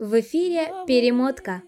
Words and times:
В 0.00 0.18
эфире 0.20 0.72
«Перемотка». 0.86 1.62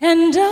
And 0.00 0.34
I 0.34 0.48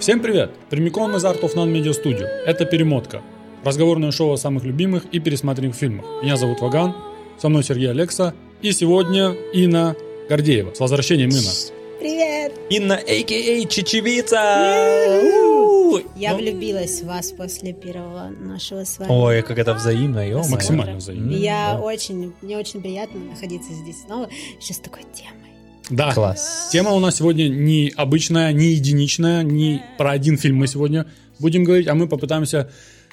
Всем 0.00 0.18
привет! 0.18 0.50
Прямиком 0.68 1.14
из 1.14 1.24
Art 1.24 1.40
of 1.42 1.54
Non 1.54 1.72
Media 1.72 1.92
Studio. 1.92 2.24
Это 2.24 2.64
«Перемотка». 2.64 3.22
Разговорное 3.62 4.10
шоу 4.10 4.32
о 4.32 4.36
самых 4.36 4.64
любимых 4.64 5.04
и 5.12 5.20
пересматриваемых 5.20 5.76
фильмах. 5.76 6.04
Меня 6.24 6.36
зовут 6.36 6.60
Ваган, 6.60 6.92
со 7.38 7.48
мной 7.48 7.62
Сергей 7.62 7.92
Алекса. 7.92 8.34
И 8.62 8.72
сегодня 8.72 9.30
Инна 9.52 9.94
Гордеева. 10.28 10.74
С 10.74 10.80
возвращением, 10.80 11.28
Инна. 11.28 11.75
Инна, 12.68 12.96
а.к.а. 12.96 13.64
Чечевица! 13.68 14.36
Я 16.16 16.32
Ну, 16.32 16.38
влюбилась 16.38 17.00
в 17.00 17.06
вас 17.06 17.30
после 17.30 17.72
первого 17.72 18.28
нашего 18.28 18.84
с 18.84 18.98
вами. 18.98 19.08
Ой, 19.10 19.42
как 19.42 19.58
это 19.58 19.72
взаимно, 19.72 20.26
ё 20.28 20.42
Максимально 20.48 20.96
взаимно. 20.96 21.30
Я 21.30 21.74
да. 21.74 21.80
очень, 21.80 22.32
мне 22.42 22.58
очень 22.58 22.82
приятно 22.82 23.20
находиться 23.20 23.72
здесь 23.72 24.02
снова, 24.04 24.28
еще 24.60 24.74
с 24.74 24.78
такой 24.78 25.02
темой. 25.14 25.52
Да. 25.90 26.12
Класс. 26.12 26.70
Тема 26.72 26.90
у 26.90 26.98
нас 26.98 27.16
сегодня 27.16 27.48
не 27.48 27.92
обычная, 27.94 28.52
не 28.52 28.72
единичная, 28.72 29.44
не 29.44 29.82
про 29.96 30.10
один 30.10 30.36
фильм 30.36 30.56
мы 30.56 30.66
сегодня 30.66 31.06
будем 31.38 31.62
говорить, 31.62 31.86
а 31.86 31.94
мы 31.94 32.08
попытаемся, 32.08 32.68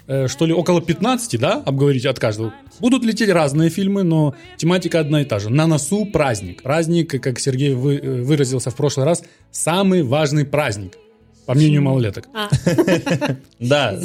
э, 0.07 0.27
что 0.27 0.45
ли, 0.45 0.53
около 0.53 0.81
15, 0.81 1.39
да, 1.39 1.61
обговорить 1.65 2.05
от 2.05 2.19
каждого. 2.19 2.53
Будут 2.79 3.03
лететь 3.03 3.29
разные 3.29 3.69
фильмы, 3.69 4.03
но 4.03 4.35
тематика 4.57 4.99
одна 4.99 5.21
и 5.21 5.25
та 5.25 5.39
же. 5.39 5.49
На 5.49 5.67
носу 5.67 6.05
праздник. 6.05 6.63
Праздник, 6.63 7.21
как 7.21 7.39
Сергей 7.39 7.73
вы- 7.73 7.97
э, 7.97 8.21
выразился 8.23 8.69
в 8.69 8.75
прошлый 8.75 9.05
раз, 9.05 9.23
самый 9.51 10.03
важный 10.03 10.45
праздник. 10.45 10.97
По 11.45 11.53
мнению 11.53 11.81
малолеток. 11.81 12.27
А, 12.33 12.49
Да, 13.59 13.99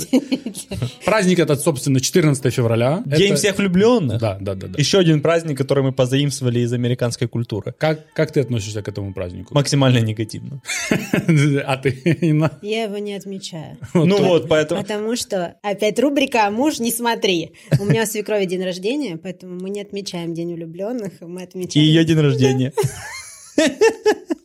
Праздник 1.04 1.38
этот, 1.38 1.60
собственно, 1.60 2.00
14 2.00 2.52
февраля. 2.54 3.02
День 3.06 3.34
всех 3.36 3.58
влюбленных. 3.58 4.20
Да, 4.20 4.38
да, 4.40 4.54
да. 4.54 4.68
Еще 4.76 4.98
один 4.98 5.20
праздник, 5.22 5.56
который 5.56 5.82
мы 5.82 5.92
позаимствовали 5.92 6.60
из 6.60 6.72
американской 6.72 7.28
культуры. 7.28 7.74
Как, 7.78 8.12
как 8.12 8.32
ты 8.32 8.40
относишься 8.40 8.82
к 8.82 8.88
этому 8.88 9.12
празднику? 9.12 9.54
Максимально 9.54 9.98
негативно. 9.98 10.62
А 11.68 11.76
ты, 11.76 11.90
Инна? 12.20 12.58
я 12.62 12.84
его 12.84 12.98
не 12.98 13.14
отмечаю. 13.14 13.76
Ну 13.94 14.22
вот, 14.22 14.48
поэтому... 14.48 14.80
Потому 14.82 15.16
что 15.16 15.54
опять 15.62 15.98
рубрика 15.98 16.50
«Муж, 16.50 16.78
не 16.78 16.90
смотри». 16.90 17.52
У 17.78 17.84
меня 17.84 18.02
у 18.02 18.06
свекрови 18.06 18.46
день 18.46 18.62
рождения, 18.64 19.16
поэтому 19.16 19.58
мы 19.60 19.70
не 19.70 19.80
отмечаем 19.80 20.34
День 20.34 20.54
влюбленных, 20.54 21.12
мы 21.20 21.42
И 21.42 21.44
отмечаем... 21.44 21.86
ее 21.86 22.04
день 22.04 22.18
рождения. 22.20 22.72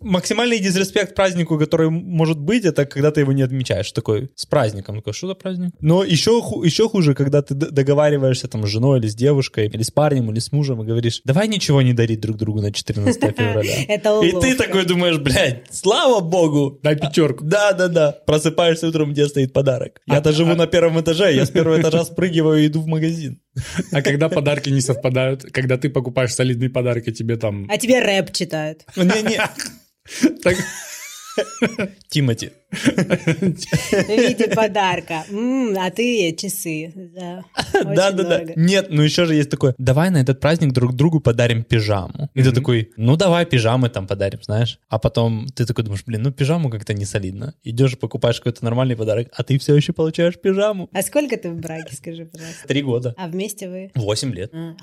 Максимальный 0.01 0.59
дисреспект 0.59 1.15
празднику, 1.15 1.57
который 1.57 1.89
может 1.89 2.37
быть, 2.37 2.65
это 2.65 2.85
когда 2.85 3.09
ты 3.11 3.21
его 3.21 3.31
не 3.31 3.41
отмечаешь. 3.41 3.89
Такой, 3.93 4.29
с 4.35 4.45
праздником. 4.45 4.97
Такой, 4.97 5.13
что 5.13 5.27
за 5.27 5.33
праздник? 5.33 5.71
Но 5.79 6.03
еще, 6.03 6.41
ху- 6.41 6.61
еще 6.63 6.89
хуже, 6.89 7.13
когда 7.15 7.41
ты 7.41 7.53
договариваешься 7.53 8.49
там 8.49 8.65
с 8.67 8.69
женой 8.69 8.99
или 8.99 9.07
с 9.07 9.15
девушкой, 9.15 9.67
или 9.67 9.81
с 9.81 9.91
парнем, 9.91 10.29
или 10.31 10.39
с 10.39 10.51
мужем, 10.51 10.83
и 10.83 10.85
говоришь, 10.85 11.21
давай 11.23 11.47
ничего 11.47 11.81
не 11.81 11.93
дарить 11.93 12.19
друг 12.19 12.35
другу 12.35 12.61
на 12.61 12.73
14 12.73 13.21
февраля. 13.37 13.75
Это 13.87 14.19
И 14.21 14.31
ты 14.31 14.55
такой 14.55 14.85
думаешь, 14.85 15.19
блядь, 15.19 15.63
слава 15.71 16.19
богу. 16.19 16.79
Дай 16.83 16.97
пятерку. 16.97 17.45
Да, 17.45 17.71
да, 17.71 17.87
да. 17.87 18.11
Просыпаешься 18.11 18.87
утром, 18.89 19.13
где 19.13 19.25
стоит 19.27 19.53
подарок. 19.53 20.01
А- 20.09 20.15
Я-то 20.15 20.33
живу 20.33 20.51
а- 20.51 20.55
на 20.55 20.67
первом 20.67 20.99
этаже, 20.99 21.33
я 21.33 21.45
с 21.45 21.49
первого 21.49 21.79
этажа 21.79 22.03
спрыгиваю 22.03 22.61
и 22.61 22.67
иду 22.67 22.81
в 22.81 22.87
магазин. 22.87 23.39
А 23.91 24.01
когда 24.01 24.29
подарки 24.29 24.69
не 24.69 24.81
совпадают, 24.81 25.43
когда 25.51 25.77
ты 25.77 25.89
покупаешь 25.89 26.33
солидный 26.33 26.69
подарок, 26.69 27.07
и 27.07 27.11
тебе 27.11 27.37
там... 27.37 27.67
А 27.69 27.77
тебе 27.77 27.99
рэп 27.99 28.31
читают. 28.31 28.85
Не-не, 28.95 29.41
Так- 30.43 30.57
Тимати. 32.09 32.51
В 32.73 34.09
виде 34.09 34.47
подарка. 34.47 35.23
М, 35.29 35.77
А 35.77 35.89
ты 35.91 36.33
часы. 36.35 36.91
Да, 36.95 37.43
Очень 37.73 37.95
Да, 37.95 38.11
да. 38.11 38.41
Нет, 38.55 38.87
ну 38.89 39.01
еще 39.03 39.25
же 39.25 39.35
есть 39.35 39.49
такое, 39.49 39.75
давай 39.77 40.09
на 40.09 40.17
этот 40.21 40.39
праздник 40.39 40.71
друг 40.73 40.93
другу 40.95 41.19
подарим 41.19 41.63
пижаму. 41.63 42.29
И 42.33 42.41
ты 42.43 42.51
такой, 42.51 42.91
ну 42.97 43.15
давай 43.15 43.45
пижамы 43.45 43.89
там 43.89 44.07
подарим, 44.07 44.41
знаешь. 44.41 44.79
А 44.89 44.97
потом 44.99 45.47
ты 45.55 45.65
такой 45.65 45.83
думаешь, 45.83 46.03
блин, 46.05 46.23
ну 46.23 46.31
пижаму 46.31 46.69
как-то 46.69 46.93
не 46.93 47.05
солидно. 47.05 47.53
Идешь, 47.63 47.97
покупаешь 47.97 48.37
какой-то 48.39 48.63
нормальный 48.63 48.95
подарок, 48.95 49.27
а 49.33 49.43
ты 49.43 49.57
все 49.59 49.75
еще 49.75 49.93
получаешь 49.93 50.37
пижаму. 50.39 50.89
А 50.93 51.01
сколько 51.03 51.37
ты 51.37 51.49
в 51.49 51.55
браке, 51.55 51.95
скажи, 51.95 52.25
пожалуйста? 52.25 52.67
Три 52.67 52.81
года. 52.81 53.13
А 53.17 53.27
вместе 53.27 53.69
вы? 53.69 53.91
Восемь 53.95 54.33
лет. 54.33 54.51
А, 54.53 54.73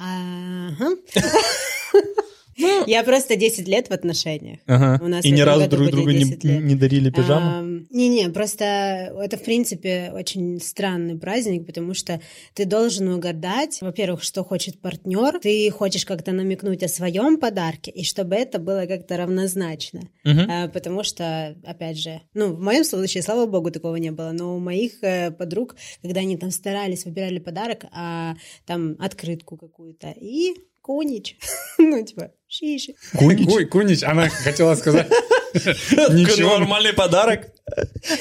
Ага. 0.69 0.97
Я 2.87 3.03
просто 3.05 3.37
10 3.37 3.69
лет 3.69 3.89
в 3.89 3.93
отношениях. 3.93 4.59
Ага. 4.67 5.03
У 5.03 5.09
нас 5.09 5.25
И 5.25 5.31
ни 5.31 5.41
разу 5.41 5.69
друг 5.69 5.91
другу 5.91 6.11
не, 6.11 6.25
10 6.25 6.45
лет. 6.45 6.63
не 6.63 6.75
дарили 6.75 7.11
пижаму. 7.11 7.51
Ам, 7.59 7.87
Не-не, 7.91 8.29
просто 8.31 8.65
это, 8.65 9.37
в 9.37 9.43
принципе, 9.45 10.11
очень 10.15 10.61
странный 10.61 11.19
праздник, 11.19 11.67
потому 11.67 11.95
что 11.95 12.21
ты 12.55 12.65
должен 12.65 13.09
угадать, 13.09 13.79
во-первых, 13.81 14.23
что 14.23 14.45
хочет 14.45 14.81
партнер, 14.81 15.39
ты 15.41 15.71
хочешь 15.71 16.05
как-то 16.05 16.33
намекнуть 16.33 16.83
о 16.83 16.89
своем 16.89 17.39
подарке, 17.39 17.91
и 17.91 18.05
чтобы 18.05 18.35
это 18.37 18.59
было 18.59 18.87
как-то 18.87 19.17
равнозначно. 19.17 20.03
Мгм. 20.25 20.51
А, 20.51 20.69
Потому 20.69 21.03
что, 21.03 21.57
опять 21.65 21.99
же, 21.99 22.21
ну, 22.35 22.53
в 22.55 22.61
моем 22.61 22.85
случае, 22.85 23.23
слава 23.23 23.47
богу, 23.47 23.71
такого 23.71 23.97
не 23.97 24.11
было, 24.11 24.33
но 24.33 24.57
у 24.57 24.59
моих 24.59 25.03
э, 25.03 25.31
подруг, 25.31 25.77
когда 26.03 26.21
они 26.21 26.37
там 26.37 26.51
старались, 26.51 27.05
выбирали 27.05 27.39
подарок, 27.39 27.85
а 27.93 28.35
там 28.67 28.97
открытку 28.99 29.57
какую-то, 29.57 30.15
и 30.21 30.55
кунич, 30.83 31.37
ну, 31.79 32.05
типа, 32.05 32.33
шиши. 32.51 32.95
Ку- 33.17 33.67
Кунич, 33.71 34.03
она 34.03 34.29
хотела 34.29 34.75
сказать... 34.75 35.09
Ничего. 35.53 36.59
Нормальный 36.59 36.93
подарок. 36.93 37.49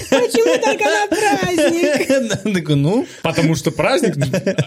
Почему 0.10 0.58
только 0.62 0.84
на 0.84 1.08
праздник? 1.08 2.70
Ну, 2.80 3.06
Потому 3.24 3.56
что 3.56 3.72
праздник... 3.72 4.16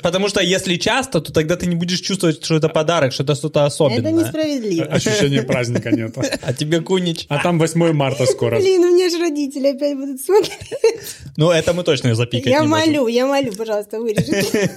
потому 0.03 0.29
что 0.29 0.41
если 0.41 0.77
часто, 0.77 1.21
то 1.21 1.33
тогда 1.33 1.57
ты 1.57 1.67
не 1.67 1.75
будешь 1.77 2.01
чувствовать, 2.01 2.45
что 2.45 2.57
это 2.57 2.69
подарок, 2.69 3.13
что 3.13 3.23
это 3.25 3.35
что-то 3.35 3.61
Это 3.61 3.67
особенное. 3.67 4.13
несправедливо. 4.13 4.87
Ощущения 4.87 5.43
праздника 5.43 5.91
нет. 5.91 6.15
А 6.43 6.53
тебе 6.53 6.81
кунич. 6.81 7.27
А 7.29 7.43
там 7.43 7.59
8 7.59 7.93
марта 7.93 8.27
скоро. 8.27 8.59
Блин, 8.61 8.83
у 8.83 8.95
меня 8.95 9.09
же 9.11 9.19
родители 9.19 9.69
опять 9.69 9.97
будут 9.97 10.21
смотреть. 10.21 10.59
Ну, 11.37 11.51
это 11.51 11.73
мы 11.73 11.83
точно 11.85 12.15
запикать 12.15 12.47
Я 12.47 12.61
не 12.61 12.67
можем. 12.67 12.87
молю, 12.89 13.07
я 13.09 13.27
молю, 13.27 13.53
пожалуйста, 13.53 13.99
вырежите. 14.01 14.71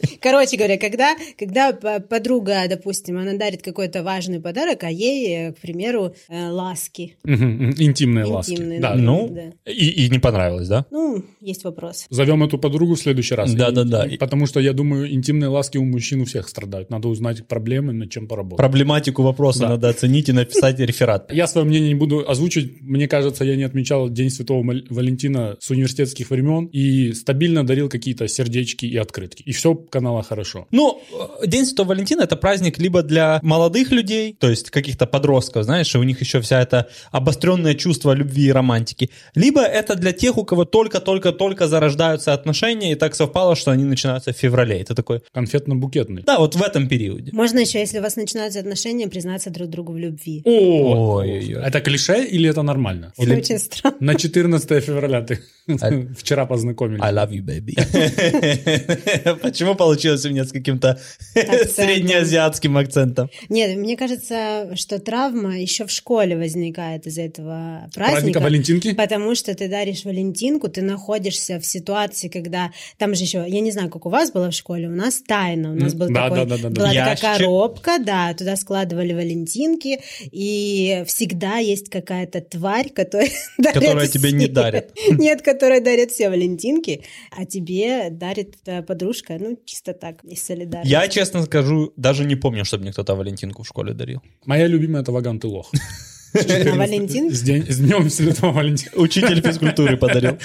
Короче 0.20 0.56
говоря, 0.56 0.76
когда, 0.78 1.16
когда 1.38 1.72
подруга, 1.72 2.62
допустим, 2.68 3.18
она 3.18 3.34
дарит 3.34 3.62
какой-то 3.80 4.02
важный 4.02 4.40
подарок, 4.40 4.84
а 4.84 4.90
ей, 4.90 5.48
э, 5.48 5.52
к 5.52 5.58
примеру, 5.58 6.14
э, 6.28 6.48
ласки. 6.50 7.16
Интимные 7.24 8.24
ласки. 8.26 8.52
Интимные, 8.52 8.80
Да. 8.80 8.94
Ну, 8.94 9.28
Да. 9.30 9.72
и, 9.72 10.04
и 10.06 10.10
не 10.10 10.18
понравилось, 10.18 10.68
да? 10.68 10.84
Ну, 10.90 11.24
есть 11.40 11.64
вопрос. 11.64 12.06
Зовем 12.10 12.42
эту 12.42 12.58
подругу 12.58 12.94
в 12.94 13.00
следующий 13.00 13.34
раз. 13.34 13.54
Да-да-да. 13.54 14.06
Потому 14.18 14.46
что, 14.46 14.60
я 14.60 14.72
думаю, 14.72 15.10
интимные 15.12 15.48
ласки 15.48 15.78
у 15.78 15.84
мужчин 15.84 16.20
у 16.20 16.24
всех 16.26 16.48
страдают. 16.48 16.90
Надо 16.90 17.08
узнать 17.08 17.46
проблемы, 17.46 17.92
над 17.94 18.10
чем 18.10 18.26
поработать. 18.28 18.58
Проблематику 18.58 19.22
вопроса 19.22 19.60
Да. 19.60 19.68
надо 19.70 19.88
оценить 19.88 20.28
и 20.28 20.32
написать 20.32 20.78
реферат. 20.78 21.32
Я 21.32 21.46
свое 21.46 21.66
мнение 21.66 21.88
не 21.88 21.94
буду 21.98 22.28
озвучивать. 22.28 22.82
Мне 22.82 23.08
кажется, 23.08 23.44
я 23.44 23.56
не 23.56 23.62
отмечал 23.64 24.10
День 24.10 24.28
Святого 24.30 24.62
Валентина 24.90 25.56
с 25.58 25.70
университетских 25.70 26.28
времен 26.30 26.66
и 26.66 27.12
стабильно 27.14 27.64
дарил 27.66 27.88
какие-то 27.88 28.28
сердечки 28.28 28.84
и 28.84 28.96
открытки. 28.98 29.42
И 29.42 29.52
все 29.52 29.74
канала 29.74 30.22
хорошо. 30.22 30.66
Ну, 30.70 31.00
э, 31.42 31.46
День 31.46 31.64
Святого 31.64 31.88
Валентина 31.88 32.22
это 32.22 32.36
праздник 32.36 32.78
либо 32.78 33.02
для 33.02 33.40
молодых 33.42 33.69
людей, 33.92 34.36
то 34.38 34.48
есть 34.50 34.70
каких-то 34.70 35.06
подростков, 35.06 35.64
знаешь, 35.64 35.94
и 35.94 35.98
у 35.98 36.02
них 36.02 36.20
еще 36.20 36.40
вся 36.40 36.60
эта 36.60 36.88
обостренное 37.12 37.74
чувство 37.74 38.12
любви 38.12 38.46
и 38.46 38.52
романтики, 38.52 39.10
либо 39.34 39.60
это 39.62 39.94
для 39.94 40.12
тех, 40.12 40.36
у 40.38 40.44
кого 40.44 40.64
только-только-только 40.64 41.68
зарождаются 41.68 42.32
отношения, 42.32 42.92
и 42.92 42.94
так 42.94 43.14
совпало, 43.14 43.56
что 43.56 43.70
они 43.70 43.84
начинаются 43.84 44.32
в 44.32 44.36
феврале. 44.36 44.80
Это 44.80 44.94
такой, 44.94 45.20
Конфетно-букетный. 45.34 46.22
да, 46.26 46.38
вот 46.38 46.54
в 46.56 46.62
этом 46.62 46.88
периоде. 46.88 47.30
Можно 47.32 47.60
еще, 47.60 47.78
если 47.78 47.98
у 47.98 48.02
вас 48.02 48.16
начинаются 48.16 48.60
отношения, 48.60 49.08
признаться 49.08 49.50
друг 49.50 49.68
другу 49.70 49.92
в 49.92 49.98
любви. 49.98 50.42
О, 50.44 51.16
Ой-ой-ой. 51.18 51.62
это 51.64 51.80
клише 51.80 52.24
или 52.24 52.48
это 52.50 52.62
нормально? 52.62 53.12
Или- 53.18 53.36
Очень 53.36 53.58
странно. 53.58 53.96
На 54.00 54.14
14 54.14 54.80
февраля 54.84 55.22
ты 55.22 55.40
А- 55.80 55.90
вчера 56.18 56.46
познакомились. 56.46 57.02
I 57.02 57.12
love 57.12 57.30
you, 57.30 57.42
baby. 57.44 57.74
Почему 59.42 59.74
получилось 59.74 60.24
у 60.24 60.30
меня 60.30 60.44
с 60.44 60.52
каким-то 60.52 60.98
среднеазиатским 61.34 62.76
акцентом? 62.76 63.30
Нет, 63.60 63.76
мне 63.76 63.96
кажется, 63.96 64.74
что 64.74 64.98
травма 64.98 65.58
еще 65.58 65.86
в 65.86 65.90
школе 65.90 66.36
возникает 66.36 67.06
из 67.06 67.18
этого 67.18 67.90
Праздника 67.94 68.10
праздника. 68.12 68.40
Валентинки? 68.40 68.94
Потому 68.94 69.34
что 69.34 69.54
ты 69.54 69.68
даришь 69.68 70.04
Валентинку, 70.04 70.68
ты 70.68 70.80
находишься 70.80 71.60
в 71.60 71.66
ситуации, 71.66 72.28
когда 72.28 72.72
там 72.96 73.14
же 73.14 73.24
еще, 73.24 73.44
я 73.46 73.60
не 73.60 73.70
знаю, 73.70 73.90
как 73.90 74.06
у 74.06 74.08
вас 74.08 74.32
было 74.32 74.50
в 74.50 74.54
школе, 74.54 74.88
у 74.88 74.94
нас 74.94 75.20
тайна, 75.20 75.72
у 75.72 75.74
нас 75.74 75.92
был 75.92 76.08
да, 76.08 76.30
такой, 76.30 76.38
да, 76.38 76.44
да, 76.44 76.56
да, 76.56 76.68
да. 76.68 76.68
была 76.70 76.88
такая 76.88 77.10
Ящик. 77.10 77.22
коробка, 77.22 77.98
да, 77.98 78.32
туда 78.32 78.56
складывали 78.56 79.12
Валентинки, 79.12 80.00
и 80.30 81.04
всегда 81.06 81.58
есть 81.58 81.90
какая-то 81.90 82.40
тварь, 82.40 82.88
которая 82.88 83.28
дарит 83.58 83.74
Которая 83.74 84.06
тебе 84.06 84.32
не 84.32 84.46
все. 84.46 84.52
дарит. 84.52 84.90
Нет, 85.10 85.42
которая 85.42 85.82
дарит 85.82 86.12
все 86.12 86.30
Валентинки, 86.30 87.02
а 87.30 87.44
тебе 87.44 88.08
дарит 88.10 88.56
э, 88.64 88.82
подружка, 88.82 89.36
ну, 89.38 89.58
чисто 89.66 89.92
так, 89.92 90.24
из 90.24 90.42
солидарности. 90.42 90.90
Я, 90.90 91.08
честно 91.08 91.42
скажу, 91.42 91.92
даже 91.96 92.24
не 92.24 92.36
помню, 92.36 92.64
чтобы 92.64 92.84
мне 92.84 92.92
кто-то 92.92 93.14
Валентинку 93.50 93.62
в 93.62 93.66
школе 93.66 93.94
дарил. 93.94 94.22
Моя 94.46 94.68
любимая 94.68 95.02
это 95.02 95.12
Ваган 95.12 95.40
ты 95.40 95.46
лох. 95.48 95.72
На 96.34 96.74
Валентин? 96.76 97.30
С, 97.32 97.42
день- 97.42 97.66
с 97.68 97.78
днем 97.78 98.08
Святого 98.10 98.52
Валентина. 98.52 98.92
Учитель 98.96 99.40
физкультуры 99.40 99.96
подарил. 99.96 100.36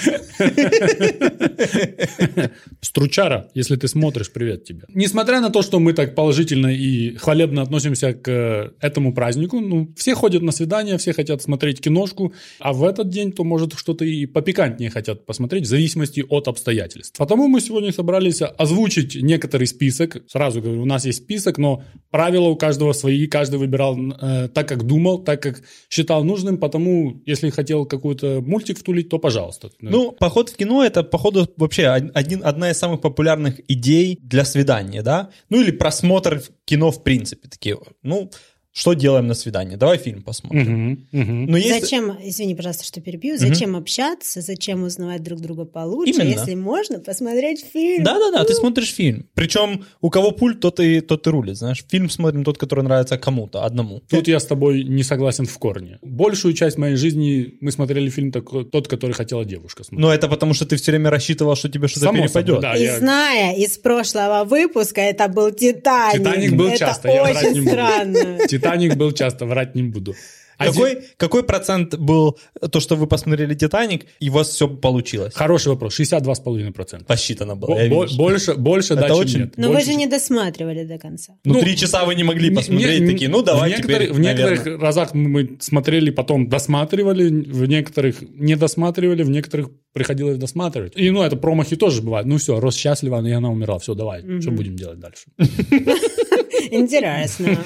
Стручара, 2.80 3.48
если 3.54 3.76
ты 3.76 3.88
смотришь, 3.88 4.30
привет 4.32 4.64
тебе. 4.64 4.82
Несмотря 4.88 5.40
на 5.40 5.50
то, 5.50 5.62
что 5.62 5.78
мы 5.78 5.92
так 5.92 6.14
положительно 6.14 6.68
и 6.68 7.14
хвалебно 7.16 7.62
относимся 7.62 8.12
к 8.12 8.28
э, 8.28 8.70
этому 8.80 9.14
празднику, 9.14 9.60
ну, 9.60 9.92
все 9.96 10.14
ходят 10.14 10.42
на 10.42 10.52
свидания, 10.52 10.98
все 10.98 11.12
хотят 11.12 11.42
смотреть 11.42 11.80
киношку, 11.80 12.32
а 12.58 12.72
в 12.72 12.84
этот 12.84 13.08
день, 13.08 13.32
то, 13.32 13.44
может, 13.44 13.74
что-то 13.78 14.04
и 14.04 14.26
попикантнее 14.26 14.90
хотят 14.90 15.24
посмотреть, 15.26 15.64
в 15.64 15.68
зависимости 15.68 16.24
от 16.28 16.48
обстоятельств. 16.48 17.16
Потому 17.18 17.48
мы 17.48 17.60
сегодня 17.60 17.92
собрались 17.92 18.42
озвучить 18.42 19.16
некоторый 19.22 19.66
список. 19.66 20.22
Сразу 20.28 20.60
говорю, 20.60 20.82
у 20.82 20.86
нас 20.86 21.04
есть 21.06 21.22
список, 21.22 21.58
но 21.58 21.82
правила 22.10 22.48
у 22.48 22.56
каждого 22.56 22.92
свои, 22.92 23.26
каждый 23.26 23.58
выбирал 23.58 23.96
э, 23.98 24.48
так, 24.48 24.68
как 24.68 24.84
думал, 24.84 25.22
так, 25.22 25.42
как 25.42 25.62
считал 25.88 26.24
нужным, 26.24 26.58
потому 26.58 27.22
если 27.26 27.50
хотел 27.50 27.86
какой-то 27.86 28.40
мультик 28.40 28.78
втулить, 28.78 29.08
то 29.08 29.18
пожалуйста. 29.18 29.70
Ну, 29.80 30.12
поход 30.12 30.50
в 30.50 30.56
кино 30.56 30.84
это, 30.84 31.02
походу, 31.02 31.48
вообще 31.56 31.88
один, 31.88 32.44
одна 32.44 32.70
из 32.70 32.78
самых 32.78 33.00
популярных 33.00 33.60
идей 33.68 34.18
для 34.22 34.44
свидания, 34.44 35.02
да? 35.02 35.30
Ну, 35.48 35.60
или 35.60 35.70
просмотр 35.70 36.42
кино 36.64 36.90
в 36.90 37.02
принципе. 37.02 37.48
Такие, 37.48 37.78
ну, 38.02 38.30
что 38.78 38.92
делаем 38.92 39.26
на 39.26 39.32
свидании? 39.32 39.76
Давай 39.76 39.96
фильм 39.96 40.22
посмотрим. 40.22 40.60
Мгм, 40.62 41.06
мгм. 41.12 41.46
Но 41.46 41.56
есть... 41.56 41.80
Зачем, 41.80 42.14
извини, 42.22 42.54
пожалуйста, 42.54 42.84
что 42.84 43.00
перебью, 43.00 43.38
зачем 43.38 43.74
общаться, 43.74 44.42
зачем 44.42 44.82
узнавать 44.82 45.22
друг 45.22 45.40
друга 45.40 45.64
получше, 45.64 46.12
Именно. 46.12 46.28
если 46.28 46.54
можно 46.54 46.98
посмотреть 47.00 47.64
фильм? 47.72 48.04
Да-да-да, 48.04 48.44
ты 48.44 48.52
смотришь 48.52 48.92
фильм. 48.92 49.24
Причем 49.32 49.86
у 50.02 50.10
кого 50.10 50.30
пульт, 50.32 50.60
тот 50.60 50.78
и, 50.80 51.00
тот 51.00 51.26
и 51.26 51.30
рулит, 51.30 51.56
знаешь. 51.56 51.82
Фильм 51.88 52.10
смотрим 52.10 52.44
тот, 52.44 52.58
который 52.58 52.84
нравится 52.84 53.16
кому-то, 53.16 53.64
одному. 53.64 54.02
Тут 54.10 54.28
я 54.28 54.38
с 54.38 54.44
тобой 54.44 54.84
не 54.84 55.02
согласен 55.02 55.46
в 55.46 55.58
корне. 55.58 55.98
Большую 56.02 56.52
часть 56.52 56.76
моей 56.76 56.96
жизни 56.96 57.54
мы 57.62 57.72
смотрели 57.72 58.10
фильм 58.10 58.30
такой, 58.30 58.66
тот, 58.66 58.88
который 58.88 59.12
хотела 59.12 59.46
девушка 59.46 59.84
смотреть. 59.84 60.00
Но 60.02 60.12
это 60.12 60.28
потому, 60.28 60.52
что 60.52 60.66
ты 60.66 60.76
все 60.76 60.90
время 60.92 61.08
рассчитывал, 61.08 61.56
что 61.56 61.70
тебе 61.70 61.88
что-то 61.88 62.06
Само 62.06 62.24
перепадет. 62.24 62.56
собой, 62.56 62.60
да. 62.62 62.76
И 62.76 62.82
я- 62.84 62.98
зная 62.98 63.56
из 63.56 63.78
прошлого 63.78 64.44
выпуска, 64.44 65.00
это 65.00 65.28
был 65.28 65.50
Титаник. 65.50 66.18
Титаник 66.18 66.52
был 66.52 66.66
это 66.68 66.78
часто, 66.78 67.08
я 67.08 67.14
не 67.32 67.38
очень 67.38 67.62
буду. 67.62 67.70
странно. 67.70 68.38
Титаник 68.66 68.96
был 68.96 69.12
часто, 69.12 69.46
врать 69.46 69.74
не 69.74 69.82
буду. 69.82 70.14
А 70.58 70.66
Какой, 70.66 70.98
какой 71.16 71.42
процент 71.42 71.96
был 71.98 72.38
то, 72.72 72.80
что 72.80 72.96
вы 72.96 73.06
посмотрели 73.06 73.54
«Титаник», 73.54 74.06
и 74.20 74.30
у 74.30 74.32
вас 74.32 74.48
все 74.48 74.66
получилось? 74.68 75.34
Хороший 75.34 75.68
вопрос. 75.68 75.98
62,5%. 76.00 77.04
Посчитано 77.04 77.56
было, 77.56 77.74
Бо- 77.88 78.06
бо- 78.06 78.16
больше, 78.16 78.54
больше 78.54 78.94
Это 78.94 79.02
да, 79.02 79.08
чем 79.08 79.16
очень- 79.18 79.38
нет. 79.40 79.54
Но 79.56 79.68
вы 79.68 79.74
Больше, 79.74 79.90
же 79.90 79.96
не 79.96 80.06
досматривали 80.06 80.84
до 80.84 80.98
конца. 80.98 81.34
Ну, 81.44 81.54
Ну, 81.54 81.60
три 81.60 81.76
часа 81.76 82.04
вы 82.04 82.14
не 82.14 82.24
могли 82.24 82.48
Не- 82.50 82.56
посмотреть, 82.56 83.00
не- 83.02 83.06
такие, 83.12 83.28
ну, 83.30 83.42
давай 83.42 83.70
в 83.72 83.76
теперь, 83.76 83.88
некоторых, 83.90 84.16
В 84.16 84.20
некоторых 84.20 84.58
наверное. 84.64 84.82
разах 84.86 85.14
мы 85.14 85.56
смотрели, 85.60 86.10
потом 86.10 86.48
досматривали, 86.48 87.28
в 87.28 87.66
некоторых 87.66 88.22
не 88.22 88.56
досматривали, 88.56 89.22
в 89.22 89.30
некоторых 89.30 89.70
приходилось 89.92 90.38
досматривать. 90.38 90.92
И, 90.96 91.10
ну, 91.10 91.22
это 91.22 91.36
промахи 91.36 91.76
тоже 91.76 92.02
бывают. 92.02 92.26
Ну, 92.26 92.36
все, 92.38 92.60
Рос 92.60 92.76
счастлива, 92.76 93.26
и 93.26 93.30
она 93.32 93.50
умерла. 93.50 93.78
Все, 93.78 93.94
давай, 93.94 94.22
что 94.40 94.50
будем 94.50 94.76
делать 94.76 94.98
дальше? 95.00 95.26
Интересно. 96.70 97.56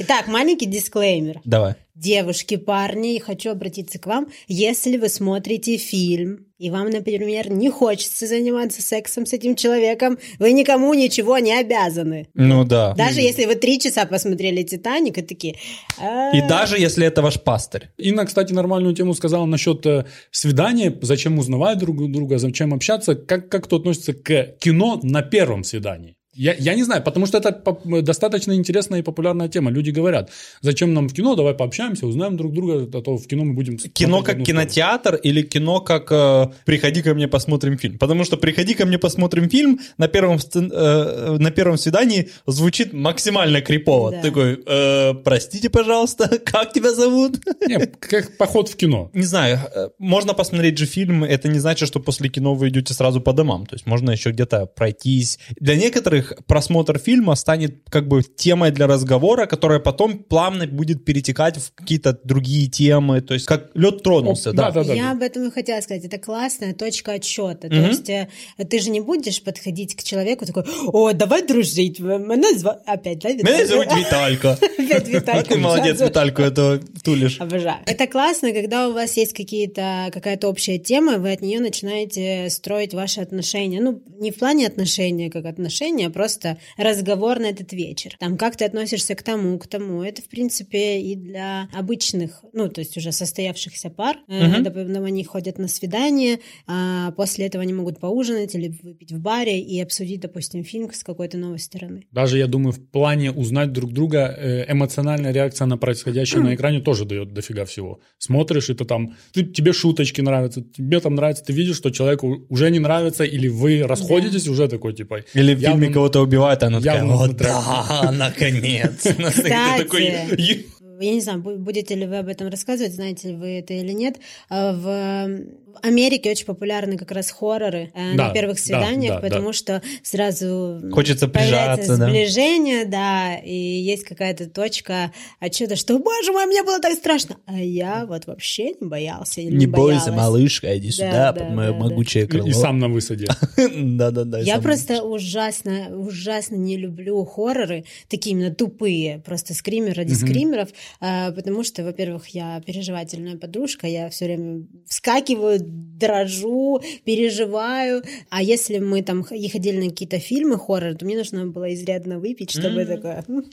Итак, 0.00 0.28
маленький 0.28 0.66
дисклеймер. 0.66 1.40
Давай. 1.44 1.74
Девушки, 1.94 2.56
парни, 2.56 3.20
хочу 3.20 3.50
обратиться 3.50 4.00
к 4.00 4.06
вам. 4.06 4.26
Если 4.48 4.96
вы 4.96 5.08
смотрите 5.08 5.76
фильм, 5.76 6.46
и 6.58 6.68
вам, 6.68 6.90
например, 6.90 7.52
не 7.52 7.70
хочется 7.70 8.26
заниматься 8.26 8.82
сексом 8.82 9.26
с 9.26 9.32
этим 9.32 9.54
человеком, 9.54 10.18
вы 10.40 10.50
никому 10.52 10.92
ничего 10.94 11.38
не 11.38 11.52
обязаны. 11.56 12.26
Ну, 12.34 12.64
да. 12.64 12.94
Даже 12.94 13.20
если 13.20 13.44
вы 13.44 13.54
три 13.54 13.78
часа 13.78 14.06
посмотрели 14.06 14.64
«Титаник» 14.64 15.18
и 15.18 15.22
такие... 15.22 15.54
«А, 16.00 16.36
И 16.36 16.40
даже 16.40 16.80
если 16.80 17.06
это 17.06 17.22
ваш 17.22 17.40
пастырь. 17.40 17.90
Инна, 17.96 18.26
кстати, 18.26 18.52
нормальную 18.52 18.96
тему 18.96 19.14
сказала 19.14 19.46
насчет 19.46 19.86
э, 19.86 20.04
свидания, 20.32 20.92
зачем 21.02 21.38
узнавать 21.38 21.78
друг 21.78 22.10
друга, 22.10 22.38
зачем 22.38 22.74
общаться. 22.74 23.14
Как, 23.14 23.48
как 23.48 23.64
кто 23.64 23.76
относится 23.76 24.14
к 24.14 24.56
кино 24.58 24.98
на 25.04 25.22
первом 25.22 25.62
свидании? 25.62 26.16
Я, 26.34 26.54
я 26.58 26.74
не 26.74 26.82
знаю, 26.84 27.02
потому 27.02 27.26
что 27.26 27.38
это 27.38 27.52
поп- 27.52 28.02
достаточно 28.02 28.52
интересная 28.54 29.00
и 29.00 29.02
популярная 29.02 29.48
тема. 29.48 29.70
Люди 29.70 29.90
говорят, 29.90 30.30
зачем 30.60 30.94
нам 30.94 31.08
в 31.08 31.14
кино, 31.14 31.34
давай 31.36 31.54
пообщаемся, 31.54 32.06
узнаем 32.06 32.36
друг 32.36 32.52
друга, 32.52 32.88
а 32.98 33.02
то 33.02 33.16
в 33.16 33.26
кино 33.26 33.44
мы 33.44 33.54
будем... 33.54 33.78
Кино 33.78 34.22
как 34.22 34.42
кинотеатр 34.42 35.14
или 35.16 35.42
кино 35.42 35.80
как 35.80 36.10
э, 36.10 36.46
«Приходи 36.64 37.02
ко 37.02 37.14
мне, 37.14 37.28
посмотрим 37.28 37.78
фильм». 37.78 37.98
Потому 37.98 38.24
что 38.24 38.36
«Приходи 38.36 38.74
ко 38.74 38.86
мне, 38.86 38.98
посмотрим 38.98 39.48
фильм» 39.48 39.80
на 39.98 40.08
первом, 40.08 40.38
сцен- 40.38 40.72
э, 40.72 41.36
на 41.38 41.50
первом 41.50 41.78
свидании 41.78 42.30
звучит 42.46 42.92
максимально 42.92 43.60
крипово. 43.60 44.10
Да. 44.10 44.22
Такой, 44.22 44.62
э, 44.66 45.14
простите, 45.24 45.70
пожалуйста, 45.70 46.38
как 46.44 46.72
тебя 46.72 46.92
зовут? 46.92 47.38
Не, 47.68 47.78
как 47.86 48.36
поход 48.36 48.68
в 48.68 48.76
кино. 48.76 49.10
Не 49.14 49.24
знаю, 49.26 49.58
э, 49.74 49.88
можно 49.98 50.34
посмотреть 50.34 50.78
же 50.78 50.86
фильм, 50.86 51.24
это 51.24 51.48
не 51.48 51.58
значит, 51.58 51.88
что 51.88 52.00
после 52.00 52.28
кино 52.28 52.54
вы 52.54 52.68
идете 52.68 52.94
сразу 52.94 53.20
по 53.20 53.32
домам. 53.32 53.66
То 53.66 53.74
есть 53.74 53.86
можно 53.86 54.10
еще 54.10 54.30
где-то 54.30 54.66
пройтись. 54.66 55.38
Для 55.60 55.76
некоторых 55.76 56.23
просмотр 56.46 56.98
фильма 56.98 57.34
станет 57.34 57.76
как 57.90 58.08
бы 58.08 58.22
темой 58.22 58.70
для 58.70 58.86
разговора, 58.86 59.46
которая 59.46 59.78
потом 59.78 60.18
плавно 60.18 60.66
будет 60.66 61.04
перетекать 61.04 61.56
в 61.58 61.72
какие-то 61.74 62.18
другие 62.24 62.68
темы. 62.68 63.20
То 63.20 63.34
есть 63.34 63.46
как 63.46 63.70
лед 63.74 64.02
тронулся, 64.02 64.50
О, 64.50 64.52
да. 64.52 64.70
да, 64.70 64.84
да. 64.84 64.94
Я 64.94 65.12
об 65.12 65.22
этом 65.22 65.46
и 65.48 65.50
хотела 65.50 65.80
сказать. 65.80 66.04
Это 66.04 66.18
классная 66.18 66.74
точка 66.74 67.12
отсчета. 67.12 67.68
То 67.68 67.74
есть 67.74 68.08
э, 68.08 68.28
ты 68.68 68.78
же 68.78 68.90
не 68.90 69.00
будешь 69.00 69.42
подходить 69.42 69.94
к 69.96 70.02
человеку 70.02 70.46
такой, 70.46 70.64
о, 70.86 71.12
давай 71.12 71.46
дружить. 71.46 72.00
Меня 72.00 72.56
зва-» 72.56 72.80
Опять, 72.86 73.20
да? 73.20 73.30
Меня 73.30 73.66
зовут 73.66 73.86
Виталька. 73.96 74.52
Опять 74.78 75.08
А 75.08 75.10
Виталька. 75.10 75.54
ты 75.54 75.58
молодец, 75.58 76.00
Витальку 76.00 76.42
это 76.42 76.80
тулишь. 77.02 77.40
Обожаю. 77.40 77.78
Это 77.86 78.06
классно, 78.06 78.52
когда 78.52 78.88
у 78.88 78.92
вас 78.92 79.16
есть 79.16 79.32
какие-то, 79.32 80.10
какая-то 80.12 80.48
общая 80.48 80.78
тема, 80.78 81.18
вы 81.18 81.32
от 81.32 81.40
нее 81.40 81.60
начинаете 81.60 82.48
строить 82.50 82.94
ваши 82.94 83.20
отношения. 83.20 83.80
Ну, 83.80 84.02
не 84.18 84.30
в 84.30 84.36
плане 84.38 84.66
отношения 84.66 85.30
как 85.30 85.44
отношения, 85.46 86.06
а 86.06 86.10
просто 86.14 86.56
разговор 86.78 87.38
на 87.40 87.46
этот 87.46 87.72
вечер. 87.72 88.16
Там, 88.18 88.38
как 88.38 88.56
ты 88.56 88.64
относишься 88.64 89.14
к 89.14 89.22
тому, 89.22 89.58
к 89.58 89.66
тому. 89.66 90.02
Это, 90.02 90.22
в 90.22 90.28
принципе, 90.28 91.00
и 91.00 91.14
для 91.16 91.68
обычных, 91.74 92.42
ну, 92.52 92.68
то 92.68 92.80
есть 92.80 92.96
уже 92.96 93.12
состоявшихся 93.12 93.90
пар. 93.90 94.16
Мгм. 94.28 94.62
Допустим, 94.62 95.04
они 95.04 95.24
ходят 95.24 95.58
на 95.58 95.68
свидание, 95.68 96.38
а 96.66 97.10
после 97.12 97.46
этого 97.46 97.62
они 97.62 97.72
могут 97.72 98.00
поужинать 98.00 98.54
или 98.54 98.72
выпить 98.82 99.12
в 99.12 99.20
баре 99.20 99.60
и 99.60 99.80
обсудить, 99.80 100.20
допустим, 100.20 100.64
фильм 100.64 100.90
с 100.92 101.02
какой-то 101.02 101.36
новой 101.36 101.58
стороны. 101.58 102.06
Даже, 102.12 102.38
я 102.38 102.46
думаю, 102.46 102.72
в 102.72 102.80
плане 102.80 103.32
узнать 103.32 103.72
друг 103.72 103.92
друга, 103.92 104.34
э, 104.38 104.72
эмоциональная 104.72 105.32
реакция 105.32 105.66
на 105.66 105.76
происходящее 105.76 106.42
на 106.42 106.54
экране 106.54 106.80
тоже 106.80 107.04
дает 107.04 107.32
дофига 107.32 107.64
всего. 107.64 108.00
Смотришь, 108.18 108.66
ты 108.66 108.84
там, 108.84 109.16
ты- 109.32 109.44
тебе 109.44 109.72
шуточки 109.72 110.20
нравятся, 110.20 110.62
тебе 110.62 111.00
там 111.00 111.14
нравится, 111.14 111.44
ты 111.44 111.52
видишь, 111.52 111.76
что 111.76 111.90
человеку 111.90 112.46
уже 112.48 112.70
не 112.70 112.78
нравится, 112.78 113.24
или 113.24 113.48
вы 113.48 113.82
расходитесь, 113.82 114.48
уже 114.48 114.68
такой, 114.68 114.94
типа... 114.94 115.24
Или 115.34 115.54
в 115.54 115.60
фильме 115.60 115.88
кого-то 116.04 116.20
убивают, 116.20 116.62
а 116.62 116.66
она 116.66 116.80
такая, 116.80 117.04
вот 117.04 117.36
да, 117.36 118.10
наконец. 118.12 119.02
Ты 119.02 119.14
Кстати. 119.14 119.82
такой, 119.82 120.02
«Е- 120.36 120.64
Я 121.00 121.14
не 121.14 121.20
знаю, 121.20 121.40
бу- 121.42 121.56
будете 121.56 121.94
ли 121.94 122.06
вы 122.06 122.18
об 122.18 122.28
этом 122.28 122.48
рассказывать, 122.48 122.94
знаете 122.94 123.28
ли 123.28 123.34
вы 123.36 123.58
это 123.58 123.74
или 123.74 123.92
нет. 123.92 124.16
А 124.48 124.72
В 124.72 125.40
Америке 125.82 126.30
очень 126.30 126.46
популярны 126.46 126.96
как 126.96 127.10
раз 127.10 127.30
хорроры 127.30 127.90
э, 127.94 128.16
Да, 128.16 128.28
на 128.28 128.32
первых 128.32 128.56
да, 128.58 128.62
свиданиях, 128.62 129.14
да, 129.16 129.20
потому 129.20 129.52
что 129.52 129.82
сразу 130.04 130.80
Хочется 130.92 131.26
появляется 131.28 131.76
прижаться, 131.82 131.96
да. 131.98 132.08
сближение, 132.08 132.84
да, 132.84 133.36
и 133.36 133.54
есть 133.54 134.04
какая-то 134.04 134.48
точка 134.48 135.12
отчета, 135.40 135.74
что, 135.76 135.98
боже 135.98 136.30
мой, 136.32 136.46
мне 136.46 136.62
было 136.62 136.78
так 136.80 136.94
страшно. 136.94 137.36
А 137.46 137.58
я 137.58 138.06
вот 138.06 138.26
вообще 138.26 138.74
не 138.80 138.86
боялся 138.88 139.40
или 139.40 139.50
не, 139.50 139.56
Не 139.60 139.66
бойся, 139.66 140.06
боялась. 140.12 140.16
малышка, 140.16 140.78
иди 140.78 140.88
Да, 140.88 140.92
сюда, 140.94 141.32
да, 141.32 141.44
под 141.44 141.50
мое 141.54 141.72
да, 141.72 141.78
могучее 141.78 142.24
И, 142.24 142.26
крыло. 142.28 142.46
и 142.48 142.52
сам 142.52 142.78
на 142.78 142.88
высаде. 142.88 143.26
Да-да-да. 143.74 144.38
Я 144.40 144.60
просто 144.60 145.02
ужасно, 145.02 145.88
ужасно 145.98 146.54
не 146.54 146.76
люблю 146.76 147.24
хорроры, 147.24 147.84
такие 148.08 148.36
именно 148.36 148.54
тупые, 148.54 149.20
просто 149.26 149.54
скример 149.54 149.96
ради 149.96 150.12
скримеров, 150.14 150.68
потому 151.00 151.64
что, 151.64 151.82
во-первых, 151.84 152.28
я 152.28 152.60
переживательная 152.64 153.36
подружка, 153.36 153.86
я 153.86 154.08
все 154.10 154.26
время 154.26 154.66
вскакиваю, 154.86 155.60
дрожу, 155.62 156.82
переживаю, 157.04 158.02
а 158.30 158.42
если 158.42 158.78
мы 158.78 159.02
там 159.02 159.24
ходили 159.24 159.84
на 159.84 159.90
какие-то 159.90 160.18
фильмы 160.18 160.58
хоррор, 160.58 160.94
то 160.94 161.04
мне 161.04 161.16
нужно 161.16 161.46
было 161.46 161.72
изрядно 161.74 162.18
выпить, 162.18 162.50
чтобы 162.50 162.80
М. 162.82 162.86
такая, 162.86 163.24
«М, 163.28 163.44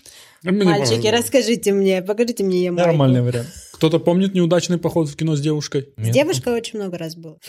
Мне 0.43 0.63
мальчики, 0.65 1.07
расскажите 1.07 1.71
мне, 1.71 2.01
покажите 2.01 2.43
мне 2.43 2.63
Ямайку». 2.63 2.88
Нормальный 2.88 3.21
вариант. 3.21 3.47
Кто-то 3.81 3.97
помнит 3.97 4.35
неудачный 4.35 4.77
поход 4.77 5.09
в 5.09 5.15
кино 5.15 5.35
с 5.35 5.41
девушкой? 5.41 5.89
С 5.97 6.09
девушкой 6.09 6.53
очень 6.53 6.77
много 6.77 7.00
раз 7.00 7.15
был. 7.15 7.39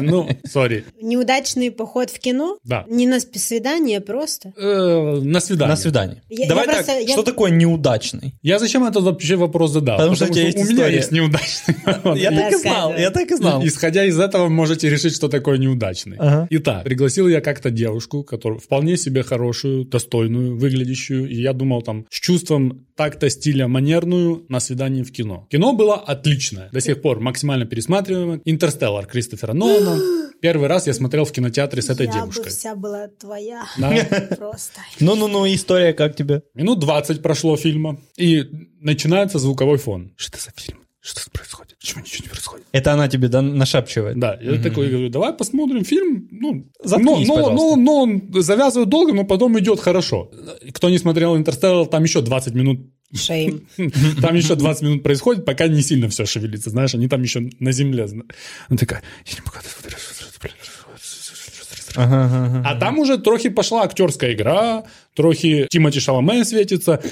Ну, 0.00 0.28
сори. 0.44 0.84
Неудачный 1.00 1.70
поход 1.70 2.10
в 2.10 2.18
кино? 2.18 2.58
Да. 2.64 2.84
Не 2.88 3.06
на 3.06 3.20
свидание, 3.20 4.00
просто. 4.00 4.52
Э, 4.56 5.20
На 5.22 5.38
свидание. 5.38 5.68
На 5.70 5.76
свидание. 5.76 6.22
Давай 6.48 6.66
так, 6.66 6.84
что 7.08 7.22
такое 7.22 7.52
неудачный? 7.52 8.34
Я 8.42 8.58
зачем 8.58 8.82
этот 8.82 9.04
вообще 9.04 9.36
вопрос 9.36 9.70
задал? 9.70 9.98
Потому 9.98 10.16
что 10.16 10.24
у 10.24 10.30
меня 10.30 10.88
есть 10.88 11.12
неудачный. 11.12 11.76
Я 12.18 12.30
так 12.32 12.52
и 12.52 12.56
знал, 12.56 12.94
я 12.96 13.10
так 13.10 13.30
и 13.30 13.36
знал. 13.36 13.64
Исходя 13.64 14.04
из 14.04 14.18
этого, 14.18 14.48
можете 14.48 14.90
решить, 14.90 15.14
что 15.14 15.28
такое 15.28 15.58
неудачный. 15.58 16.18
Итак, 16.50 16.82
пригласил 16.82 17.28
я 17.28 17.40
как-то 17.40 17.70
девушку, 17.70 18.24
которую 18.24 18.58
вполне 18.58 18.96
себе 18.96 19.22
хорошую, 19.22 19.84
достойную, 19.84 20.56
выглядящую, 20.56 21.28
и 21.28 21.40
я 21.40 21.52
думал 21.52 21.82
там 21.82 22.06
с 22.10 22.18
чувством 22.18 22.86
такта, 22.96 23.30
стиля, 23.30 23.68
манерную, 23.68 24.31
помню 24.32 24.46
на 24.48 24.60
свидании 24.60 25.02
в 25.02 25.12
кино. 25.12 25.46
Кино 25.50 25.72
было 25.72 25.96
отличное. 25.96 26.68
До 26.72 26.80
сих 26.80 27.02
пор 27.02 27.20
максимально 27.20 27.66
пересматриваемое. 27.66 28.40
«Интерстеллар» 28.44 29.06
Кристофера 29.06 29.52
Нолана. 29.52 30.00
Первый 30.40 30.68
раз 30.68 30.86
я 30.86 30.94
смотрел 30.94 31.24
в 31.24 31.32
кинотеатре 31.32 31.82
с 31.82 31.90
этой 31.90 32.06
я 32.06 32.12
девушкой. 32.12 32.44
бы 32.44 32.50
вся 32.50 32.74
была 32.74 33.08
твоя. 33.08 33.64
Да. 33.78 33.90
Просто. 34.36 34.80
Ну-ну-ну, 34.98 35.46
история 35.46 35.92
как 35.92 36.16
тебе? 36.16 36.42
Минут 36.54 36.80
20 36.80 37.22
прошло 37.22 37.56
фильма, 37.56 38.00
и 38.16 38.44
начинается 38.80 39.38
звуковой 39.38 39.78
фон. 39.78 40.12
Что 40.16 40.38
за 40.38 40.50
фильм? 40.56 40.80
Что 41.00 41.20
происходит? 41.32 41.76
Почему 41.80 42.02
ничего 42.04 42.24
не 42.24 42.28
происходит? 42.28 42.66
Это 42.70 42.92
она 42.92 43.08
тебе 43.08 43.28
да, 43.28 43.42
нашапчивает? 43.42 44.18
Да, 44.20 44.38
я 44.40 44.62
такой 44.62 44.88
говорю, 44.88 45.08
давай 45.10 45.32
посмотрим 45.32 45.84
фильм. 45.84 46.28
Ну, 46.30 46.70
Заткнись, 46.82 47.26
но, 47.26 47.36
но, 47.36 47.50
но, 47.50 47.76
но 47.76 48.02
он 48.02 48.22
завязывает 48.34 48.88
долго, 48.88 49.12
но 49.12 49.24
потом 49.24 49.58
идет 49.58 49.80
хорошо. 49.80 50.30
Кто 50.72 50.90
не 50.90 50.98
смотрел 50.98 51.36
«Интерстеллар», 51.36 51.86
там 51.88 52.04
еще 52.04 52.20
20 52.20 52.54
минут 52.54 52.80
Шейм. 53.14 53.66
Там 54.20 54.34
еще 54.34 54.54
20 54.54 54.82
минут 54.82 55.02
происходит, 55.02 55.44
пока 55.44 55.68
не 55.68 55.82
сильно 55.82 56.08
все 56.08 56.24
шевелится, 56.24 56.70
знаешь, 56.70 56.94
они 56.94 57.08
там 57.08 57.22
еще 57.22 57.50
на 57.60 57.72
земле. 57.72 58.04
Она 58.04 58.78
такая, 58.78 59.02
я 59.26 59.34
не 59.34 59.40
могу. 59.40 59.58
А 61.94 62.74
там 62.76 62.98
уже 62.98 63.18
трохи 63.18 63.48
пошла 63.48 63.82
актерская 63.82 64.32
игра, 64.32 64.84
трохи 65.14 65.66
Тимати 65.70 66.00
Шаломе 66.00 66.44
светится, 66.44 67.02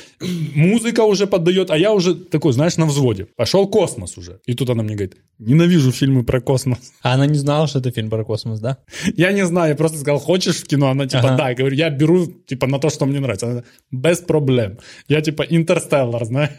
музыка 0.54 1.00
уже 1.04 1.26
поддает, 1.26 1.70
а 1.70 1.76
я 1.76 1.92
уже 1.92 2.14
такой, 2.14 2.52
знаешь, 2.52 2.76
на 2.76 2.86
взводе. 2.86 3.26
Пошел 3.36 3.66
космос 3.68 4.16
уже. 4.18 4.40
И 4.46 4.54
тут 4.54 4.70
она 4.70 4.82
мне 4.82 4.94
говорит, 4.94 5.16
ненавижу 5.38 5.92
фильмы 5.92 6.24
про 6.24 6.40
космос. 6.40 6.78
А 7.02 7.14
она 7.14 7.26
не 7.26 7.38
знала, 7.38 7.66
что 7.66 7.78
это 7.78 7.90
фильм 7.90 8.10
про 8.10 8.24
космос, 8.24 8.60
да? 8.60 8.78
Я 9.16 9.32
не 9.32 9.44
знаю, 9.46 9.70
я 9.70 9.76
просто 9.76 9.98
сказал, 9.98 10.18
хочешь 10.18 10.56
в 10.56 10.66
кино? 10.66 10.88
Она 10.90 11.06
типа, 11.06 11.28
Ага. 11.28 11.36
да. 11.36 11.48
Я 11.50 11.54
говорю, 11.54 11.76
я 11.76 11.90
беру 11.90 12.26
типа 12.26 12.66
на 12.66 12.78
то, 12.78 12.90
что 12.90 13.06
мне 13.06 13.20
нравится. 13.20 13.46
Она, 13.46 13.62
без 13.90 14.18
проблем. 14.18 14.78
Я 15.08 15.20
типа 15.20 15.42
интерстеллар, 15.42 16.24
знаешь. 16.24 16.50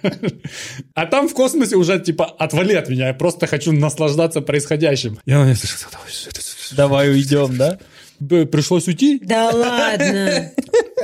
А 0.93 1.05
там 1.05 1.27
в 1.27 1.33
космосе 1.33 1.75
уже 1.75 1.99
типа 1.99 2.25
отвали 2.25 2.73
от 2.73 2.89
меня, 2.89 3.07
я 3.07 3.13
просто 3.13 3.47
хочу 3.47 3.71
наслаждаться 3.71 4.41
происходящим. 4.41 5.19
Я 5.25 5.55
слышала, 5.55 5.91
Давай 6.75 7.09
уйдем, 7.09 7.57
да? 7.57 7.79
Пришлось 8.27 8.87
уйти. 8.87 9.19
Да 9.23 9.49
ладно. 9.51 10.51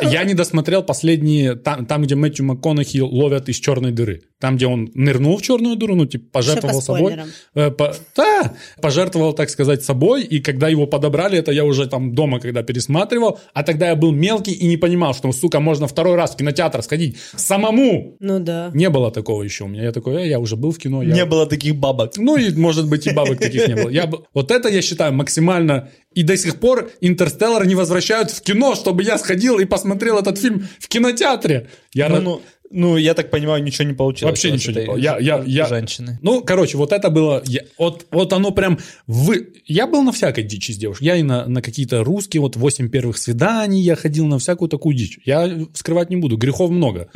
Я 0.03 0.23
не 0.23 0.33
досмотрел 0.35 0.83
последние, 0.83 1.55
там, 1.55 1.85
там, 1.85 2.03
где 2.03 2.15
Мэтью 2.15 2.45
МакКонахи 2.45 2.99
ловят 2.99 3.49
из 3.49 3.55
черной 3.55 3.91
дыры. 3.91 4.21
Там, 4.39 4.55
где 4.55 4.67
он 4.67 4.89
нырнул 4.93 5.37
в 5.37 5.41
черную 5.41 5.75
дыру, 5.75 5.95
ну, 5.95 6.05
типа, 6.05 6.25
пожертвовал 6.31 6.75
по 6.75 6.81
собой. 6.81 7.17
Э, 7.55 7.71
по- 7.71 7.95
да, 8.15 8.53
пожертвовал, 8.81 9.33
так 9.33 9.49
сказать, 9.49 9.83
собой. 9.83 10.23
И 10.23 10.39
когда 10.39 10.67
его 10.69 10.85
подобрали, 10.85 11.39
это 11.39 11.51
я 11.51 11.63
уже 11.65 11.87
там 11.87 12.13
дома, 12.13 12.39
когда 12.39 12.61
пересматривал. 12.61 13.39
А 13.53 13.63
тогда 13.63 13.87
я 13.89 13.95
был 13.95 14.11
мелкий 14.11 14.51
и 14.53 14.67
не 14.67 14.77
понимал, 14.77 15.15
что, 15.15 15.31
сука, 15.31 15.59
можно 15.59 15.87
второй 15.87 16.15
раз 16.15 16.33
в 16.33 16.37
кинотеатр 16.37 16.83
сходить 16.83 17.17
самому. 17.35 18.15
Ну 18.19 18.39
да. 18.39 18.69
Не 18.73 18.89
было 18.89 19.11
такого 19.11 19.41
еще 19.43 19.63
у 19.63 19.67
меня. 19.67 19.83
Я 19.83 19.91
такой, 19.91 20.23
э, 20.23 20.27
я 20.29 20.39
уже 20.39 20.55
был 20.55 20.71
в 20.71 20.77
кино. 20.77 21.01
я- 21.03 21.13
Не 21.15 21.25
было 21.25 21.45
таких 21.47 21.75
бабок. 21.75 22.17
ну 22.17 22.37
и, 22.37 22.51
может 22.53 22.87
быть, 22.87 23.07
и 23.07 23.13
бабок 23.13 23.39
таких 23.39 23.67
не 23.67 23.75
было. 23.75 23.89
Я, 23.89 24.09
вот 24.33 24.51
это, 24.51 24.69
я 24.69 24.81
считаю, 24.81 25.13
максимально... 25.13 25.89
И 26.13 26.23
до 26.23 26.35
сих 26.35 26.55
пор 26.59 26.89
«Интерстеллар» 26.99 27.67
не 27.67 27.75
возвращают 27.75 28.31
в 28.31 28.41
кино, 28.41 28.73
чтобы 28.73 29.03
я 29.03 29.19
сходил 29.19 29.59
и 29.59 29.65
посмотрел 29.65 30.17
этот 30.17 30.39
фильм 30.39 30.67
в 30.79 30.87
кинотеатре. 30.87 31.67
Я 31.93 32.09
Ну, 32.09 32.15
рад- 32.15 32.23
ну, 32.23 32.41
ну, 32.69 32.97
я 32.97 33.13
так 33.13 33.29
понимаю, 33.31 33.63
ничего 33.63 33.87
не 33.87 33.93
получилось. 33.93 34.31
Вообще 34.31 34.51
ничего 34.51 34.79
не 34.79 34.85
было. 34.85 34.97
Я- 34.97 35.17
я- 35.19 35.43
я- 35.45 35.67
Женщины. 35.67 36.19
Ну, 36.21 36.41
короче, 36.41 36.77
вот 36.77 36.91
это 36.91 37.09
было... 37.09 37.41
я- 37.45 37.63
вот, 37.77 38.05
вот 38.11 38.33
оно 38.33 38.51
прям... 38.51 38.77
Вы... 39.07 39.53
Я 39.65 39.87
был 39.87 40.01
на 40.03 40.11
всякой 40.11 40.43
дичи 40.43 40.71
с 40.71 40.77
девушкой. 40.77 41.05
Я 41.05 41.15
и 41.15 41.23
на, 41.23 41.45
на 41.47 41.61
какие-то 41.61 42.03
русские, 42.03 42.41
вот 42.41 42.55
восемь 42.55 42.89
первых 42.89 43.17
свиданий, 43.17 43.81
я 43.81 43.95
ходил 43.95 44.25
на 44.25 44.39
всякую 44.39 44.69
такую 44.69 44.95
дичь. 44.95 45.19
Я 45.25 45.67
скрывать 45.73 46.09
не 46.09 46.15
буду, 46.17 46.37
грехов 46.37 46.71
много. 46.71 47.09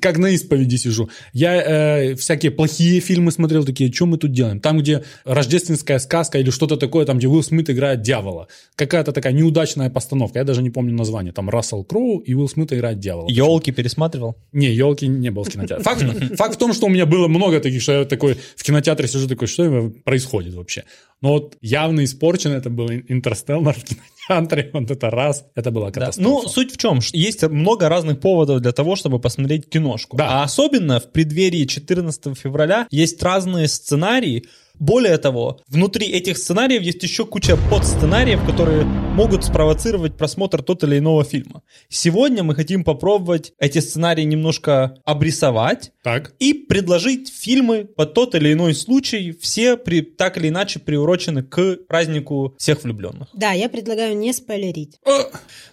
Как 0.00 0.18
на 0.18 0.28
исповеди 0.30 0.76
сижу. 0.76 1.08
Я 1.32 1.54
э, 1.56 2.14
всякие 2.14 2.50
плохие 2.52 3.00
фильмы 3.00 3.30
смотрел, 3.32 3.64
такие, 3.64 3.92
что 3.92 4.06
мы 4.06 4.18
тут 4.18 4.32
делаем? 4.32 4.60
Там, 4.60 4.78
где 4.78 5.04
рождественская 5.24 5.98
сказка 5.98 6.38
или 6.38 6.50
что-то 6.50 6.76
такое, 6.76 7.04
там, 7.06 7.18
где 7.18 7.28
Уилл 7.28 7.42
Смит 7.42 7.70
играет 7.70 8.02
дьявола. 8.02 8.48
Какая-то 8.74 9.12
такая 9.12 9.32
неудачная 9.32 9.90
постановка. 9.90 10.38
Я 10.38 10.44
даже 10.44 10.62
не 10.62 10.70
помню 10.70 10.94
название. 10.94 11.32
Там 11.32 11.50
Рассел 11.50 11.84
Кроу 11.84 12.18
и 12.18 12.34
Уилл 12.34 12.48
Смит 12.48 12.72
играет 12.72 12.98
дьявола. 12.98 13.28
Елки 13.28 13.70
пересматривал? 13.72 14.36
Не, 14.52 14.65
елки 14.74 15.06
не 15.06 15.30
был 15.30 15.44
в 15.44 15.48
кинотеатре. 15.50 15.84
Факт, 15.84 16.36
факт 16.36 16.54
в 16.54 16.58
том, 16.58 16.72
что 16.72 16.86
у 16.86 16.88
меня 16.88 17.06
было 17.06 17.28
много 17.28 17.60
таких, 17.60 17.82
что 17.82 17.92
я 17.92 18.04
такой 18.04 18.36
в 18.56 18.62
кинотеатре 18.62 19.08
сижу 19.08 19.28
такой, 19.28 19.48
что 19.48 19.90
происходит 20.04 20.54
вообще. 20.54 20.84
Но 21.22 21.30
вот 21.34 21.56
явно 21.62 22.04
испорчен 22.04 22.52
это 22.52 22.68
был 22.70 22.90
Интерстеллар 22.90 23.74
в 23.74 23.84
кинотеатре, 23.84 24.70
вот 24.74 24.90
это 24.90 25.10
раз, 25.10 25.44
это 25.54 25.70
была 25.70 25.86
Да. 25.86 25.92
катастрофа. 25.92 26.28
Ну, 26.28 26.48
суть 26.48 26.72
в 26.72 26.76
чем? 26.76 27.00
Есть 27.12 27.42
много 27.48 27.88
разных 27.88 28.20
поводов 28.20 28.60
для 28.60 28.72
того, 28.72 28.96
чтобы 28.96 29.18
посмотреть 29.18 29.68
киношку. 29.68 30.16
Да. 30.16 30.40
А 30.40 30.44
особенно 30.44 31.00
в 31.00 31.10
преддверии 31.12 31.64
14 31.64 32.36
февраля 32.38 32.86
есть 32.90 33.22
разные 33.22 33.68
сценарии. 33.68 34.44
Более 34.78 35.16
того, 35.18 35.60
внутри 35.68 36.06
этих 36.08 36.36
сценариев 36.36 36.82
есть 36.82 37.02
еще 37.02 37.24
куча 37.24 37.56
подсценариев, 37.70 38.44
которые 38.44 38.84
могут 38.84 39.44
спровоцировать 39.44 40.16
просмотр 40.16 40.62
тот 40.62 40.84
или 40.84 40.98
иного 40.98 41.24
фильма. 41.24 41.62
Сегодня 41.88 42.42
мы 42.42 42.54
хотим 42.54 42.84
попробовать 42.84 43.52
эти 43.58 43.78
сценарии 43.78 44.24
немножко 44.24 44.96
обрисовать 45.04 45.92
Так, 46.02 46.34
и 46.38 46.52
предложить 46.52 47.32
фильмы 47.34 47.84
под 47.84 48.12
тот 48.14 48.34
или 48.34 48.52
иной 48.52 48.74
случай. 48.74 49.32
Все 49.40 49.76
при, 49.78 50.02
так 50.02 50.36
или 50.36 50.48
иначе 50.48 50.78
приурочены 50.78 51.42
к 51.42 51.78
празднику 51.88 52.54
всех 52.58 52.84
влюбленных. 52.84 53.28
Да, 53.32 53.52
я 53.52 53.68
предлагаю 53.70 54.16
не 54.16 54.32
спойлерить. 54.32 54.98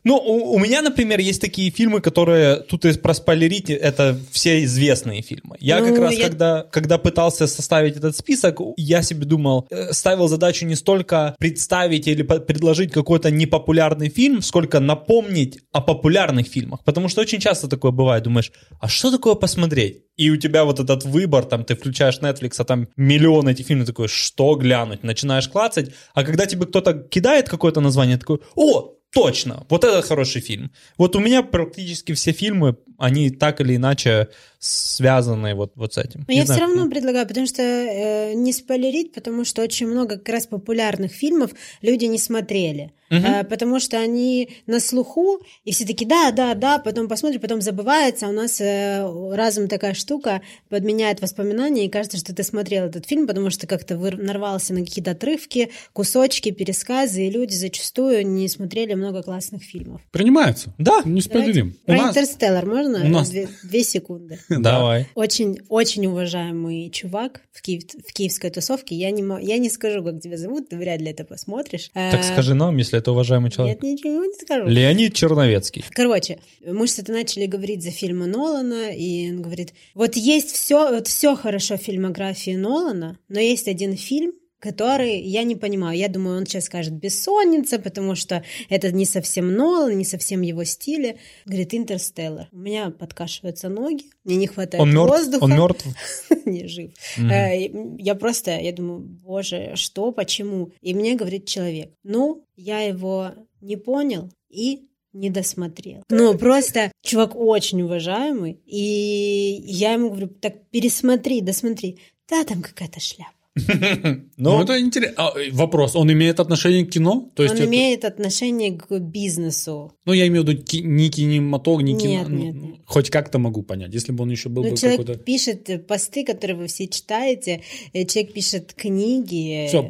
Ну, 0.04 0.16
у, 0.16 0.54
у 0.56 0.60
меня, 0.60 0.82
например, 0.82 1.20
есть 1.20 1.42
такие 1.42 1.72
фильмы, 1.72 2.00
которые 2.02 2.58
тут 2.58 2.86
и 2.86 2.94
проспойлерить, 2.98 3.70
это 3.70 4.18
все 4.32 4.64
известные 4.64 5.22
фильмы. 5.22 5.58
Я 5.60 5.80
Ну, 5.80 5.90
как 5.90 6.00
раз, 6.00 6.14
я- 6.14 6.28
когда, 6.30 6.64
когда 6.72 6.98
пытался 6.98 7.48
составить 7.48 7.98
этот 7.98 8.16
список, 8.16 8.60
я 8.78 8.93
себе 9.02 9.26
думал, 9.26 9.68
э, 9.70 9.94
ставил 9.94 10.28
задачу 10.28 10.66
не 10.66 10.76
столько 10.76 11.36
представить 11.40 12.08
или 12.08 12.22
предложить 12.22 12.92
какой-то 12.92 13.32
непопулярный 13.32 14.10
фильм, 14.10 14.42
сколько 14.42 14.80
напомнить 14.80 15.60
о 15.72 15.82
популярных 15.82 16.48
фильмах. 16.48 16.84
Потому 16.84 17.10
что 17.10 17.22
очень 17.22 17.40
часто 17.40 17.68
такое 17.68 17.92
бывает, 17.92 18.24
думаешь, 18.24 18.52
а 18.80 18.88
что 18.88 19.12
такое 19.12 19.36
посмотреть? 19.36 20.04
И 20.16 20.30
у 20.30 20.38
тебя 20.38 20.64
вот 20.64 20.80
этот 20.80 21.06
выбор, 21.06 21.46
там, 21.46 21.64
ты 21.64 21.76
включаешь 21.76 22.20
Netflix, 22.20 22.56
а 22.60 22.64
там 22.64 22.88
миллион 22.96 23.48
этих 23.48 23.66
фильмов, 23.66 23.88
такой, 23.88 24.08
что 24.08 24.56
глянуть? 24.56 25.04
Начинаешь 25.04 25.48
клацать, 25.48 25.92
а 26.14 26.24
когда 26.24 26.46
тебе 26.46 26.66
кто-то 26.66 26.94
кидает 26.94 27.50
какое-то 27.50 27.82
название, 27.82 28.18
такой, 28.18 28.40
о, 28.56 28.94
Точно, 29.14 29.64
вот 29.70 29.84
это 29.84 30.02
хороший 30.02 30.42
фильм. 30.42 30.72
Вот 30.98 31.16
у 31.16 31.20
меня 31.20 31.44
практически 31.44 32.14
все 32.14 32.32
фильмы, 32.32 32.76
они 32.98 33.30
так 33.30 33.62
или 33.62 33.76
иначе 33.76 34.30
связаны 34.60 35.56
вот, 35.56 35.74
вот 35.76 35.94
с 35.94 35.98
этим. 35.98 36.26
Но 36.28 36.34
Не 36.34 36.40
я 36.40 36.46
знаю, 36.46 36.62
все 36.62 36.68
равно 36.68 36.90
предлагаю, 36.90 37.28
потому 37.28 37.46
что 37.48 37.62
э, 37.62 38.34
не 38.34 38.54
спойлерить, 38.54 39.12
потому 39.14 39.44
что 39.46 39.62
очень 39.62 39.88
много 39.88 40.18
как 40.18 40.30
раз 40.30 40.48
популярных 40.48 41.12
фильмов 41.12 41.52
люди 41.82 42.06
не 42.06 42.18
смотрели. 42.18 42.92
Э, 43.10 43.44
потому 43.44 43.80
что 43.80 44.00
они 44.00 44.50
на 44.66 44.80
слуху, 44.80 45.40
и 45.66 45.72
все 45.72 45.86
таки 45.86 46.04
да, 46.06 46.32
да, 46.32 46.56
да, 46.56 46.80
потом 46.80 47.08
посмотрим, 47.08 47.40
потом 47.42 47.62
забывается. 47.62 48.26
А 48.26 48.30
у 48.30 48.32
нас 48.32 48.60
э, 48.60 49.06
разум 49.36 49.68
такая 49.68 49.94
штука 49.94 50.42
подменяет 50.70 51.22
воспоминания, 51.22 51.86
и 51.86 51.90
кажется, 51.90 52.18
что 52.18 52.34
ты 52.34 52.42
смотрел 52.44 52.86
этот 52.86 53.06
фильм, 53.06 53.28
потому 53.28 53.50
что 53.52 53.68
как-то 53.68 53.96
выр- 53.96 54.20
нарвался 54.20 54.74
на 54.74 54.80
какие-то 54.80 55.12
отрывки, 55.12 55.70
кусочки, 55.94 56.50
пересказы, 56.52 57.28
и 57.28 57.30
люди 57.30 57.54
зачастую 57.54 58.26
не 58.26 58.48
смотрели 58.48 58.94
много 58.96 59.22
классных 59.22 59.62
фильмов. 59.64 60.02
принимается. 60.12 60.74
Да. 60.78 61.02
Не 61.06 61.22
спойлерим. 61.22 61.76
У 61.84 61.86
Про 61.86 61.98
нас- 61.98 62.18
«Интерстеллар» 62.18 62.66
можно? 62.66 62.83
У 62.88 63.08
нас- 63.10 63.30
Две, 63.30 63.48
две 63.64 63.84
секунды. 63.84 64.40
Давай. 64.50 65.08
Очень, 65.16 65.60
очень 65.70 66.06
уважаемый 66.08 66.90
чувак 66.90 67.42
в, 67.52 67.62
Киев- 67.62 67.84
в 68.08 68.14
киевской 68.14 68.50
тусовке. 68.50 68.96
Я 68.96 69.12
не, 69.12 69.22
я 69.46 69.58
не 69.58 69.70
скажу, 69.70 70.04
как 70.04 70.22
тебя 70.22 70.38
зовут, 70.38 70.70
ты 70.70 70.78
вряд 70.78 71.02
ли 71.02 71.10
это 71.12 71.24
посмотришь. 71.24 71.90
Так 71.94 72.20
Э, 72.20 72.24
скажи 72.24 72.54
нам, 72.54 72.78
если 72.78 73.00
это 73.00 73.12
уважаемый 73.12 73.52
человек. 73.52 73.82
Нет, 73.82 74.00
ничего 74.04 74.26
не 74.26 74.34
скажу. 74.34 74.68
Леонид 74.68 75.14
Черновецкий. 75.14 75.84
Короче, 75.92 76.40
мы 76.66 76.88
что-то 76.88 77.12
начали 77.12 77.46
говорить 77.46 77.84
за 77.84 77.92
фильмы 77.92 78.28
Нолана, 78.28 78.92
и 78.94 79.30
он 79.32 79.42
говорит, 79.42 79.74
вот 79.94 80.16
есть 80.16 80.52
все, 80.52 80.92
вот 80.92 81.08
все 81.08 81.36
хорошо 81.36 81.78
в 81.78 81.82
фильмографии 81.82 82.56
Нолана, 82.56 83.18
но 83.30 83.40
есть 83.40 83.68
один 83.68 83.96
фильм, 83.98 84.34
который 84.64 85.20
я 85.20 85.44
не 85.44 85.58
понимаю. 85.58 85.98
Я 85.98 86.08
думаю, 86.08 86.38
он 86.38 86.46
сейчас 86.46 86.66
скажет 86.66 86.94
«Бессонница», 86.94 87.80
потому 87.80 88.16
что 88.16 88.46
это 88.70 88.94
не 88.94 89.06
совсем 89.06 89.54
Нолан, 89.54 89.98
не 89.98 90.06
совсем 90.06 90.40
его 90.42 90.64
стиле. 90.64 91.18
Говорит 91.46 91.74
«Интерстеллар». 91.74 92.48
У 92.54 92.58
меня 92.58 92.90
подкашиваются 92.90 93.68
ноги, 93.68 94.06
мне 94.24 94.38
не 94.38 94.48
хватает 94.48 94.82
Он 94.82 94.94
мертв? 94.94 95.10
воздуха. 95.10 95.44
Он 95.44 95.52
мертв? 95.52 95.86
не 96.46 96.68
жив. 96.68 96.92
Э, 97.18 97.68
Я 97.98 98.16
просто, 98.16 98.58
я 98.58 98.72
думаю, 98.72 99.00
боже, 99.00 99.74
что, 99.76 100.14
почему? 100.14 100.72
И 100.80 100.94
мне 100.94 101.16
говорит 101.16 101.46
человек, 101.46 101.92
ну, 102.04 102.46
я 102.56 102.80
его 102.80 103.32
не 103.60 103.76
понял 103.76 104.30
и 104.50 104.88
не 105.12 105.30
досмотрел. 105.30 106.04
Ну, 106.10 106.38
просто 106.38 106.90
чувак 107.02 107.36
очень 107.36 107.82
уважаемый, 107.82 108.62
и 108.66 109.62
я 109.66 109.92
ему 109.92 110.10
говорю, 110.10 110.28
так 110.30 110.70
пересмотри, 110.72 111.42
досмотри. 111.42 112.00
Да, 112.30 112.46
там 112.46 112.62
какая-то 112.62 113.02
шляпа. 113.02 113.43
Ну, 114.36 114.58
Ну, 114.58 114.64
это 114.64 114.80
интересно. 114.80 115.32
вопрос, 115.52 115.96
он 115.96 116.12
имеет 116.12 116.40
отношение 116.40 116.86
к 116.86 116.90
кино? 116.90 117.30
То 117.36 117.44
есть 117.44 117.56
Он 117.56 117.62
это- 117.62 117.70
имеет 117.70 118.04
отношение 118.04 118.72
к 118.72 119.00
бизнесу. 119.00 119.94
Ну, 120.06 120.14
я 120.14 120.28
имею 120.28 120.44
в 120.44 120.48
виду 120.50 120.62
ки- 120.64 120.82
не 120.82 121.10
кинематог, 121.10 121.84
не 121.84 121.96
кино. 121.98 122.10
Нет, 122.14 122.30
ну, 122.30 122.38
нет, 122.38 122.56
нет. 122.56 122.76
Хоть 122.86 123.10
как-то 123.12 123.38
могу 123.40 123.62
понять. 123.62 123.94
Если 123.94 124.12
бы 124.12 124.24
он 124.24 124.32
еще 124.32 124.50
был 124.50 124.64
Ну, 124.64 124.72
бы 124.72 124.78
человек 124.78 125.02
какой-то... 125.02 125.20
пишет 125.24 125.70
э, 125.70 125.78
посты, 125.78 126.26
которые 126.26 126.58
вы 126.58 126.66
все 126.68 126.88
читаете, 126.88 127.62
э, 127.94 128.06
человек 128.06 128.34
пишет 128.34 128.74
книги. 128.74 129.68
Все, 129.68 129.88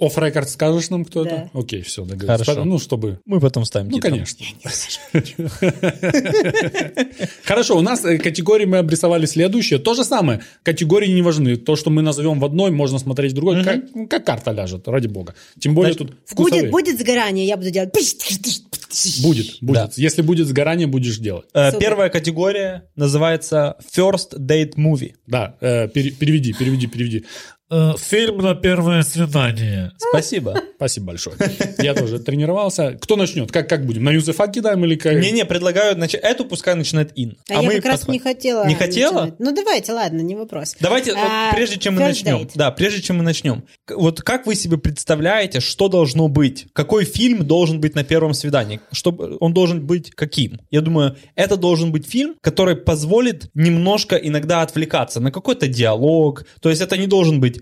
оф 0.00 0.18
рекорд 0.18 0.48
скажешь 0.48 0.88
нам, 0.90 1.04
кто 1.04 1.24
Да. 1.24 1.30
это? 1.30 1.50
Окей, 1.52 1.82
все, 1.82 2.04
договорились. 2.06 2.46
Хорошо. 2.46 2.64
Ну, 2.64 2.78
чтобы... 2.78 3.20
мы 3.26 3.40
потом 3.40 3.64
ставим 3.66 3.88
Ну, 3.90 3.98
конечно. 4.00 4.44
Хорошо, 7.44 7.76
у 7.78 7.82
нас 7.82 8.04
э, 8.04 8.18
категории 8.18 8.64
мы 8.64 8.78
обрисовали 8.78 9.26
следующие. 9.26 9.78
То 9.78 9.94
же 9.94 10.04
самое. 10.04 10.40
Категории 10.62 11.08
не 11.12 11.22
важны. 11.22 11.56
То, 11.56 11.76
что 11.76 11.90
мы 11.90 12.02
назовем 12.02 12.40
в 12.40 12.44
одной, 12.44 12.70
можно 12.70 12.98
смотреть 13.02 13.32
в 13.32 13.34
другой. 13.34 13.62
Как, 13.64 13.82
ну, 13.94 14.06
как 14.08 14.24
карта 14.24 14.52
ляжет, 14.52 14.88
ради 14.88 15.08
бога. 15.08 15.34
Тем 15.60 15.74
более 15.74 15.92
Значит, 15.92 16.08
тут 16.12 16.18
вкусовые. 16.26 16.70
Будет, 16.70 16.86
будет 16.86 17.00
сгорание, 17.00 17.46
я 17.46 17.56
буду 17.56 17.70
делать. 17.70 17.92
Будет, 19.22 19.46
будет. 19.60 19.98
Если 19.98 20.22
будет 20.22 20.46
сгорание, 20.48 20.86
будешь 20.86 21.18
делать. 21.18 21.46
Э. 21.54 21.72
Первая 21.78 22.10
категория 22.10 22.88
называется 22.94 23.76
First 23.94 24.38
Date 24.38 24.74
Movie. 24.76 25.14
Да, 25.26 25.56
э, 25.60 25.88
пере- 25.88 26.10
переведи, 26.10 26.52
переведи, 26.52 26.86
переведи. 26.86 27.24
Э, 27.72 27.94
Фильм 27.96 28.36
на 28.38 28.54
первое 28.54 29.02
свидание. 29.02 29.92
Спасибо. 29.96 30.60
Спасибо 30.76 31.06
большое. 31.06 31.36
Я 31.78 31.94
тоже 31.94 32.18
тренировался. 32.18 32.98
Кто 33.00 33.16
начнет? 33.16 33.50
Как, 33.50 33.66
как 33.66 33.86
будем? 33.86 34.04
На 34.04 34.10
юзефа 34.10 34.46
кидаем 34.48 34.84
или 34.84 34.94
как? 34.96 35.14
Не-не, 35.14 35.46
предлагаю 35.46 35.96
начать. 35.96 36.20
Эту 36.22 36.44
пускай 36.44 36.74
начинает 36.74 37.12
Ин. 37.16 37.38
А, 37.48 37.54
я 37.54 37.62
мы 37.62 37.76
как 37.76 37.86
раз 37.86 38.08
не 38.08 38.18
хотела. 38.18 38.66
Не 38.66 38.74
хотела? 38.74 39.12
начинать. 39.22 39.40
Ну 39.40 39.54
давайте, 39.54 39.92
ладно, 39.92 40.20
не 40.20 40.34
вопрос. 40.34 40.76
Давайте, 40.80 41.14
вот 41.14 41.20
А, 41.26 41.54
прежде 41.54 41.78
чем 41.78 41.94
мы 41.94 42.00
начнем, 42.00 42.42
date. 42.42 42.50
да, 42.56 42.70
прежде 42.72 43.00
чем 43.00 43.16
мы 43.18 43.22
начнем, 43.22 43.64
вот 43.88 44.20
как 44.20 44.46
вы 44.46 44.54
себе 44.54 44.76
представляете, 44.76 45.60
что 45.60 45.88
должно 45.88 46.28
быть? 46.28 46.66
Какой 46.74 47.06
фильм 47.06 47.46
должен 47.46 47.80
быть 47.80 47.94
на 47.94 48.04
первом 48.04 48.34
свидании? 48.34 48.80
Чтобы 48.92 49.38
он 49.40 49.54
должен 49.54 49.86
быть 49.86 50.10
каким? 50.10 50.60
Я 50.70 50.82
думаю, 50.82 51.16
это 51.36 51.56
должен 51.56 51.90
быть 51.90 52.06
фильм, 52.06 52.34
который 52.42 52.76
позволит 52.76 53.48
немножко 53.54 54.16
иногда 54.16 54.60
отвлекаться 54.60 55.20
на 55.20 55.30
какой-то 55.32 55.68
диалог. 55.68 56.44
То 56.60 56.68
есть 56.68 56.82
это 56.82 56.98
не 56.98 57.06
должен 57.06 57.40
быть 57.40 57.61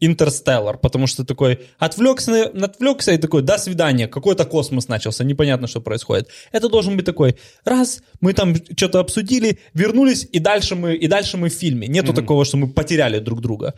Интерстеллар, 0.00 0.78
потому 0.78 1.06
что 1.06 1.24
такой 1.24 1.60
отвлекся, 1.78 2.44
отвлекся 2.44 3.12
и 3.12 3.18
такой, 3.18 3.42
до 3.42 3.58
свидания, 3.58 4.08
какой-то 4.08 4.44
космос 4.44 4.88
начался, 4.88 5.24
непонятно, 5.24 5.66
что 5.66 5.80
происходит. 5.80 6.28
Это 6.52 6.68
должен 6.68 6.96
быть 6.96 7.06
такой, 7.06 7.36
раз, 7.64 8.02
мы 8.20 8.32
там 8.32 8.54
что-то 8.76 9.00
обсудили, 9.00 9.58
вернулись, 9.72 10.26
и 10.30 10.38
дальше 10.40 10.74
мы, 10.74 10.94
и 10.94 11.06
дальше 11.06 11.36
мы 11.36 11.48
в 11.48 11.52
фильме. 11.52 11.86
Нету 11.86 12.12
такого, 12.12 12.44
что 12.44 12.56
мы 12.56 12.68
потеряли 12.68 13.18
друг 13.18 13.40
друга. 13.40 13.74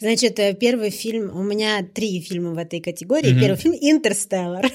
Значит, 0.00 0.38
э, 0.38 0.54
первый 0.54 0.90
фильм, 0.90 1.34
у 1.34 1.42
меня 1.42 1.86
три 1.94 2.20
фильма 2.20 2.50
в 2.50 2.58
этой 2.58 2.80
категории. 2.80 3.38
Первый 3.38 3.56
фильм 3.56 3.74
«Интерстеллар». 3.80 4.70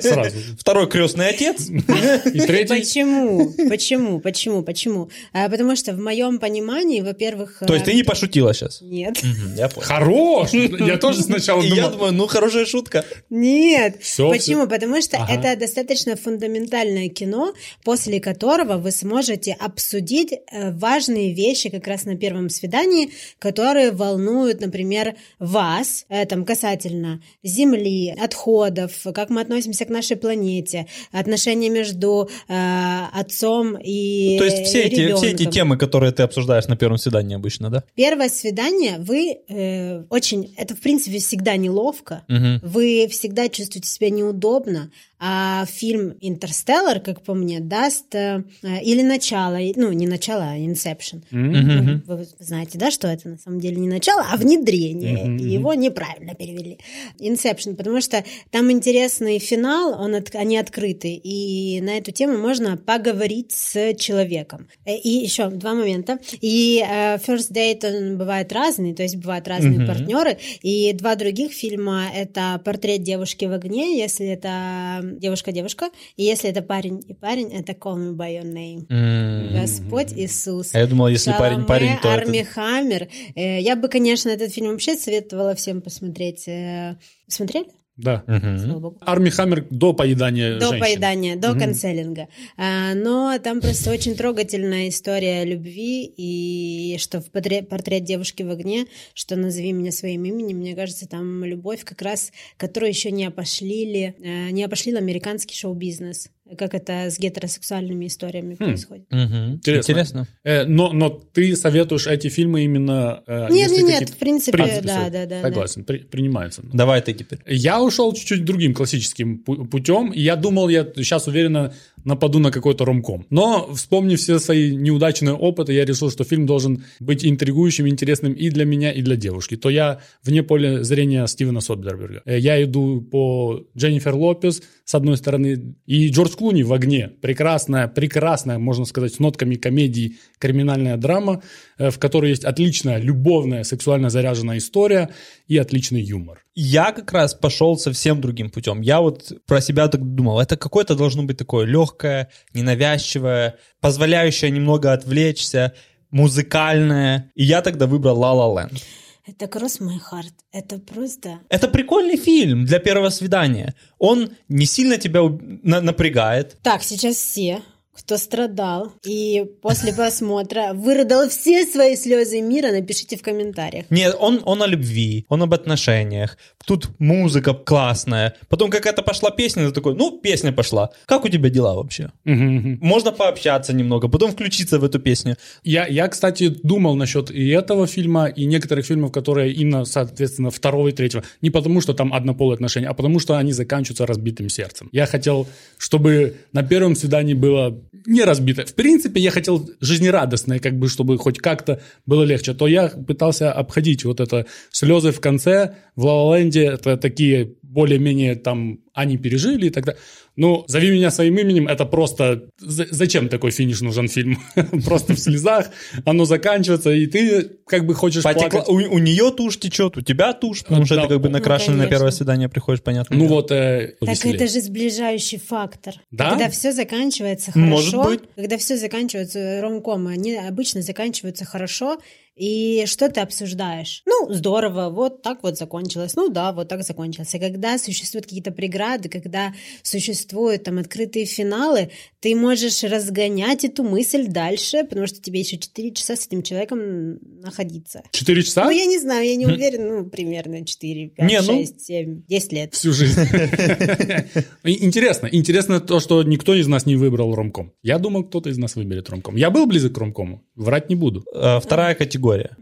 Сразу. 0.00 0.36
Второй 0.58 0.88
крестный 0.88 1.28
отец. 1.28 1.68
И 1.68 2.40
третий? 2.40 2.80
Почему? 2.80 3.52
Почему? 3.68 4.20
Почему? 4.20 4.62
Почему? 4.62 5.10
А, 5.32 5.48
Потому 5.48 5.76
что 5.76 5.92
в 5.92 5.98
моем 5.98 6.38
понимании, 6.38 7.00
во-первых... 7.00 7.62
То 7.66 7.74
есть 7.74 7.86
э, 7.88 7.90
ты 7.90 7.96
не 7.96 8.02
пошутила 8.02 8.54
сейчас? 8.54 8.80
Нет. 8.80 9.20
Я 9.56 9.68
понял. 9.68 9.86
Хорош! 9.86 10.52
Я 10.52 10.96
тоже 10.98 11.22
сначала 11.22 11.60
И 11.62 11.68
я 11.68 11.74
думал. 11.76 11.90
думаю, 11.90 12.12
ну 12.12 12.26
хорошая 12.26 12.66
шутка. 12.66 13.04
Нет. 13.30 14.00
Всё, 14.02 14.28
Почему? 14.30 14.66
Потому 14.66 15.00
что 15.02 15.16
Ага. 15.18 15.32
это 15.34 15.58
достаточно 15.60 16.16
фундаментальное 16.16 17.08
кино, 17.08 17.52
после 17.84 18.20
которого 18.20 18.76
вы 18.78 18.90
сможете 18.90 19.56
обсудить 19.58 20.32
э, 20.32 20.70
важные 20.72 21.32
вещи 21.32 21.68
как 21.70 21.86
раз 21.86 22.04
на 22.04 22.16
первом 22.16 22.50
свидании, 22.50 23.10
которые 23.38 23.90
волнуют, 23.92 24.60
например, 24.60 25.14
вас, 25.38 26.04
э, 26.08 26.26
там, 26.26 26.44
касательно 26.44 27.20
Земли, 27.42 28.14
отходов, 28.20 28.92
как 29.14 29.30
мы 29.30 29.40
относимся 29.40 29.84
к 29.84 29.88
нашей 29.88 30.16
планете, 30.16 30.86
отношения 31.12 31.68
между 31.70 32.28
э, 32.48 33.00
отцом 33.12 33.76
и 33.82 34.36
То 34.38 34.44
есть 34.44 34.66
все 34.66 34.82
эти, 34.82 35.14
все 35.14 35.30
эти 35.30 35.44
темы, 35.46 35.76
которые 35.76 36.12
ты 36.12 36.22
обсуждаешь 36.22 36.66
на 36.66 36.76
первом 36.76 36.98
свидании 36.98 37.36
обычно, 37.36 37.70
да? 37.70 37.84
Первое 37.94 38.28
свидание, 38.28 38.96
вы 38.98 39.37
э, 39.48 40.04
очень, 40.10 40.54
это 40.56 40.74
в 40.74 40.80
принципе 40.80 41.18
всегда 41.18 41.56
неловко, 41.56 42.24
Мгм. 42.28 42.60
вы 42.62 43.06
всегда 43.10 43.48
чувствуете 43.48 43.88
себя 43.88 44.10
неудобно, 44.10 44.90
а 45.20 45.64
фильм 45.66 46.14
«Интерстеллар», 46.20 47.00
как 47.00 47.22
по 47.22 47.34
мне, 47.34 47.60
даст 47.60 48.14
э, 48.14 48.42
или 48.82 49.02
начало, 49.02 49.58
ну 49.76 49.92
не 49.92 50.06
начало, 50.06 50.50
а 50.50 50.58
«Инсепшн». 50.58 51.22
Мгм. 51.30 52.02
Вы 52.06 52.26
знаете, 52.38 52.78
да, 52.78 52.90
что 52.90 53.08
это 53.08 53.28
на 53.28 53.38
самом 53.38 53.60
деле 53.60 53.76
не 53.76 53.88
начало, 53.88 54.24
а 54.30 54.36
внедрение. 54.36 55.36
И 55.38 55.48
Его 55.48 55.74
неправильно 55.74 56.34
перевели. 56.34 56.78
Инсепшн, 57.18 57.74
потому 57.74 58.00
что 58.00 58.24
там 58.50 58.70
интересный 58.70 59.38
финал, 59.38 60.00
он 60.00 60.14
от- 60.14 60.34
они 60.34 60.56
открыты, 60.56 61.14
и 61.14 61.80
на 61.80 61.98
эту 61.98 62.12
тему 62.12 62.38
можно 62.38 62.76
поговорить 62.76 63.52
с 63.52 63.94
человеком. 63.94 64.68
Э, 64.84 64.96
И 64.96 65.08
еще 65.08 65.48
два 65.50 65.74
момента. 65.74 66.18
И 66.40 66.84
э, 66.86 67.16
First 67.16 67.52
Date, 67.52 67.84
он 67.86 68.18
бывает 68.18 68.52
разный, 68.52 68.94
то 68.94 69.02
есть 69.02 69.16
бывают 69.16 69.48
разные 69.48 69.78
Мгм. 69.80 69.86
партнеры. 69.86 70.38
И 70.62 70.92
два 70.92 71.14
других 71.16 71.52
фильма— 71.52 72.06
это 72.14 72.60
«Портрет 72.64 73.02
девушки 73.02 73.44
в 73.46 73.52
огне», 73.52 73.98
если 73.98 74.26
это 74.26 75.07
девушка-девушка, 75.18 75.90
и 76.16 76.24
если 76.24 76.50
это 76.50 76.60
парень 76.62 77.02
и 77.06 77.14
парень, 77.14 77.52
это 77.52 77.72
«Call 77.72 77.96
me 77.96 78.16
by 78.16 78.40
your 78.40 78.52
name». 78.52 78.86
М. 78.90 79.54
Господь 79.60 80.12
Иисус. 80.12 80.74
А 80.74 80.78
я 80.80 80.86
думал, 80.86 81.08
если 81.08 81.32
парень 81.32 81.64
парень, 81.64 81.98
то 82.02 82.08
это- 82.08 82.22
Арми 82.22 82.42
Хаммер. 82.42 83.08
Э, 83.34 83.60
Я 83.60 83.76
бы, 83.76 83.88
конечно, 83.88 84.28
этот 84.28 84.52
фильм 84.52 84.70
вообще 84.72 84.96
советовала 84.96 85.54
всем 85.54 85.80
посмотреть. 85.80 86.46
Э, 86.48 86.96
Смотрели? 87.28 87.66
Да. 87.98 88.22
Богу. 88.26 88.96
Арми 89.00 89.28
Хаммер 89.28 89.66
до 89.70 89.92
поедания 89.92 90.58
До 90.58 90.68
женщин. 90.68 90.80
поедания, 90.80 91.36
до 91.36 91.54
канцелинга. 91.54 92.28
А, 92.56 92.94
Но 92.94 93.36
там 93.42 93.60
просто 93.60 93.90
очень 93.90 94.14
трогательная 94.14 94.88
история 94.88 95.44
любви, 95.44 96.04
и 96.16 96.96
что 96.98 97.20
в 97.20 97.30
портрет, 97.30 97.68
портрет 97.68 98.04
девушки 98.04 98.44
в 98.44 98.50
огне, 98.50 98.86
что 99.14 99.34
назови 99.34 99.72
меня 99.72 99.90
своим 99.90 100.24
именем, 100.24 100.58
мне 100.58 100.76
кажется, 100.76 101.08
там 101.08 101.44
любовь 101.44 101.84
как 101.84 102.00
раз, 102.00 102.32
которую 102.56 102.90
еще 102.90 103.10
не 103.10 103.26
опошлили, 103.26 104.14
э, 104.20 104.50
не 104.50 104.62
опошлил 104.62 104.96
американский 104.96 105.56
шоу-бизнес, 105.56 106.30
как 106.56 106.74
это 106.74 107.10
с 107.10 107.18
гетеросексуальными 107.18 108.06
историями 108.06 108.54
происходит. 108.54 109.06
Мгм. 109.10 109.54
Интересно. 109.54 109.90
Интересно. 109.92 110.28
Э, 110.44 110.64
но, 110.64 110.92
но 110.92 111.08
ты 111.10 111.56
советуешь 111.56 112.06
эти 112.06 112.28
фильмы 112.28 112.64
именно... 112.64 113.22
э, 113.26 113.48
Нет, 113.50 113.70
нет, 113.70 113.86
нет, 113.88 114.08
в 114.10 114.16
принципе, 114.16 114.58
да, 114.58 114.66
всё, 114.66 115.10
да, 115.10 115.26
да, 115.26 115.42
Согласен, 115.42 115.84
при- 115.84 115.98
принимается. 115.98 116.62
Давай 116.72 117.00
ты 117.02 117.12
теперь. 117.12 117.38
Я 117.46 117.82
ушел 117.82 118.12
чуть-чуть 118.12 118.44
другим 118.44 118.74
классическим 118.74 119.42
пу- 119.46 119.66
путем. 119.66 120.10
и 120.12 120.20
Я 120.20 120.36
думал, 120.36 120.68
я 120.68 120.84
сейчас 120.96 121.26
уверенно 121.26 121.72
нападу 122.04 122.38
на 122.38 122.50
какой-то 122.50 122.84
ромком. 122.84 123.26
Но, 123.30 123.72
вспомнив 123.74 124.18
все 124.18 124.38
свои 124.38 124.74
неудачные 124.76 125.34
опыты, 125.34 125.72
я 125.72 125.84
решил, 125.84 126.10
что 126.10 126.24
фильм 126.24 126.46
должен 126.46 126.84
быть 127.00 127.24
интригующим, 127.26 127.86
интересным 127.88 128.32
и 128.32 128.50
для 128.50 128.64
меня, 128.64 128.92
и 128.92 129.02
для 129.02 129.16
девушки. 129.16 129.56
То 129.56 129.68
я 129.68 130.00
вне 130.22 130.42
поля 130.42 130.82
зрения 130.84 131.26
Стивена 131.26 131.60
Содберберга. 131.60 132.22
Э, 132.24 132.38
Я 132.38 132.62
иду 132.62 133.00
по 133.02 133.64
Дженнифер 133.76 134.14
Лопес, 134.14 134.62
с 134.84 134.94
одной 134.94 135.16
стороны, 135.16 135.74
и 135.86 136.08
Джордж 136.08 136.32
Клуни 136.38 136.62
в 136.62 136.72
«Огне». 136.72 137.08
Прекрасная, 137.20 137.88
прекрасная, 137.88 138.58
можно 138.58 138.84
сказать, 138.84 139.12
с 139.12 139.18
нотками 139.18 139.56
комедии 139.56 140.18
криминальная 140.38 140.96
драма, 140.96 141.42
э, 141.78 141.90
в 141.90 141.98
которой 141.98 142.30
есть 142.30 142.44
отличная, 142.44 142.98
любовная, 142.98 143.64
сексуально 143.64 144.08
заряженная 144.08 144.58
история 144.58 145.10
и 145.48 145.58
отличный 145.58 146.00
юмор. 146.00 146.44
Я 146.54 146.92
как 146.92 147.12
раз 147.12 147.34
пошел 147.34 147.76
совсем 147.76 148.20
другим 148.20 148.50
путем. 148.50 148.82
Я 148.82 149.00
вот 149.00 149.32
про 149.46 149.60
себя 149.60 149.88
так 149.88 150.00
думал, 150.00 150.38
это 150.38 150.56
какое-то 150.56 150.94
должно 150.94 151.24
быть 151.24 151.38
такое 151.38 151.66
легкое, 151.66 152.28
ненавязчивое, 152.54 153.56
позволяющее 153.80 154.52
немного 154.52 154.92
отвлечься, 154.92 155.74
музыкальное. 156.12 157.32
И 157.34 157.42
я 157.42 157.62
тогда 157.62 157.88
выбрал 157.88 158.22
La 158.22 158.32
La 158.32 158.70
Land. 158.70 158.82
Это 159.28 159.46
My 159.80 159.98
Heart. 160.10 160.32
Это 160.52 160.78
просто... 160.78 161.40
Это 161.50 161.68
прикольный 161.68 162.16
фильм 162.16 162.64
для 162.64 162.78
первого 162.78 163.10
свидания. 163.10 163.74
Он 163.98 164.30
не 164.48 164.64
сильно 164.64 164.96
тебя 164.96 165.20
на- 165.62 165.82
напрягает. 165.82 166.56
Так, 166.62 166.82
сейчас 166.82 167.16
все, 167.16 167.60
кто 167.98 168.16
страдал 168.16 168.92
и 169.04 169.44
после 169.60 169.92
просмотра 169.92 170.72
вырыдал 170.72 171.28
все 171.28 171.66
свои 171.66 171.96
слезы 171.96 172.40
мира, 172.40 172.70
напишите 172.70 173.16
в 173.16 173.22
комментариях. 173.22 173.86
Нет, 173.90 174.16
он, 174.18 174.40
он 174.44 174.62
о 174.62 174.66
любви, 174.66 175.26
он 175.28 175.42
об 175.42 175.54
отношениях. 175.54 176.38
Тут 176.64 176.88
музыка 176.98 177.54
классная. 177.54 178.34
Потом 178.48 178.70
какая-то 178.70 179.02
пошла 179.02 179.30
песня, 179.30 179.66
ты 179.66 179.72
такой, 179.72 179.94
ну, 179.94 180.18
песня 180.18 180.52
пошла. 180.52 180.90
Как 181.06 181.24
у 181.24 181.28
тебя 181.28 181.50
дела 181.50 181.74
вообще? 181.74 182.10
Можно 182.24 183.12
пообщаться 183.12 183.72
немного, 183.72 184.08
потом 184.08 184.30
включиться 184.30 184.78
в 184.78 184.84
эту 184.84 184.98
песню. 184.98 185.36
Я, 185.64 185.86
я, 185.86 186.08
кстати, 186.08 186.48
думал 186.48 186.94
насчет 186.94 187.30
и 187.30 187.48
этого 187.48 187.86
фильма, 187.86 188.26
и 188.26 188.44
некоторых 188.44 188.86
фильмов, 188.86 189.12
которые 189.12 189.52
именно, 189.52 189.84
соответственно, 189.84 190.50
второго 190.50 190.88
и 190.88 190.92
третьего. 190.92 191.24
Не 191.42 191.50
потому, 191.50 191.80
что 191.80 191.94
там 191.94 192.12
однополые 192.12 192.54
отношения, 192.54 192.88
а 192.88 192.94
потому, 192.94 193.18
что 193.18 193.36
они 193.36 193.52
заканчиваются 193.52 194.06
разбитым 194.06 194.48
сердцем. 194.48 194.88
Я 194.92 195.06
хотел, 195.06 195.46
чтобы 195.78 196.36
на 196.52 196.62
первом 196.62 196.94
свидании 196.94 197.34
было 197.34 197.78
не 198.06 198.24
разбитое. 198.24 198.66
В 198.66 198.74
принципе, 198.74 199.20
я 199.20 199.30
хотел 199.30 199.68
жизнерадостное, 199.80 200.58
как 200.58 200.78
бы, 200.78 200.88
чтобы 200.88 201.18
хоть 201.18 201.38
как-то 201.38 201.80
было 202.06 202.22
легче. 202.22 202.54
То 202.54 202.66
я 202.66 202.88
пытался 202.88 203.52
обходить 203.52 204.04
вот 204.04 204.20
это 204.20 204.46
слезы 204.70 205.12
в 205.12 205.20
конце. 205.20 205.76
В 205.96 206.04
ла 206.04 206.38
ленде 206.38 206.64
это 206.64 206.96
такие 206.96 207.54
более-менее 207.68 208.34
там 208.36 208.78
они 208.94 209.16
пережили 209.18 209.66
и 209.66 209.70
так 209.70 209.84
далее. 209.84 210.00
Ну, 210.36 210.64
«Зови 210.68 210.90
меня 210.90 211.10
своим 211.10 211.36
именем»— 211.38 211.66
это 211.68 211.84
просто... 211.84 212.44
за- 212.58 212.86
Зачем 212.90 213.28
такой 213.28 213.50
финиш 213.50 213.80
нужен 213.80 214.08
фильм? 214.08 214.38
Просто 214.84 215.14
в 215.14 215.18
слезах, 215.18 215.70
оно 216.04 216.24
заканчивается, 216.24 216.90
и 216.90 217.06
ты 217.06 217.50
как 217.66 217.86
бы 217.86 217.94
хочешь 217.94 218.24
Потекла- 218.24 218.50
плакать. 218.50 218.68
У, 218.68 218.74
у 218.74 218.98
нее 218.98 219.32
тушь 219.36 219.58
течет, 219.58 219.96
у 219.96 220.00
тебя 220.00 220.32
тушь, 220.32 220.62
потому 220.62 220.86
что 220.86 220.94
Да. 220.96 221.02
ты 221.02 221.08
как 221.08 221.20
бы 221.20 221.28
Ну, 221.28 221.32
накрашенный 221.38 221.76
на 221.76 221.82
конечно. 221.84 221.96
первое 221.96 222.10
свидание 222.12 222.48
приходишь, 222.48 222.82
понятно. 222.82 223.16
Ну 223.16 223.26
вот, 223.26 223.50
э, 223.50 223.94
Так 224.00 224.08
веселее. 224.10 224.36
это 224.36 224.46
же 224.46 224.60
сближающий 224.60 225.38
фактор. 225.38 225.94
Да? 226.12 226.30
Когда 226.30 226.48
все 226.50 226.72
заканчивается 226.72 227.50
хорошо, 227.52 227.68
Может 227.70 227.94
быть. 228.04 228.20
когда 228.36 228.58
все 228.58 228.76
заканчивается 228.76 229.60
ромкомы, 229.60 230.12
они 230.12 230.34
обычно 230.36 230.82
заканчиваются 230.82 231.44
хорошо, 231.44 231.98
и 232.38 232.84
что 232.86 233.08
ты 233.08 233.20
обсуждаешь? 233.20 234.02
Ну, 234.06 234.32
здорово, 234.32 234.90
вот 234.90 235.22
так 235.22 235.42
вот 235.42 235.58
закончилось. 235.58 236.14
Ну 236.14 236.28
да, 236.28 236.52
вот 236.52 236.68
так 236.68 236.84
закончилось. 236.84 237.34
И 237.34 237.38
когда 237.38 237.78
существуют 237.78 238.26
какие-то 238.26 238.52
преграды, 238.52 239.08
когда 239.08 239.52
существуют 239.82 240.62
там 240.62 240.78
открытые 240.78 241.26
финалы, 241.26 241.90
ты 242.20 242.36
можешь 242.36 242.84
разгонять 242.84 243.64
эту 243.64 243.82
мысль 243.82 244.28
дальше, 244.28 244.84
потому 244.84 245.06
что 245.08 245.20
тебе 245.20 245.40
еще 245.40 245.58
4 245.58 245.92
часа 245.92 246.14
с 246.14 246.26
этим 246.26 246.42
человеком 246.42 247.18
находиться. 247.40 248.02
Четыре 248.12 248.42
часа? 248.42 248.64
Ну, 248.64 248.70
я 248.70 248.86
не 248.86 248.98
знаю, 248.98 249.26
я 249.26 249.34
не 249.34 249.46
уверена, 249.46 250.02
ну, 250.02 250.06
примерно 250.08 250.64
4, 250.64 251.08
5, 251.08 251.28
Не, 251.28 251.40
ну- 251.40 251.58
6, 251.58 251.80
7, 251.80 252.22
10 252.28 252.52
лет. 252.52 252.74
Всю 252.74 252.92
жизнь. 252.92 253.20
Интересно. 254.64 255.28
Интересно 255.30 255.80
то, 255.80 255.98
что 255.98 256.22
никто 256.22 256.54
из 256.54 256.68
нас 256.68 256.86
не 256.86 256.94
выбрал 256.96 257.34
ромком. 257.34 257.72
Я 257.82 257.98
думал, 257.98 258.24
кто-то 258.24 258.48
из 258.50 258.58
нас 258.58 258.76
выберет 258.76 259.08
ромком. 259.10 259.36
Я 259.36 259.50
был 259.50 259.66
близок 259.66 259.92
к 259.94 259.98
ромкому. 259.98 260.44
Врать 260.54 260.88
не 260.88 260.94
буду. 260.94 261.24
Э, 261.34 261.58
Вторая 261.60 261.94
категория 261.94 262.27
категория. 262.28 262.56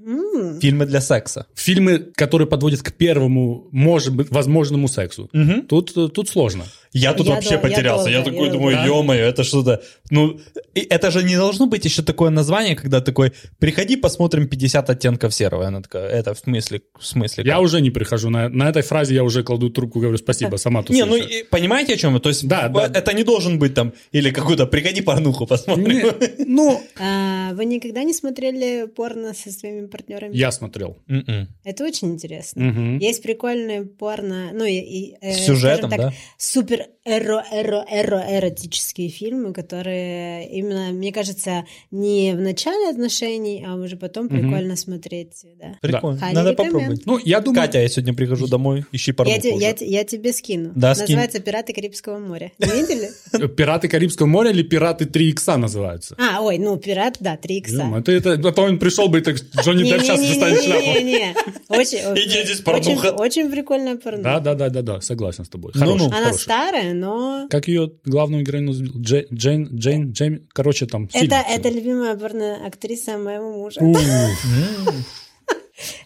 Фильмы 0.61 0.87
для 0.87 1.01
секса. 1.01 1.47
Фильмы, 1.55 1.99
которые 1.99 2.47
подводят 2.49 2.83
к 2.83 2.93
первому, 2.93 3.69
может 3.73 4.15
быть, 4.15 4.31
возможному 4.31 4.89
сексу. 4.89 5.31
Тут, 5.69 5.97
э, 5.97 6.09
тут 6.09 6.29
сложно. 6.29 6.65
Я 6.93 7.13
тут 7.13 7.27
Я 7.27 7.35
вообще 7.35 7.51
дол- 7.51 7.59
я 7.59 7.63
потерялся. 7.69 8.09
Я, 8.11 8.17
долго, 8.23 8.31
такой 8.31 8.47
я 8.47 8.53
думаю, 8.53 8.77
долго. 8.77 8.89
ё-моё, 8.89 9.25
это 9.27 9.45
что-то... 9.45 9.83
Ну, 10.11 10.41
и 10.75 10.81
это 10.81 11.11
же 11.11 11.23
не 11.25 11.37
должно 11.37 11.67
быть 11.67 11.85
еще 11.85 12.03
такое 12.03 12.31
название, 12.31 12.75
когда 12.75 13.01
такой, 13.01 13.33
приходи, 13.59 13.97
посмотрим 13.97 14.49
50 14.49 14.89
оттенков 14.89 15.35
серого. 15.35 15.67
Она 15.67 15.83
такая, 15.83 16.09
это 16.09 16.33
в 16.33 16.39
смысле? 16.39 16.81
В 16.99 17.05
смысле? 17.07 17.45
Я 17.45 17.55
как?» 17.55 17.63
уже 17.63 17.81
не 17.83 17.91
прихожу. 17.91 18.31
На, 18.31 18.49
на 18.49 18.71
этой 18.71 18.83
фразе 18.83 19.15
я 19.15 19.25
уже 19.25 19.43
кладу 19.43 19.69
трубку, 19.69 20.01
говорю 20.01 20.17
спасибо, 20.19 20.57
сама 20.57 20.83
тут 20.83 20.91
Не, 20.91 21.05
ну 21.05 21.17
и 21.17 21.43
понимаете, 21.43 21.95
о 21.95 21.97
чем 21.97 22.15
я? 22.15 22.21
То 22.21 22.31
есть 22.31 22.47
Да, 22.49 22.69
да. 22.69 22.87
это 22.87 23.13
не 23.13 23.25
должен 23.25 23.59
быть 23.59 23.75
там, 23.75 23.93
или 24.13 24.31
какой-то, 24.31 24.67
приходи 24.67 25.03
порнуху 25.03 25.47
посмотрим. 25.47 25.87
Не, 25.89 26.45
ну, 26.47 26.81
А, 26.99 27.53
вы 27.53 27.65
никогда 27.67 28.05
не 28.05 28.15
смотрели 28.15 28.87
порно 28.87 29.35
со 29.35 29.51
своими 29.53 29.87
партнерами? 29.87 30.36
Я 30.37 30.53
смотрел. 30.53 30.99
М-м. 31.09 31.49
Это 31.65 31.85
очень 31.85 32.13
интересно. 32.13 32.63
Мгм. 32.65 32.99
Есть 32.99 33.23
прикольные 33.23 33.85
порно, 33.85 34.51
ну 34.53 34.65
и, 34.65 34.75
и, 34.75 35.17
э, 35.21 35.33
С 35.33 35.47
сюжетом, 35.47 35.91
так, 35.91 35.99
да? 35.99 36.13
супер 36.37 36.87
эро 37.05 37.43
эро 37.53 37.85
эро 37.91 38.23
эротические 38.29 39.09
фильмы, 39.09 39.53
которые 39.53 40.49
именно, 40.51 40.93
мне 40.93 41.13
кажется, 41.13 41.65
не 41.91 42.35
в 42.35 42.41
начале 42.41 42.91
отношений, 42.91 43.65
а 43.67 43.77
уже 43.77 43.97
потом 43.97 44.29
прикольно 44.29 44.77
смотреть. 44.77 45.45
Да. 45.59 45.79
Прикольно. 45.81 46.19
Хайли 46.19 46.35
Надо 46.35 46.53
попробовать. 46.53 47.07
Ну, 47.07 47.19
я 47.25 47.41
думаю... 47.41 47.63
Катя, 47.63 47.79
я 47.79 47.89
сегодня 47.89 48.13
прихожу 48.15 48.49
домой, 48.49 48.85
ищи 48.93 49.11
Я, 49.11 49.15
порнуху 49.15 49.59
я 49.59 49.73
те- 49.73 49.87
я 49.87 50.05
тебе 50.05 50.33
скину. 50.33 50.73
Да. 50.75 50.91
Называется 50.91 51.41
«Пираты 51.41 51.73
Карибского 51.73 52.19
моря». 52.19 52.53
Не 52.59 52.67
видели? 52.67 53.47
Пираты 53.57 53.89
Карибского 53.89 54.27
моря 54.27 54.51
или 54.51 54.63
Пираты 54.63 55.07
3 55.07 55.29
икса 55.31 55.57
называются? 55.57 56.17
А, 56.19 56.43
ой, 56.43 56.59
ну, 56.59 56.77
«Пират», 56.77 57.17
да, 57.21 57.37
3 57.37 57.57
икса. 57.59 57.93
Это, 57.97 58.13
это, 58.13 58.33
а 58.33 58.53
то 58.53 58.63
он 58.63 58.79
пришел 58.79 59.09
бы 59.09 59.21
так, 59.21 59.37
Джонни 59.63 59.85
Депп 59.85 60.03
сейчас 60.03 60.21
достанет 60.29 60.63
шляпу. 60.63 60.81
Не-не-не-не-не. 60.83 61.35
Очень, 61.69 61.99
Иди 62.17 62.45
здесь 62.45 62.61
очень, 62.61 62.65
порнуха. 62.65 63.13
очень 63.13 63.51
прикольная 63.51 63.97
порно. 63.97 64.23
Да, 64.23 64.41
да, 64.41 64.55
да, 64.55 64.71
да, 64.71 64.83
да, 64.83 65.01
согласен 65.01 65.45
с 65.45 65.49
тобой. 65.49 65.73
Ну, 65.75 65.97
ну. 65.97 66.07
Она 66.07 66.33
старая, 66.33 66.95
но... 66.95 67.47
Как 67.51 67.69
ее 67.69 67.93
главную 68.05 68.45
героиню 68.45 68.73
Джейн, 68.73 69.69
Джейн, 69.73 70.13
Джейн, 70.13 70.49
короче, 70.53 70.87
там 70.87 71.09
Это, 71.13 71.37
это 71.37 71.69
любимая 71.69 72.17
порно-актриса 72.17 73.19
моего 73.19 73.53
мужа. 73.53 73.81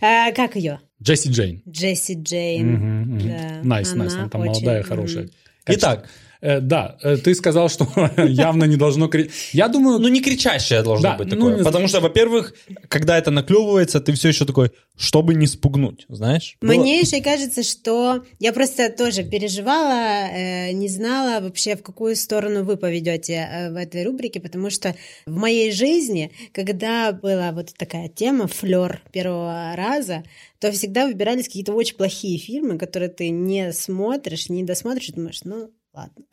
А, 0.01 0.33
как 0.33 0.57
ее? 0.57 0.81
Джесси 1.01 1.31
Джейн. 1.31 1.63
Джесси 1.69 2.15
Джейн. 2.15 3.63
Nice, 3.63 3.95
nice, 3.95 4.15
она 4.15 4.29
там 4.29 4.45
молодая, 4.45 4.83
хорошая. 4.83 5.29
Итак, 5.67 6.09
да, 6.41 6.97
э, 7.03 7.17
ты 7.19 7.35
сказал, 7.35 7.69
что 7.69 7.87
явно 8.17 8.65
не 8.65 8.77
должно... 8.77 9.09
кри- 9.09 9.31
Я 9.53 9.69
думаю, 9.69 9.99
ну 9.99 10.09
не 10.09 10.21
кричащее 10.21 10.83
должно 10.83 11.11
Да, 11.11 11.17
быть 11.17 11.29
ну, 11.29 11.37
такое. 11.37 11.57
не- 11.59 11.65
Потому 11.65 11.87
что, 11.89 12.01
во-первых, 12.01 12.55
когда 12.89 13.19
это 13.19 13.31
наклевывается, 13.31 14.01
ты 14.01 14.13
все 14.13 14.29
еще 14.29 14.45
такой, 14.47 14.71
чтобы 14.97 15.35
не 15.35 15.47
спугнуть, 15.47 16.07
знаешь? 16.09 16.57
Было- 16.61 16.81
Мне 16.81 17.01
еще 17.01 17.21
кажется, 17.21 17.63
что 17.63 18.25
я 18.39 18.53
просто 18.53 18.89
тоже 18.91 19.23
переживала, 19.25 20.29
э, 20.33 20.73
не 20.73 20.89
знала 20.89 21.41
вообще, 21.43 21.77
в 21.77 21.83
какую 21.83 22.17
сторону 22.17 22.65
вы 22.65 22.77
поведете 22.77 23.35
э, 23.51 23.71
в 23.73 23.77
этой 23.77 24.05
рубрике, 24.05 24.41
потому 24.41 24.71
что 24.71 24.95
в 25.27 25.37
моей 25.37 25.73
жизни, 25.73 26.31
когда 26.53 27.13
была 27.13 27.53
вот 27.53 27.75
такая 27.77 28.09
тема 28.09 28.47
флер 28.47 29.03
первого 29.13 29.75
раза, 29.77 30.23
то 30.59 30.71
всегда 30.73 31.07
выбирались 31.07 31.47
какие-то 31.47 31.73
очень 31.73 31.97
плохие 31.97 32.39
фильмы, 32.39 32.79
которые 32.79 33.09
ты 33.11 33.31
не 33.31 33.73
смотришь, 33.73 34.49
не 34.49 34.63
досмотришь, 34.65 35.11
и 35.11 35.13
думаешь, 35.13 35.41
ну 35.45 35.71
ладно. 35.95 36.25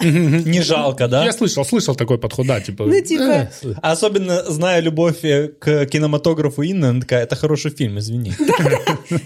Не 0.50 0.62
жалко, 0.62 1.08
да? 1.08 1.26
я 1.26 1.32
слышал, 1.32 1.66
слышал 1.66 1.96
такой 1.96 2.18
подход, 2.18 2.48
да, 2.48 2.62
типа... 2.62 2.86
Ну, 2.86 3.02
типа, 3.02 3.50
э, 3.64 3.74
Особенно 3.82 4.44
зная 4.44 4.80
любовь 4.82 5.24
э, 5.24 5.48
к 5.48 5.86
кинематографу 5.88 6.64
Инны, 6.64 6.86
она 6.86 7.02
такая, 7.02 7.24
это 7.24 7.36
хороший 7.36 7.72
фильм, 7.72 7.98
извини. 7.98 8.34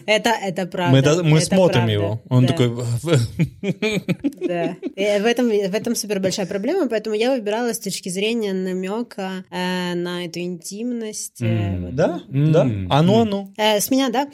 это, 0.05 0.29
это 0.29 0.65
правда. 0.65 1.23
Мы, 1.23 1.41
смотрим 1.41 1.87
его. 1.87 2.21
Он 2.29 2.47
такой... 2.47 2.71
Да. 4.41 4.75
В 4.95 5.25
этом, 5.25 5.47
в 5.49 5.75
этом 5.75 5.95
супер 5.95 6.19
большая 6.19 6.45
проблема, 6.45 6.87
поэтому 6.87 7.15
я 7.15 7.31
выбирала 7.31 7.73
с 7.73 7.79
точки 7.79 8.09
зрения 8.09 8.53
намека 8.53 9.43
э, 9.49 9.93
на 9.95 10.25
эту 10.25 10.39
интимность. 10.39 11.39
Да? 11.39 12.21
Да? 12.29 12.61
А 12.89 13.01
ну, 13.01 13.21
а 13.21 13.25
ну. 13.25 13.53
С 13.57 13.89
меня, 13.91 14.09
да. 14.09 14.27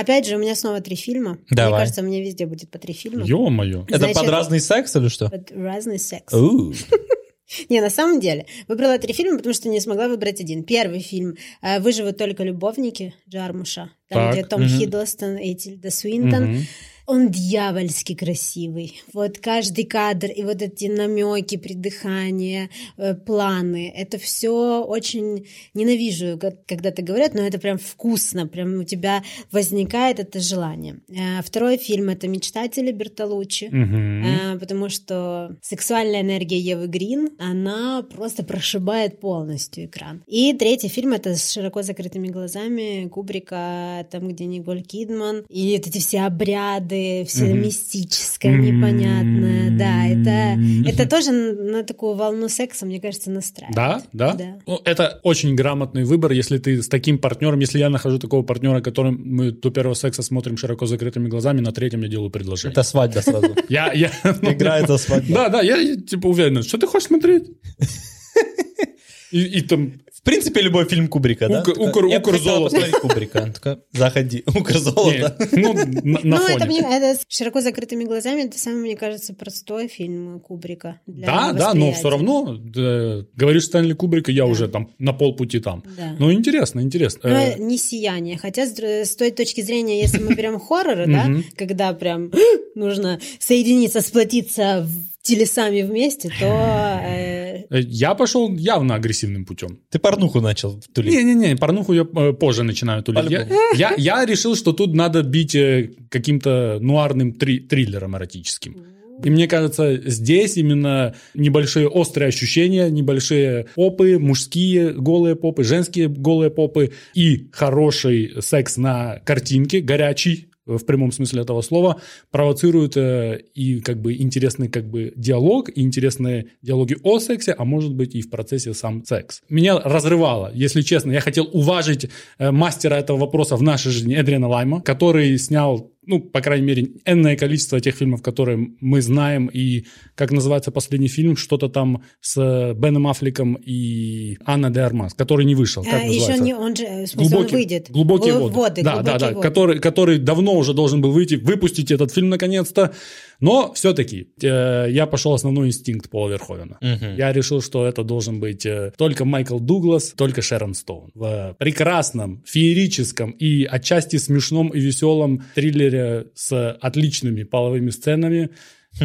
Опять 0.00 0.26
же, 0.26 0.36
у 0.36 0.38
меня 0.38 0.54
снова 0.54 0.80
три 0.80 0.96
фильма. 0.96 1.38
Давай. 1.50 1.72
Мне 1.72 1.78
кажется, 1.80 2.02
мне 2.02 2.22
везде 2.22 2.46
будет 2.46 2.70
по 2.70 2.78
три 2.78 2.92
фильма. 2.94 3.24
Ё-моё. 3.24 3.84
Это 3.88 4.08
под 4.08 4.28
разный 4.28 4.60
секс 4.60 4.94
или 4.96 5.08
что? 5.12 5.30
разный 5.54 5.98
секс. 5.98 6.32
Не, 7.68 7.80
на 7.80 7.90
самом 7.90 8.20
деле, 8.20 8.46
выбрала 8.68 8.98
три 8.98 9.12
фильма, 9.12 9.36
потому 9.36 9.54
что 9.54 9.68
не 9.68 9.80
смогла 9.80 10.08
выбрать 10.08 10.40
один. 10.40 10.64
Первый 10.64 11.00
фильм 11.00 11.36
э, 11.60 11.80
«Выживут 11.80 12.16
только 12.16 12.42
любовники» 12.44 13.14
Джармуша, 13.28 13.90
там, 14.08 14.24
Так, 14.24 14.32
где 14.32 14.44
Том 14.44 14.62
мгм. 14.62 14.70
Хиддлстон 14.70 15.36
и 15.36 15.54
Тильда 15.54 15.90
Свинтон. 15.90 16.44
Мгм. 16.44 16.66
Он 17.06 17.30
дьявольски 17.30 18.14
красивый. 18.14 19.00
Вот 19.12 19.38
каждый 19.38 19.84
кадр 19.84 20.28
и 20.30 20.42
вот 20.44 20.62
эти 20.62 20.86
намеки, 20.86 21.56
придыхания, 21.56 22.70
э, 22.96 23.14
планы. 23.14 23.92
Это 23.94 24.18
все 24.18 24.84
очень 24.84 25.46
ненавижу, 25.74 26.38
когда 26.66 26.90
это 26.90 27.02
говорят, 27.02 27.34
но 27.34 27.42
это 27.42 27.58
прям 27.58 27.78
вкусно. 27.78 28.46
Прям 28.46 28.78
у 28.80 28.84
тебя 28.84 29.22
возникает 29.50 30.20
это 30.20 30.40
желание. 30.40 31.00
Э, 31.08 31.42
Второй 31.42 31.76
фильм 31.76 32.08
это 32.08 32.28
«Мечтатели» 32.28 32.92
Бертолуччи. 32.92 33.70
Э, 33.72 34.58
Потому 34.58 34.88
что 34.88 35.56
сексуальная 35.60 36.20
энергия 36.20 36.58
Евы 36.58 36.86
Грин, 36.86 37.30
она 37.38 38.02
просто 38.02 38.44
прошибает 38.44 39.20
полностью 39.20 39.86
экран. 39.86 40.22
И 40.26 40.52
третий 40.52 40.88
фильм 40.88 41.12
это 41.12 41.34
с 41.34 41.52
широко 41.52 41.82
закрытыми 41.82 42.28
глазами 42.28 43.08
Кубрика, 43.08 44.06
там, 44.10 44.28
где 44.28 44.44
Николь 44.46 44.82
Кидман. 44.82 45.44
И 45.48 45.76
вот 45.76 45.86
эти 45.86 45.98
все 45.98 46.20
обряды, 46.20 46.91
все 47.28 47.44
Мгм. 47.46 47.62
мистическое, 47.62 48.56
непонятное. 48.56 49.70
Да, 49.70 50.06
это, 50.06 50.60
это 50.88 51.08
тоже 51.08 51.32
на 51.32 51.82
такую 51.82 52.14
волну 52.14 52.48
секса, 52.48 52.86
мне 52.86 53.00
кажется, 53.00 53.30
настраивает. 53.30 53.74
Да, 53.76 54.02
да. 54.12 54.34
Да. 54.34 54.58
Ну, 54.66 54.80
это 54.84 55.20
очень 55.22 55.54
грамотный 55.54 56.04
выбор, 56.04 56.32
если 56.32 56.58
ты 56.58 56.82
с 56.82 56.88
таким 56.88 57.18
партнером, 57.18 57.60
если 57.60 57.78
я 57.78 57.88
нахожу 57.90 58.18
такого 58.18 58.42
партнера, 58.42 58.80
которым 58.80 59.20
мы 59.24 59.50
до 59.52 59.70
первого 59.70 59.94
секса 59.94 60.22
смотрим 60.22 60.56
широко 60.56 60.86
закрытыми 60.86 61.28
глазами, 61.28 61.60
на 61.60 61.72
третьем 61.72 62.02
я 62.02 62.08
делаю 62.08 62.30
предложение. 62.30 62.72
Это 62.72 62.82
свадьба 62.82 63.20
сразу. 63.20 63.54
Я, 63.68 63.92
я, 63.92 64.10
ну, 64.42 64.52
Играет 64.52 64.86
за 64.88 64.98
свадьбу. 64.98 65.32
Да, 65.32 65.48
да, 65.48 65.62
я, 65.62 65.76
я, 65.76 65.96
типа 65.96 66.26
уверен, 66.26 66.62
что 66.62 66.78
ты 66.78 66.86
хочешь 66.86 67.08
смотреть? 67.08 67.44
И, 69.30 69.40
и 69.40 69.60
там, 69.62 69.94
В 70.22 70.24
принципе, 70.24 70.60
любой 70.60 70.84
фильм 70.84 71.08
Кубрика, 71.08 71.48
да? 71.48 71.64
Укр- 71.66 72.08
я 72.08 72.18
укр 72.20 72.38
посмотреть 72.38 72.92
Кубрика. 72.92 73.50
Такая, 73.52 73.78
заходи. 73.90 74.44
Укр 74.54 74.78
золота. 74.78 75.36
не, 75.50 75.62
ну, 75.62 75.72
на, 75.74 76.20
на 76.22 76.36
Ну, 76.38 76.46
это, 76.48 76.64
мне, 76.66 76.78
это 76.78 77.18
с 77.18 77.24
широко 77.28 77.60
закрытыми 77.60 78.04
глазами, 78.04 78.42
это 78.42 78.56
самый, 78.56 78.82
мне 78.82 78.96
кажется, 78.96 79.34
простой 79.34 79.88
фильм 79.88 80.38
Кубрика. 80.38 81.00
для 81.08 81.26
Да, 81.26 81.52
да, 81.52 81.74
но 81.74 81.92
все 81.92 82.08
равно, 82.08 82.56
да, 82.56 83.24
говоришь 83.34 83.64
Стэнли 83.64 83.94
Кубрика, 83.94 84.30
я 84.30 84.46
уже 84.46 84.68
там 84.68 84.94
на 85.00 85.12
полпути 85.12 85.58
там. 85.58 85.82
Да. 85.96 86.14
Ну, 86.20 86.32
интересно, 86.32 86.78
интересно. 86.78 87.28
Но 87.28 87.36
Э, 87.36 87.58
не 87.58 87.76
сияние. 87.76 88.38
Хотя, 88.38 88.66
с, 88.66 88.78
с 88.78 89.16
той 89.16 89.32
точки 89.32 89.60
зрения, 89.60 90.00
если 90.00 90.22
мы 90.22 90.36
берем 90.36 90.60
хорроры, 90.60 91.08
да, 91.08 91.26
когда 91.56 91.92
прям 91.94 92.30
нужно 92.76 93.18
соединиться, 93.40 94.00
сплотиться 94.00 94.86
телесами 95.22 95.82
вместе, 95.82 96.28
то 96.28 96.46
э, 96.46 97.08
э, 97.08 97.31
Э, 97.31 97.31
Я 97.70 98.14
пошел 98.14 98.54
явно 98.54 98.94
агрессивным 98.94 99.44
путем. 99.44 99.78
Ты 99.90 99.98
порнуху 99.98 100.40
начал 100.40 100.80
тулить. 100.94 101.14
Не-не-не, 101.14 101.56
порнуху 101.56 101.92
я 101.92 102.02
э, 102.02 102.32
позже 102.32 102.62
начинаю 102.62 103.02
тулить. 103.02 103.30
Я, 103.30 103.46
я, 103.74 103.94
я 103.96 104.24
решил, 104.24 104.56
что 104.56 104.72
тут 104.72 104.94
надо 104.94 105.22
бить 105.22 105.54
э, 105.54 105.90
каким-то 106.08 106.78
нуарным 106.80 107.32
три- 107.32 107.60
триллером 107.60 108.16
эротическим. 108.16 108.76
И 109.24 109.30
мне 109.30 109.46
кажется, 109.46 110.00
здесь 110.04 110.56
именно 110.56 111.14
небольшие 111.34 111.86
острые 111.88 112.28
ощущения, 112.28 112.90
небольшие 112.90 113.66
попы, 113.76 114.18
мужские 114.18 114.92
голые 114.92 115.36
попы, 115.36 115.64
женские 115.64 116.08
голые 116.08 116.50
попы 116.50 116.92
и 117.14 117.48
хороший 117.52 118.42
секс 118.42 118.76
на 118.76 119.20
картинке, 119.24 119.80
горячий, 119.80 120.48
э, 120.48 120.51
в 120.66 120.84
прямом 120.84 121.12
смысле 121.12 121.42
этого 121.42 121.60
слова, 121.62 122.00
провоцируют 122.30 122.96
э, 122.96 123.42
и 123.54 123.80
как 123.80 124.00
бы 124.00 124.14
интересный 124.14 124.68
как 124.68 124.88
бы 124.88 125.12
диалог, 125.16 125.68
и 125.68 125.82
интересные 125.82 126.46
диалоги 126.62 126.96
о 127.02 127.18
сексе, 127.18 127.52
а 127.52 127.64
может 127.64 127.94
быть 127.94 128.14
и 128.14 128.22
в 128.22 128.30
процессе 128.30 128.74
сам 128.74 129.04
секс. 129.04 129.42
Меня 129.48 129.78
разрывало, 129.78 130.50
если 130.54 130.82
честно. 130.82 131.12
Я 131.12 131.20
хотел 131.20 131.48
уважить 131.52 132.08
э, 132.38 132.50
мастера 132.50 132.94
этого 132.94 133.18
вопроса 133.18 133.56
в 133.56 133.62
нашей 133.62 133.90
жизни 133.90 134.16
Эдриана 134.16 134.48
Лайма, 134.48 134.80
который 134.80 135.36
снял 135.38 135.91
ну, 136.04 136.20
по 136.20 136.40
крайней 136.40 136.66
мере, 136.66 136.90
энное 137.04 137.36
количество 137.36 137.80
тех 137.80 137.94
фильмов, 137.94 138.22
которые 138.22 138.72
мы 138.80 139.00
знаем, 139.00 139.46
и, 139.46 139.84
как 140.16 140.32
называется 140.32 140.72
последний 140.72 141.08
фильм, 141.08 141.36
что-то 141.36 141.68
там 141.68 142.02
с 142.20 142.74
Беном 142.74 143.06
Аффлеком 143.06 143.54
и 143.54 144.36
Анна 144.44 144.70
де 144.70 144.80
Армас, 144.80 145.14
который 145.14 145.44
не 145.44 145.54
вышел. 145.54 145.84
Как 145.84 145.94
а, 145.94 145.98
еще 145.98 146.18
называется? 146.18 146.44
не, 146.44 146.54
он 146.54 146.76
же, 146.76 146.84
в 146.84 147.06
смысле, 147.06 147.36
он 147.36 147.46
выйдет. 147.46 147.90
Глубокие 147.90 148.34
воды. 148.34 148.54
воды, 148.54 148.82
да, 148.82 148.96
да, 148.96 149.02
глубокие 149.02 149.18
да, 149.18 149.26
воды. 149.28 149.40
который, 149.40 149.78
который 149.78 150.18
давно 150.18 150.54
уже 150.54 150.74
должен 150.74 151.00
был 151.00 151.12
выйти, 151.12 151.36
выпустить 151.36 151.92
этот 151.92 152.12
фильм 152.12 152.30
наконец-то. 152.30 152.92
Но 153.42 153.72
все-таки 153.74 154.28
э, 154.40 154.86
я 154.88 155.06
пошел 155.06 155.34
основной 155.34 155.66
инстинкт 155.66 156.08
Пола 156.08 156.30
Верховена. 156.30 156.78
Я 157.16 157.32
решил, 157.32 157.60
что 157.60 157.84
это 157.86 158.04
должен 158.04 158.38
быть 158.38 158.64
э, 158.64 158.92
только 158.96 159.24
Майкл 159.24 159.58
Дуглас, 159.58 160.14
только 160.16 160.42
Шерон 160.42 160.74
Стоун. 160.74 161.10
В 161.14 161.56
прекрасном, 161.58 162.42
феерическом 162.46 163.32
и 163.32 163.64
отчасти 163.64 164.16
смешном 164.16 164.68
и 164.68 164.78
веселом 164.78 165.42
триллере 165.56 166.26
с 166.34 166.72
отличными 166.80 167.42
половыми 167.42 167.90
сценами. 167.90 168.50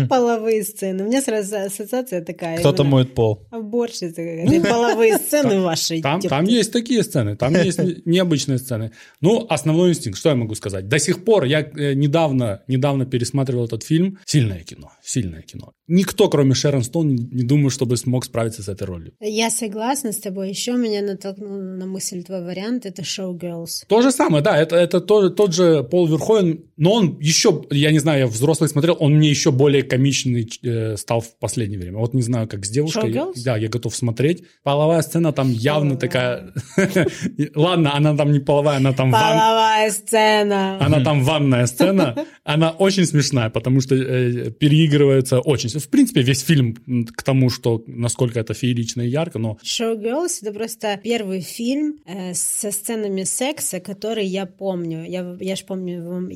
Половые 0.09 0.63
сцены. 0.63 1.03
У 1.03 1.07
меня 1.07 1.21
сразу 1.21 1.55
ассоциация 1.55 2.21
такая. 2.23 2.59
Кто-то 2.59 2.83
именно 2.83 2.95
моет 2.95 3.15
пол. 3.15 3.47
Уборщица 3.51 4.15
какая-то. 4.15 4.69
Половые 4.69 5.17
сцены 5.17 5.61
ваши. 5.61 6.01
Там, 6.01 6.19
типа. 6.19 6.35
там 6.35 6.45
есть 6.45 6.71
такие 6.71 7.03
сцены, 7.03 7.35
там 7.35 7.53
есть 7.53 7.79
не- 7.79 8.01
необычные 8.05 8.57
сцены. 8.57 8.91
Ну, 9.21 9.45
основной 9.49 9.89
инстинкт, 9.91 10.19
что 10.19 10.29
я 10.29 10.35
могу 10.35 10.55
сказать? 10.55 10.87
До 10.87 10.99
сих 10.99 11.23
пор 11.23 11.45
я 11.45 11.61
э, 11.61 11.93
недавно, 11.93 12.63
недавно 12.67 13.05
пересматривал 13.05 13.65
этот 13.65 13.83
фильм. 13.83 14.19
Сильное 14.25 14.63
кино, 14.63 14.91
сильное 15.03 15.41
кино. 15.41 15.71
Никто, 15.87 16.29
кроме 16.29 16.53
Шерон 16.53 16.83
Стоун, 16.83 17.15
не, 17.15 17.43
думаю, 17.43 17.69
чтобы 17.69 17.95
смог 17.95 18.25
справиться 18.25 18.61
с 18.61 18.67
этой 18.67 18.83
ролью. 18.83 19.13
Я 19.21 19.49
согласна 19.49 20.11
с 20.11 20.17
тобой. 20.17 20.49
Еще 20.49 20.73
меня 20.73 21.01
натолкнул 21.01 21.57
на 21.57 21.85
мысль 21.85 22.23
твой 22.23 22.43
вариант. 22.43 22.85
Это 22.85 23.03
Showgirls. 23.03 23.85
То 23.87 24.01
же 24.01 24.11
самое, 24.11 24.43
да, 24.43 24.57
это, 24.57 24.75
это 24.75 24.99
тоже, 24.99 25.29
тот 25.29 25.53
же 25.53 25.83
Пол 25.83 26.07
Верховен, 26.07 26.65
но 26.75 26.93
он 26.93 27.17
еще, 27.21 27.63
я 27.71 27.91
не 27.91 27.99
знаю, 27.99 28.19
я 28.19 28.27
взрослый 28.27 28.69
смотрел, 28.69 28.97
он 28.99 29.13
мне 29.15 29.29
еще 29.29 29.51
более 29.51 29.76
комичный 29.81 30.49
э, 30.63 30.97
стал 30.97 31.21
в 31.21 31.37
последнее 31.39 31.79
время. 31.79 31.97
Вот 31.97 32.13
не 32.13 32.21
знаю, 32.21 32.47
как 32.47 32.65
с 32.65 32.69
девушкой. 32.69 33.11
Showgirls? 33.11 33.43
Да, 33.43 33.57
я 33.57 33.69
готов 33.69 33.95
смотреть. 33.95 34.43
Половая 34.63 35.01
сцена 35.01 35.33
там 35.33 35.51
явно 35.51 35.97
такая... 35.97 36.53
Ладно, 37.55 37.95
она 37.95 38.15
там 38.15 38.31
не 38.31 38.39
половая, 38.39 38.77
она 38.77 38.93
там 38.93 39.11
Половая 39.11 39.91
сцена. 39.91 40.77
Она 40.79 41.03
там 41.03 41.23
ванная 41.23 41.65
сцена, 41.65 42.25
она 42.43 42.71
очень 42.71 43.05
смешная, 43.05 43.49
потому 43.49 43.81
что 43.81 43.95
э, 43.95 44.51
переигрывается 44.51 45.39
очень. 45.39 45.69
В 45.69 45.89
принципе, 45.89 46.21
весь 46.21 46.41
фильм 46.41 46.75
к 47.15 47.23
тому, 47.23 47.49
что 47.49 47.83
насколько 47.87 48.39
это 48.39 48.53
феерично 48.53 49.01
и 49.01 49.09
ярко, 49.09 49.39
но 49.39 49.57
Showgirls 49.63 50.39
это 50.41 50.53
просто 50.53 50.99
первый 51.03 51.41
фильм 51.41 51.99
э, 52.05 52.33
со 52.33 52.71
сценами 52.71 53.23
секса, 53.23 53.79
который 53.79 54.25
я 54.25 54.45
помню. 54.45 55.05
Я, 55.07 55.37
я 55.39 55.55
ж 55.55 55.63
помню, 55.63 56.29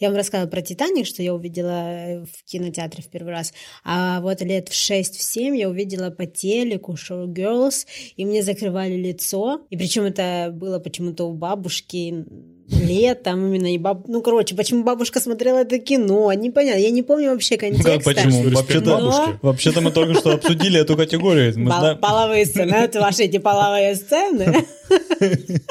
я 0.00 0.08
вам 0.08 0.16
рассказывала 0.16 0.50
про 0.50 0.62
Титаник, 0.62 1.06
что 1.06 1.22
я 1.22 1.34
увидела 1.34 2.26
в 2.26 2.44
кинотеатре 2.68 3.02
в 3.02 3.08
первый 3.08 3.32
раз. 3.32 3.52
А 3.84 4.20
вот 4.20 4.40
лет 4.42 4.68
в 4.68 4.72
6-7 4.72 5.56
я 5.56 5.68
увидела 5.68 6.10
по 6.10 6.26
телеку 6.26 6.94
Showgirls, 6.94 7.86
и 8.16 8.24
мне 8.24 8.42
закрывали 8.42 8.94
лицо. 8.96 9.62
И 9.70 9.76
причем 9.76 10.04
это 10.04 10.50
было 10.52 10.78
почему-то 10.78 11.24
у 11.24 11.32
бабушки 11.34 12.24
летом 12.70 13.46
именно. 13.46 13.72
И 13.74 13.78
баб... 13.78 14.06
Ну, 14.08 14.20
короче, 14.20 14.54
почему 14.54 14.84
бабушка 14.84 15.20
смотрела 15.20 15.58
это 15.58 15.78
кино? 15.78 16.32
Непонятно. 16.34 16.80
Я 16.80 16.90
не 16.90 17.02
помню 17.02 17.30
вообще 17.30 17.54
Ну 17.54 17.60
контекста. 17.60 17.92
как, 17.94 18.04
почему? 18.04 18.42
Вообще-то, 18.50 18.90
бабушке. 18.90 19.38
вообще-то 19.42 19.80
мы 19.80 19.90
только 19.90 20.14
что 20.14 20.32
обсудили 20.34 20.78
эту 20.80 20.96
категорию. 20.96 21.54
Мы 21.58 21.70
Пол- 21.70 21.78
знаем- 21.80 21.98
Половые 21.98 22.44
сцены. 22.46 22.72
Это 22.72 23.00
ваши 23.00 23.22
эти 23.24 23.38
половые 23.38 23.94
сцены. 23.96 24.66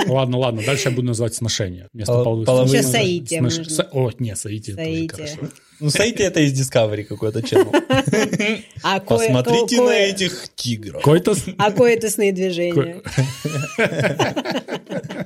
ладно, 0.07 0.37
ладно, 0.37 0.61
дальше 0.65 0.89
я 0.89 0.95
буду 0.95 1.07
называть 1.07 1.35
сношение. 1.35 1.87
Вместо 1.93 2.13
Пол- 2.23 2.43
половых. 2.45 2.73
Еще 2.73 3.69
со- 3.69 3.83
О, 3.91 4.11
не, 4.19 4.35
соитие 4.35 4.75
тоже 4.75 5.27
хорошо. 5.37 5.53
Ну, 5.79 5.89
смотрите, 5.89 6.23
это 6.23 6.39
из 6.39 6.59
Discovery 6.59 7.03
какой-то 7.03 7.39
channel. 7.39 8.63
А 8.83 8.99
Посмотрите 8.99 9.81
на 9.81 9.91
этих 9.91 10.49
тигров. 10.55 11.03
А 11.57 11.71
коэтусные 11.71 12.31
движения. 12.31 13.01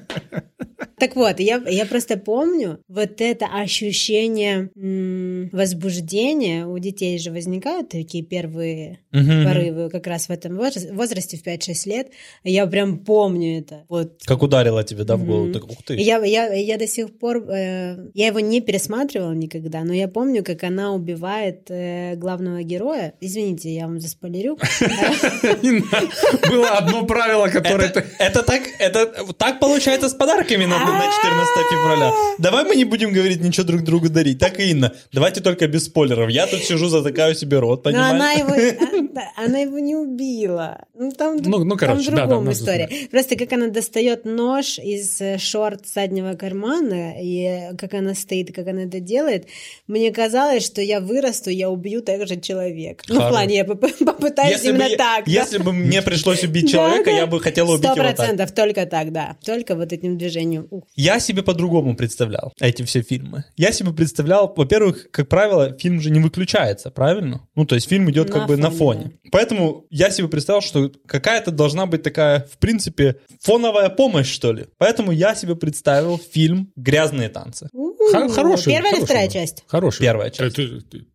Так 1.01 1.15
вот, 1.15 1.39
я, 1.39 1.59
я 1.67 1.87
просто 1.87 2.15
помню 2.15 2.77
вот 2.87 3.21
это 3.21 3.47
ощущение 3.47 4.69
м, 4.77 5.49
возбуждения. 5.51 6.67
У 6.67 6.77
детей 6.77 7.17
же 7.17 7.31
возникают 7.31 7.89
такие 7.89 8.23
первые 8.23 8.99
Мгм. 9.11 9.43
порывы 9.45 9.89
как 9.89 10.05
раз 10.05 10.27
в 10.27 10.31
этом 10.31 10.59
возра- 10.59 10.93
возрасте, 10.93 11.37
в 11.37 11.43
5-6 11.43 11.87
лет. 11.89 12.07
Я 12.43 12.67
прям 12.67 12.99
помню 12.99 13.57
это. 13.59 13.83
Вот. 13.89 14.19
Как 14.25 14.43
ударило 14.43 14.83
тебе, 14.83 15.03
да, 15.03 15.15
в 15.17 15.25
голову? 15.25 15.45
Мгм. 15.45 15.53
Так, 15.53 15.63
ух 15.71 15.81
ты. 15.83 15.95
Я, 15.95 16.23
я, 16.23 16.53
я 16.53 16.77
до 16.77 16.85
сих 16.87 17.17
пор... 17.17 17.37
э, 17.49 18.11
я 18.13 18.27
его 18.27 18.39
не 18.39 18.61
пересматривала 18.61 19.31
никогда, 19.33 19.83
но 19.83 19.93
я 19.95 20.07
помню, 20.07 20.43
как 20.43 20.63
она 20.63 20.93
убивает 20.93 21.71
э, 21.71 22.15
главного 22.15 22.61
героя. 22.61 23.13
Извините, 23.21 23.73
я 23.73 23.87
вам 23.87 23.99
заспойлерю. 23.99 24.59
Было 26.47 26.69
одно 26.77 27.05
правило, 27.07 27.47
которое... 27.47 27.91
Это, 28.19 28.43
так, 28.43 28.61
это 28.77 29.07
так 29.37 29.59
получается 29.59 30.07
с 30.07 30.13
подарками 30.13 30.65
на, 30.91 30.99
на 30.99 31.11
14 31.11 31.67
февраля. 31.71 32.13
Давай 32.39 32.63
мы 32.65 32.75
не 32.75 32.85
будем 32.85 33.11
говорить 33.13 33.41
ничего 33.41 33.65
друг 33.65 33.81
другу 33.83 34.09
дарить. 34.09 34.39
Так 34.39 34.59
и 34.59 34.71
Инна. 34.71 34.93
Давайте 35.11 35.41
только 35.41 35.67
без 35.67 35.85
спойлеров. 35.85 36.29
Я 36.29 36.47
тут 36.47 36.61
сижу, 36.63 36.87
затыкаю 36.87 37.35
себе 37.35 37.59
рот, 37.59 37.83
понимаешь? 37.83 38.13
она 38.15 38.31
его, 38.33 38.49
а, 38.53 39.13
да, 39.13 39.21
она 39.37 39.59
его 39.59 39.79
не 39.79 39.95
убила. 39.95 40.85
Ну, 40.97 41.11
там, 41.11 41.37
Ну, 41.37 41.63
ну, 41.63 41.75
короче, 41.77 42.05
там 42.05 42.15
да, 42.15 42.21
да, 42.21 42.27
другом 42.27 42.45
ну, 42.45 42.51
история. 42.51 42.89
Просто 43.11 43.35
как 43.35 43.51
она 43.53 43.67
достает 43.67 44.25
нож 44.25 44.77
из 44.79 45.19
э, 45.21 45.37
шорт 45.37 45.87
заднего 45.87 46.33
кармана, 46.33 47.13
и 47.21 47.75
как 47.77 47.93
она 47.93 48.13
стоит, 48.15 48.49
и 48.49 48.53
как 48.53 48.67
она 48.67 48.83
это 48.83 48.99
делает, 48.99 49.47
мне 49.87 50.11
казалось, 50.11 50.65
что 50.65 50.81
я 50.81 50.99
вырасту, 50.99 51.49
я 51.49 51.69
убью 51.69 52.01
так 52.01 52.27
же 52.27 52.39
человека. 52.39 53.03
Ну, 53.07 53.21
в 53.21 53.29
плане, 53.29 53.55
я 53.57 53.65
поп- 53.65 53.97
попытаюсь 54.05 54.51
Если 54.51 54.71
бы, 54.71 54.77
именно 54.77 54.87
я- 54.89 54.97
так. 54.97 55.25
да. 55.25 55.31
если 55.31 55.57
бы 55.57 55.73
мне 55.73 56.01
пришлось 56.01 56.43
убить 56.43 56.71
человека, 56.71 57.05
Да, 57.05 57.11
да. 57.11 57.17
я 57.17 57.27
бы 57.27 57.39
хотела 57.39 57.71
убить 57.73 57.85
Сто 57.85 57.93
его 57.93 58.03
так. 58.07 58.15
процентов, 58.15 58.51
только 58.51 58.85
так, 58.85 59.11
да. 59.11 59.35
Только 59.45 59.75
вот 59.75 59.91
этим 59.93 60.17
движением. 60.17 60.67
Я 60.95 61.19
себе 61.19 61.43
по-другому 61.43 61.95
представлял 61.95 62.53
эти 62.59 62.83
все 62.83 63.01
фильмы. 63.01 63.45
Я 63.57 63.71
себе 63.71 63.91
представлял, 63.91 64.53
во-первых, 64.55 65.09
как 65.11 65.29
правило, 65.29 65.75
фильм 65.77 65.99
же 66.01 66.09
не 66.09 66.19
выключается, 66.19 66.91
правильно? 66.91 67.47
Ну, 67.55 67.65
то 67.65 67.75
есть 67.75 67.87
фильм 67.89 68.09
идет 68.11 68.29
На 68.29 68.33
как 68.39 68.47
бы 68.47 68.57
на 68.57 68.69
фоне, 68.69 69.01
фоне. 69.03 69.11
Поэтому 69.31 69.85
я 69.89 70.09
себе 70.09 70.27
представил, 70.27 70.61
что 70.61 70.91
какая-то 71.07 71.51
должна 71.51 71.85
быть 71.85 72.03
такая, 72.03 72.47
в 72.51 72.57
принципе, 72.57 73.17
фоновая 73.41 73.89
помощь, 73.89 74.31
что 74.31 74.51
ли. 74.51 74.65
Поэтому 74.77 75.11
я 75.11 75.35
себе 75.35 75.55
представил 75.55 76.17
фильм 76.17 76.71
«Грязные 76.75 77.29
танцы». 77.29 77.69
Хо- 77.73 78.27
Хороший. 78.29 78.73
Первая 78.73 78.93
или 78.95 79.03
вторая 79.05 79.27
часть? 79.29 79.63
Хороший. 79.67 80.01
Первая 80.01 80.29
часть. 80.29 80.55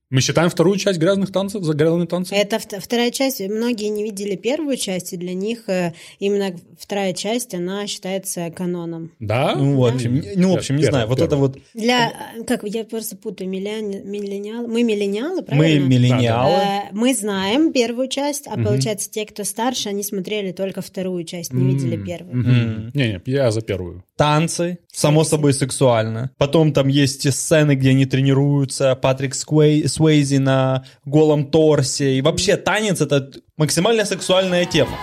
Мы 0.08 0.20
считаем 0.20 0.48
вторую 0.50 0.78
часть 0.78 1.00
грязных 1.00 1.32
танцев 1.32 1.64
за 1.64 1.74
грязные 1.74 2.06
танцы? 2.06 2.32
Это 2.32 2.56
вт- 2.56 2.78
вторая 2.78 3.10
часть. 3.10 3.40
Многие 3.40 3.88
не 3.88 4.04
видели 4.04 4.36
первую 4.36 4.76
часть, 4.76 5.12
и 5.12 5.16
для 5.16 5.34
них 5.34 5.68
э, 5.68 5.94
именно 6.20 6.54
вторая 6.78 7.12
часть, 7.12 7.54
она 7.54 7.88
считается 7.88 8.50
каноном. 8.50 9.10
Да? 9.18 9.56
Ну, 9.56 9.76
в 9.80 9.84
общем, 9.84 10.14
не- 10.20 10.32
ну, 10.36 10.52
в 10.52 10.56
общем, 10.58 10.76
не 10.76 10.82
Первый, 10.82 10.92
знаю, 10.92 11.08
вот 11.08 11.20
это 11.20 11.36
вот 11.36 11.58
Для, 11.74 12.12
э, 12.38 12.44
как, 12.44 12.62
я 12.62 12.84
просто 12.84 13.16
путаю, 13.16 13.50
миллениалы. 13.50 14.68
Мы 14.68 14.84
миллениалы, 14.84 15.36
мы 15.38 15.42
правильно? 15.42 15.86
миллениалы. 15.88 16.52
Э, 16.52 16.80
Мы 16.92 17.12
знаем 17.12 17.72
первую 17.72 18.06
часть, 18.08 18.46
а 18.46 18.56
получается, 18.56 19.10
те, 19.10 19.26
кто 19.26 19.42
старше, 19.42 19.88
они 19.88 20.04
смотрели 20.04 20.52
только 20.52 20.82
вторую 20.82 21.24
часть, 21.24 21.52
не 21.52 21.66
видели 21.74 21.96
первую. 22.00 22.90
Не-не, 22.94 23.20
я 23.26 23.50
за 23.50 23.60
первую. 23.60 24.04
танцы, 24.16 24.78
само 24.92 25.24
собой 25.24 25.52
сексуально. 25.52 26.30
Потом 26.38 26.72
там 26.72 26.88
есть 26.88 27.30
сцены, 27.34 27.74
где 27.74 27.90
они 27.90 28.06
тренируются, 28.06 28.94
Патрик 28.94 29.34
Сквей- 29.34 29.86
Суэйзи 29.96 30.36
на 30.38 30.84
голом 31.04 31.46
торсе. 31.46 32.14
И 32.18 32.22
вообще 32.22 32.56
танец 32.56 33.00
это 33.00 33.30
максимально 33.56 34.04
сексуальная 34.04 34.64
тема. 34.64 34.96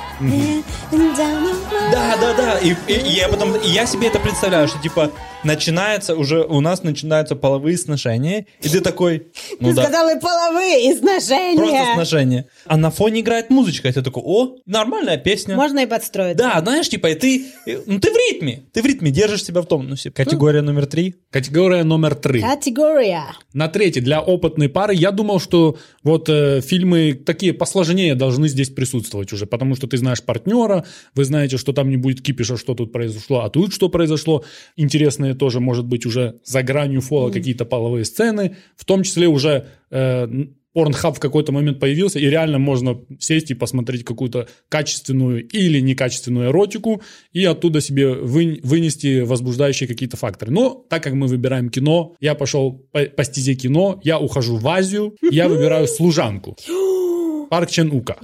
Да, 1.92 2.16
да, 2.22 2.34
да. 2.38 2.58
И, 2.60 2.76
и- 2.88 2.94
и 2.94 3.12
я 3.14 3.28
потом, 3.28 3.56
и 3.56 3.68
я 3.70 3.86
себе 3.86 4.08
это 4.08 4.20
представляю, 4.20 4.68
что 4.68 4.80
типа 4.82 5.12
начинается 5.44 6.16
уже 6.16 6.44
у 6.44 6.62
нас 6.62 6.84
начинаются 6.84 7.36
половые 7.36 7.78
сношения, 7.78 8.46
и 8.62 8.70
ты 8.70 8.82
такой, 8.82 9.28
ну 9.60 9.70
Ты 9.70 9.76
да, 9.76 9.84
сказал 9.84 10.10
и 10.16 10.20
половые 10.20 10.96
сношения. 10.96 11.58
просто 11.58 11.94
сношения. 11.94 12.46
А 12.66 12.78
на 12.78 12.92
фоне 12.92 13.22
играет 13.22 13.50
музычка, 13.50 13.90
и 13.90 13.92
ты 13.92 14.02
такой, 14.02 14.24
о, 14.26 14.56
нормальная 14.66 15.18
песня. 15.18 15.56
Можно 15.56 15.80
и 15.80 15.86
подстроить. 15.86 16.38
Да, 16.38 16.60
знаешь, 16.62 16.90
типа, 16.90 17.08
и 17.08 17.16
ты, 17.16 17.46
и- 17.66 17.80
ну 17.86 18.00
ты 18.00 18.12
в 18.12 18.16
ритме, 18.16 18.64
ты 18.72 18.82
в 18.82 18.86
ритме, 18.86 19.12
держишь 19.12 19.44
себя 19.44 19.62
в 19.62 19.66
тонусе. 19.66 20.12
Категория 20.12 20.62
номер 20.62 20.86
три. 20.86 21.16
Категория 21.30 21.84
номер 21.84 22.16
три. 22.16 22.42
Категория. 22.42 23.24
На 23.54 23.68
третий, 23.68 24.02
для 24.02 24.22
опытной 24.22 24.70
пары, 24.70 24.94
я 24.96 25.12
думал, 25.12 25.40
что 25.40 25.78
вот 26.04 26.30
э, 26.30 26.62
фильмы 26.62 27.14
такие 27.14 27.54
посложнее 27.54 28.16
должны 28.16 28.48
здесь 28.48 28.70
присутствовать 28.70 29.32
уже, 29.34 29.46
потому 29.46 29.76
что 29.76 29.88
ты 29.88 29.98
знаешь 29.98 30.22
партнера, 30.24 30.86
вы 31.16 31.26
знаете, 31.26 31.58
что 31.58 31.74
там 31.74 31.90
не 31.90 31.98
будет 31.98 32.22
кипиша, 32.22 32.58
что 32.58 32.74
тут 32.76 32.92
произошло, 32.92 33.42
а 33.42 33.50
тут 33.50 33.74
что 33.74 33.90
произошло. 33.90 34.44
Интересные 34.76 35.33
тоже, 35.34 35.60
может 35.60 35.86
быть, 35.86 36.06
уже 36.06 36.40
за 36.44 36.64
гранью 36.64 37.02
фола 37.02 37.32
какие-то 37.32 37.66
половые 37.66 38.06
сцены, 38.06 38.56
в 38.76 38.86
том 38.86 39.04
числе 39.04 39.28
уже 39.28 39.68
э, 39.92 40.28
Порнхаб 40.74 41.16
в 41.16 41.20
какой-то 41.20 41.52
момент 41.52 41.80
появился, 41.80 42.20
и 42.20 42.26
реально 42.26 42.58
можно 42.58 43.00
сесть 43.20 43.52
и 43.52 43.54
посмотреть 43.54 44.04
какую-то 44.04 44.48
качественную 44.70 45.48
или 45.48 45.80
некачественную 45.80 46.50
эротику, 46.50 47.02
и 47.32 47.46
оттуда 47.46 47.80
себе 47.80 48.14
вы- 48.14 48.60
вынести 48.64 49.22
возбуждающие 49.22 49.88
какие-то 49.88 50.18
факторы. 50.18 50.52
Но 50.52 50.86
так 50.90 51.04
как 51.04 51.14
мы 51.14 51.28
выбираем 51.28 51.70
кино, 51.70 52.16
я 52.20 52.34
пошел 52.34 52.88
по, 52.92 53.04
по 53.04 53.24
стезе 53.24 53.54
кино, 53.54 54.00
я 54.04 54.20
ухожу 54.20 54.58
в 54.58 54.68
Азию, 54.68 55.16
я 55.22 55.48
выбираю 55.48 55.88
«Служанку». 55.88 56.58
Парк 57.50 57.70
Чен 57.70 57.92
Ука. 57.92 58.18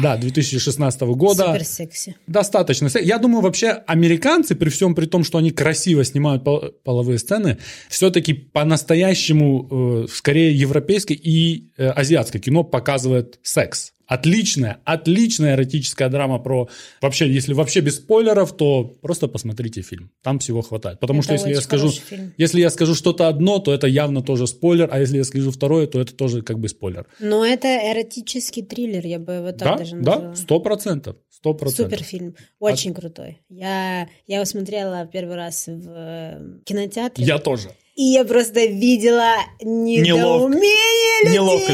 Да, 0.00 0.16
2016 0.16 1.00
года. 1.02 1.52
Супер 1.52 1.64
секси. 1.64 2.16
Достаточно. 2.26 2.88
Я 3.00 3.18
думаю, 3.18 3.42
вообще 3.42 3.68
американцы, 3.86 4.54
при 4.54 4.70
всем 4.70 4.94
при 4.94 5.06
том, 5.06 5.24
что 5.24 5.38
они 5.38 5.50
красиво 5.50 6.04
снимают 6.04 6.44
пол- 6.44 6.72
половые 6.84 7.18
сцены, 7.18 7.58
все-таки 7.88 8.32
по-настоящему 8.32 10.04
э, 10.04 10.06
скорее 10.12 10.54
европейское 10.54 11.16
и 11.16 11.70
э, 11.76 11.88
азиатское 11.88 12.40
кино 12.40 12.64
показывает 12.64 13.38
секс. 13.42 13.92
Отличная, 14.12 14.78
отличная 14.84 15.54
эротическая 15.54 16.10
драма 16.10 16.38
про... 16.38 16.68
Вообще, 17.00 17.32
если 17.32 17.54
вообще 17.54 17.80
без 17.80 17.96
спойлеров, 17.96 18.54
то 18.54 18.84
просто 19.00 19.26
посмотрите 19.26 19.80
фильм. 19.80 20.10
Там 20.22 20.38
всего 20.38 20.60
хватает. 20.60 21.00
Потому 21.00 21.20
Это 21.20 21.24
что 21.24 21.32
если 21.34 21.50
я 21.50 21.60
скажу... 21.62 21.88
фильм. 21.90 22.34
Если 22.36 22.60
я 22.60 22.68
скажу 22.68 22.94
что-то 22.94 23.28
одно, 23.28 23.58
то 23.58 23.72
это 23.72 23.86
явно 23.86 24.22
тоже 24.22 24.46
спойлер, 24.46 24.88
а 24.92 24.98
если 25.00 25.16
я 25.16 25.24
скажу 25.24 25.50
второе, 25.50 25.86
то 25.86 25.98
это 25.98 26.14
тоже 26.14 26.42
как 26.42 26.58
бы 26.58 26.68
спойлер. 26.68 27.06
Но 27.20 27.42
это 27.42 27.68
эротический 27.68 28.62
триллер, 28.62 29.06
я 29.06 29.18
бы 29.18 29.32
его 29.32 29.52
так 29.52 29.58
Да, 29.60 29.76
даже 29.78 29.96
да, 29.96 30.14
назвала. 30.16 30.36
сто 30.36 30.60
процентов. 30.60 31.16
Сто 31.30 31.54
процентов. 31.54 31.90
Супер 31.92 32.04
фильм. 32.04 32.34
Очень 32.60 32.92
крутой. 32.92 33.40
Я, 33.48 34.08
я 34.26 34.36
его 34.36 34.44
смотрела 34.44 35.06
первый 35.06 35.36
раз 35.36 35.68
в 35.68 35.88
э, 35.88 36.58
кинотеатре. 36.64 37.24
Я 37.24 37.38
тоже. 37.38 37.70
И 37.94 38.04
я 38.04 38.24
просто 38.24 38.64
видела 38.64 39.34
недоумение 39.60 41.24
людей, 41.24 41.34
Неловко. 41.34 41.72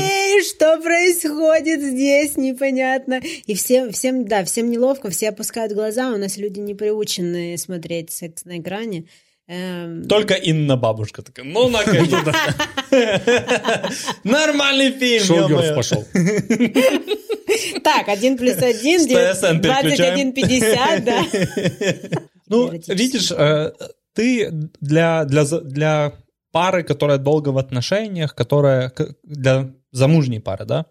что 0.48 0.78
происходит 0.83 1.81
здесь, 1.81 2.37
непонятно. 2.37 3.20
И 3.46 3.54
всем, 3.54 3.92
всем, 3.92 4.26
да, 4.26 4.44
всем 4.44 4.68
неловко, 4.70 5.11
все 5.11 5.28
опускают 5.28 5.72
глаза, 5.72 6.11
у 6.11 6.16
нас 6.16 6.37
люди 6.37 6.59
не 6.59 6.74
приучены 6.74 7.57
смотреть 7.57 8.11
секс 8.11 8.44
на 8.44 8.59
экране. 8.59 9.04
Эм, 9.46 10.07
Только 10.09 10.35
Инна 10.35 10.76
бабушка 10.76 11.22
такая, 11.22 11.46
ну 11.46 11.68
наконец-то. 11.68 12.35
Нормальный 14.24 14.90
фильм, 14.90 15.24
Шоугерс 15.24 15.74
пошел. 15.74 16.04
Так, 17.83 18.09
один 18.09 18.37
плюс 18.37 18.59
один, 18.59 19.00
С 19.00 19.07
ТСН 19.07 19.61
переключаем. 19.61 20.33
21,50, 20.33 21.00
да. 21.02 22.20
Ну, 22.46 22.70
видишь, 22.88 23.31
э, 23.31 23.72
ты 24.18 24.50
для, 24.81 25.24
для, 25.24 25.44
для 25.44 26.12
пары, 26.50 26.83
которая 26.83 27.18
долго 27.18 27.50
в 27.50 27.59
отношениях, 27.59 28.35
которая 28.35 28.92
для 29.22 29.70
замужней 29.92 30.40
пары, 30.40 30.64
да, 30.64 30.87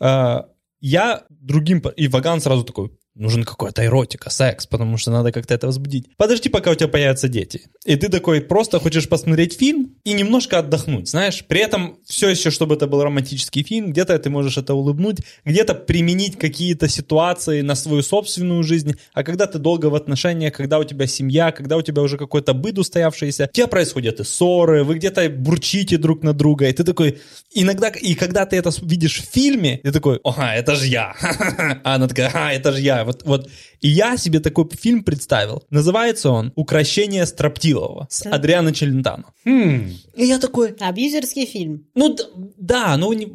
э, 0.00 0.42
я 0.80 1.22
другим... 1.28 1.82
И 1.96 2.08
Ваган 2.08 2.40
сразу 2.40 2.62
такой, 2.62 2.90
нужен 3.14 3.44
какой-то 3.44 3.84
эротика, 3.84 4.30
секс, 4.30 4.66
потому 4.66 4.96
что 4.96 5.10
надо 5.10 5.32
как-то 5.32 5.54
это 5.54 5.66
возбудить. 5.66 6.08
Подожди, 6.16 6.48
пока 6.48 6.70
у 6.70 6.74
тебя 6.74 6.88
появятся 6.88 7.28
дети. 7.28 7.62
И 7.84 7.96
ты 7.96 8.08
такой 8.08 8.40
просто 8.40 8.78
хочешь 8.78 9.08
посмотреть 9.08 9.58
фильм 9.58 9.94
и 10.04 10.12
немножко 10.12 10.58
отдохнуть, 10.58 11.08
знаешь. 11.08 11.44
При 11.46 11.60
этом 11.60 11.98
все 12.06 12.28
еще, 12.30 12.50
чтобы 12.50 12.76
это 12.76 12.86
был 12.86 13.02
романтический 13.02 13.62
фильм, 13.62 13.92
где-то 13.92 14.18
ты 14.18 14.30
можешь 14.30 14.56
это 14.56 14.74
улыбнуть, 14.74 15.18
где-то 15.44 15.74
применить 15.74 16.38
какие-то 16.38 16.88
ситуации 16.88 17.60
на 17.60 17.74
свою 17.74 18.02
собственную 18.02 18.62
жизнь. 18.62 18.94
А 19.12 19.22
когда 19.22 19.46
ты 19.46 19.58
долго 19.58 19.86
в 19.86 19.94
отношениях, 19.94 20.54
когда 20.54 20.78
у 20.78 20.84
тебя 20.84 21.06
семья, 21.06 21.52
когда 21.52 21.76
у 21.76 21.82
тебя 21.82 22.02
уже 22.02 22.16
какой-то 22.16 22.54
быт 22.54 22.78
устоявшийся, 22.78 23.48
у 23.50 23.54
тебя 23.54 23.66
происходят 23.66 24.20
и 24.20 24.24
ссоры, 24.24 24.84
вы 24.84 24.94
где-то 24.94 25.28
бурчите 25.28 25.98
друг 25.98 26.22
на 26.22 26.32
друга, 26.32 26.68
и 26.68 26.72
ты 26.72 26.84
такой... 26.84 27.20
Иногда, 27.54 27.88
и 27.88 28.14
когда 28.14 28.46
ты 28.46 28.56
это 28.56 28.70
видишь 28.80 29.20
в 29.20 29.30
фильме, 29.30 29.78
ты 29.82 29.92
такой, 29.92 30.20
ага, 30.24 30.54
это 30.54 30.74
же 30.74 30.86
я. 30.86 31.14
А 31.84 31.94
она 31.94 32.08
такая, 32.08 32.28
ага, 32.28 32.52
это 32.52 32.72
же 32.72 32.80
я. 32.80 33.01
Вот, 33.04 33.22
вот. 33.24 33.50
И 33.82 33.88
я 33.88 34.16
себе 34.16 34.40
такой 34.40 34.66
фильм 34.80 35.02
представил. 35.04 35.62
Называется 35.70 36.30
он 36.30 36.52
«Укращение 36.54 37.26
строптивого» 37.26 38.06
с 38.10 38.24
Адриано 38.26 38.72
Челентано. 38.72 39.24
Хм. 39.44 39.90
И 40.14 40.24
я 40.24 40.38
такой, 40.38 40.74
Абьюзерский 40.78 41.46
фильм. 41.46 41.84
ну 41.94 42.16
да, 42.58 42.96
ну 42.96 43.12
не- 43.12 43.32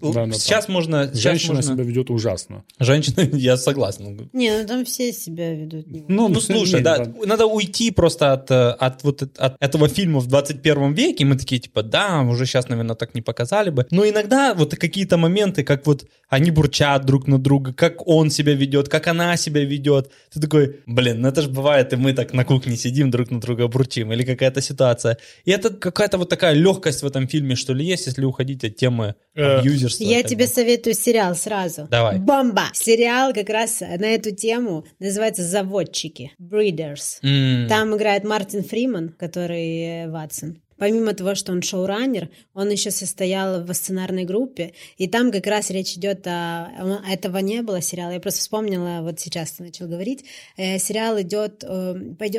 Да, 0.00 0.26
да, 0.26 0.32
сейчас 0.32 0.68
можно, 0.68 1.06
сейчас 1.08 1.20
Женщина 1.22 1.54
можно- 1.56 1.74
себя 1.74 1.84
ведет 1.84 2.10
ужасно. 2.10 2.64
Женщина, 2.80 3.20
я 3.36 3.56
согласен. 3.56 4.30
Не, 4.32 4.58
ну 4.62 4.66
там 4.66 4.84
все 4.84 5.12
себя 5.12 5.54
ведут. 5.54 5.86
не- 5.86 6.04
Ну, 6.08 6.34
слушай, 6.40 6.76
не, 6.76 6.80
да, 6.80 7.04
надо 7.26 7.46
уйти 7.46 7.90
просто 7.90 8.32
от, 8.32 8.50
э, 8.50 8.70
от 8.70 9.04
вот 9.04 9.22
от 9.22 9.56
этого 9.60 9.88
фильма 9.88 10.20
в 10.20 10.26
21 10.28 10.94
веке, 10.94 11.24
мы 11.26 11.36
такие, 11.36 11.60
типа, 11.60 11.82
да, 11.82 12.22
уже 12.22 12.46
сейчас, 12.46 12.68
наверное, 12.68 12.96
так 12.96 13.14
не 13.14 13.20
показали 13.22 13.70
бы. 13.70 13.86
Но 13.90 14.08
иногда 14.08 14.54
вот 14.54 14.74
какие-то 14.76 15.18
моменты, 15.18 15.62
как 15.62 15.86
вот 15.86 16.06
они 16.30 16.50
бурчат 16.50 17.04
друг 17.04 17.26
на 17.26 17.38
друга, 17.38 17.72
как 17.74 18.06
он 18.06 18.30
себя 18.30 18.54
ведет, 18.54 18.88
как 18.88 19.06
она 19.08 19.36
себя 19.36 19.57
ведет. 19.64 20.10
Ты 20.32 20.40
такой, 20.40 20.80
блин, 20.86 21.20
ну 21.20 21.28
это 21.28 21.42
же 21.42 21.48
бывает, 21.48 21.92
и 21.92 21.96
мы 21.96 22.12
так 22.12 22.32
на 22.32 22.44
кухне 22.44 22.76
сидим, 22.76 23.10
друг 23.10 23.30
на 23.30 23.40
друга 23.40 23.68
бурчим, 23.68 24.12
или 24.12 24.24
какая-то 24.24 24.60
ситуация. 24.60 25.18
И 25.44 25.50
это 25.50 25.70
какая-то 25.70 26.18
вот 26.18 26.28
такая 26.28 26.54
легкость 26.54 27.02
в 27.02 27.06
этом 27.06 27.28
фильме, 27.28 27.54
что 27.56 27.72
ли, 27.74 27.84
есть, 27.84 28.06
если 28.06 28.24
уходить 28.24 28.64
от 28.64 28.76
темы 28.76 29.14
Э, 29.34 29.58
абьюзерства. 29.60 30.02
Я 30.04 30.22
тебе 30.24 30.46
бы. 30.46 30.50
советую 30.50 30.94
сериал 30.94 31.34
сразу. 31.36 31.86
Давай. 31.90 32.18
Бомба! 32.18 32.64
Сериал 32.74 33.32
как 33.32 33.48
раз 33.50 33.80
на 33.80 34.06
эту 34.06 34.34
тему 34.34 34.84
называется 34.98 35.44
«Заводчики». 35.44 36.32
Breeders. 36.40 37.18
М, 37.22 37.68
Там 37.68 37.96
играет 37.96 38.24
Мартин 38.24 38.64
Фриман, 38.64 39.10
который 39.10 40.04
э, 40.04 40.10
Ватсон. 40.10 40.60
Помимо 40.78 41.12
того, 41.14 41.34
что 41.34 41.52
он 41.52 41.62
шоураннер, 41.62 42.30
он 42.54 42.70
еще 42.70 42.90
состоял 42.90 43.64
в 43.64 43.74
сценарной 43.74 44.24
группе, 44.24 44.72
и 44.96 45.08
там 45.08 45.30
как 45.32 45.46
раз 45.46 45.70
речь 45.70 45.94
идет 45.96 46.26
о... 46.26 47.00
Этого 47.08 47.38
не 47.38 47.62
было 47.62 47.82
сериала, 47.82 48.12
я 48.12 48.20
просто 48.20 48.40
вспомнила, 48.40 49.00
вот 49.02 49.20
сейчас 49.20 49.52
ты 49.52 49.64
начал 49.64 49.86
говорить. 49.88 50.24
Э, 50.56 50.78
сериал 50.78 51.20
идет, 51.20 51.64
э, 51.64 51.94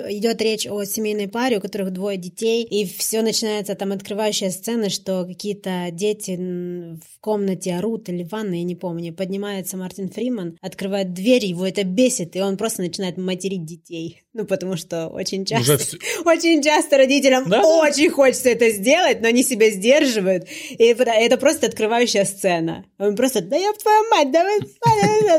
идет 0.09 0.41
речь 0.41 0.67
о 0.67 0.83
семейной 0.85 1.27
паре, 1.27 1.57
у 1.57 1.61
которых 1.61 1.91
двое 1.91 2.17
детей, 2.17 2.63
и 2.63 2.85
все 2.85 3.21
начинается 3.21 3.75
там 3.75 3.91
открывающая 3.91 4.49
сцена, 4.49 4.89
что 4.89 5.25
какие-то 5.25 5.89
дети 5.91 6.37
в 6.37 7.19
комнате 7.19 7.75
орут 7.75 8.09
или 8.09 8.23
в 8.23 8.31
ванной, 8.31 8.59
я 8.59 8.63
не 8.63 8.75
помню. 8.75 9.13
Поднимается 9.13 9.77
Мартин 9.77 10.09
Фриман, 10.09 10.57
открывает 10.61 11.13
дверь, 11.13 11.45
его 11.45 11.67
это 11.67 11.83
бесит, 11.83 12.35
и 12.35 12.41
он 12.41 12.57
просто 12.57 12.81
начинает 12.81 13.17
материть 13.17 13.65
детей. 13.65 14.23
Ну, 14.33 14.45
потому 14.45 14.77
что 14.77 15.07
очень 15.07 15.43
часто... 15.43 15.73
Уже 15.73 15.99
Очень 16.25 16.61
часто 16.61 16.97
родителям 16.97 17.49
да. 17.49 17.61
очень 17.61 18.09
хочется 18.09 18.28
это 18.29 18.69
сделать, 18.69 19.21
но 19.21 19.27
они 19.27 19.43
себя 19.43 19.69
сдерживают. 19.69 20.47
И 20.69 20.83
это, 20.83 21.03
это 21.03 21.37
просто 21.37 21.67
открывающая 21.67 22.25
сцена. 22.25 22.85
Он 22.97 23.15
просто, 23.15 23.41
да 23.41 23.55
я 23.55 23.71
твою 23.73 24.09
мать, 24.09 24.31
да 24.31 24.43
вы 24.43 24.59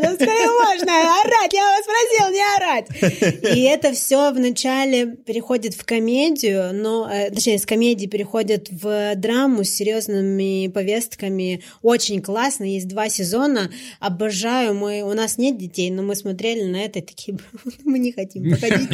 да 0.00 0.14
скорее 0.14 0.48
можно 0.48 1.20
орать, 1.20 1.52
я 1.52 1.64
вас 1.64 1.84
просил 1.84 2.32
не 2.32 2.42
орать. 2.56 3.56
И 3.56 3.62
это 3.62 3.92
все 3.92 4.32
вначале 4.32 5.06
переходит 5.06 5.74
в 5.74 5.84
комедию, 5.84 6.72
но, 6.72 7.10
э, 7.10 7.30
точнее, 7.30 7.58
с 7.58 7.66
комедии 7.66 8.06
переходит 8.06 8.68
в 8.70 9.14
драму 9.16 9.64
с 9.64 9.70
серьезными 9.70 10.68
повестками. 10.68 11.62
Очень 11.82 12.22
классно, 12.22 12.64
есть 12.64 12.88
два 12.88 13.08
сезона. 13.08 13.70
Обожаю, 13.98 14.74
мы, 14.74 15.02
у 15.02 15.12
нас 15.14 15.38
нет 15.38 15.58
детей, 15.58 15.90
но 15.90 16.02
мы 16.02 16.14
смотрели 16.14 16.62
на 16.62 16.82
это 16.82 17.00
и 17.00 17.02
такие, 17.02 17.38
мы 17.84 17.98
не 17.98 18.12
хотим 18.12 18.50
походить. 18.50 18.88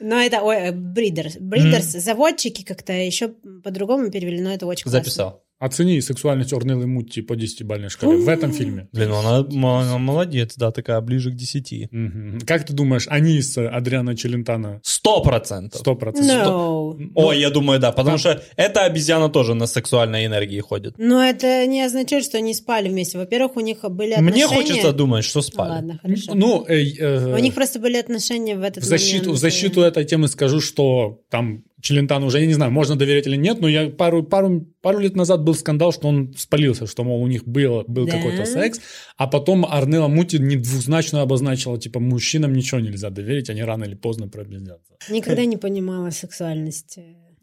Но 0.00 0.20
это 0.20 0.42
ой, 0.42 0.70
Бридерс. 0.72 1.36
Бридерс, 1.38 1.86
заводчики 1.86 2.64
как-то 2.64 2.92
еще 2.92 3.28
по-другому 3.62 4.10
перевели, 4.10 4.40
но 4.40 4.52
это 4.52 4.66
очень. 4.66 4.90
Записал. 4.90 5.44
Оцени 5.62 6.00
сексуальность 6.00 6.52
Орнеллы 6.52 6.88
Мутти 6.88 7.22
по 7.22 7.34
10-бальной 7.34 7.88
шкале 7.88 8.16
в 8.16 8.28
этом 8.28 8.52
фильме. 8.52 8.88
Блин, 8.92 9.10
ну 9.10 9.18
она, 9.20 9.80
она 9.80 9.98
молодец, 9.98 10.54
да, 10.56 10.72
такая 10.72 11.00
ближе 11.00 11.30
к 11.30 11.36
10. 11.36 11.92
Мгм. 11.92 12.40
Как 12.44 12.66
ты 12.66 12.72
думаешь, 12.72 13.06
они 13.08 13.40
с 13.40 13.56
Адриана 13.56 14.16
Челентано 14.16 14.80
Сто 14.82 15.22
процентов. 15.22 15.80
100%? 15.80 16.14
No. 16.20 17.10
Ой, 17.14 17.38
я 17.38 17.50
думаю, 17.50 17.78
да, 17.78 17.92
потому 17.92 18.18
что 18.18 18.42
эта 18.56 18.86
обезьяна 18.86 19.28
тоже 19.28 19.54
на 19.54 19.66
сексуальной 19.68 20.26
энергии 20.26 20.58
ходит. 20.58 20.94
Но 20.98 21.22
это 21.22 21.64
не 21.66 21.82
означает, 21.82 22.24
что 22.24 22.38
они 22.38 22.54
спали 22.54 22.88
вместе. 22.88 23.18
Во-первых, 23.18 23.56
у 23.56 23.60
них 23.60 23.82
были 23.82 24.16
Мне 24.16 24.44
отношения... 24.44 24.46
хочется 24.48 24.92
думать, 24.92 25.24
что 25.24 25.42
спали. 25.42 25.70
Ладно, 25.70 26.00
хорошо. 26.02 26.34
Ну, 26.34 26.64
э, 26.66 26.82
э, 26.98 27.36
У 27.36 27.38
них 27.38 27.54
просто 27.54 27.78
были 27.78 27.98
отношения 27.98 28.56
в 28.56 28.62
этот 28.62 28.82
в 28.82 28.86
защиту, 28.86 29.26
момент. 29.26 29.38
в 29.38 29.40
защиту 29.40 29.82
этой 29.82 30.04
темы 30.04 30.26
скажу, 30.26 30.60
что 30.60 31.20
там 31.30 31.62
Челентано 31.82 32.26
уже, 32.26 32.40
я 32.40 32.46
не 32.46 32.54
знаю, 32.54 32.70
можно 32.70 32.94
доверять 32.96 33.26
или 33.26 33.36
нет, 33.36 33.60
но 33.60 33.68
я 33.68 33.90
пару, 33.90 34.22
пару, 34.22 34.64
пару 34.80 35.00
лет 35.00 35.16
назад 35.16 35.42
был 35.42 35.54
скандал, 35.54 35.92
что 35.92 36.08
он 36.08 36.32
спалился, 36.38 36.86
что, 36.86 37.02
мол, 37.02 37.20
у 37.20 37.26
них 37.26 37.44
был, 37.44 37.84
был 37.88 38.06
Да? 38.06 38.12
какой-то 38.12 38.46
секс, 38.46 38.80
а 39.16 39.26
потом 39.26 39.66
Арнелла 39.66 40.06
Мути 40.06 40.36
недвузначно 40.36 41.22
обозначила, 41.22 41.78
типа, 41.78 41.98
мужчинам 41.98 42.52
ничего 42.52 42.80
нельзя 42.80 43.10
доверить, 43.10 43.50
они 43.50 43.64
рано 43.64 43.84
или 43.84 43.96
поздно 43.96 44.28
пробездятся. 44.28 44.94
Никогда 45.10 45.44
не 45.44 45.56
понимала 45.56 46.10
сексуальность. 46.10 46.98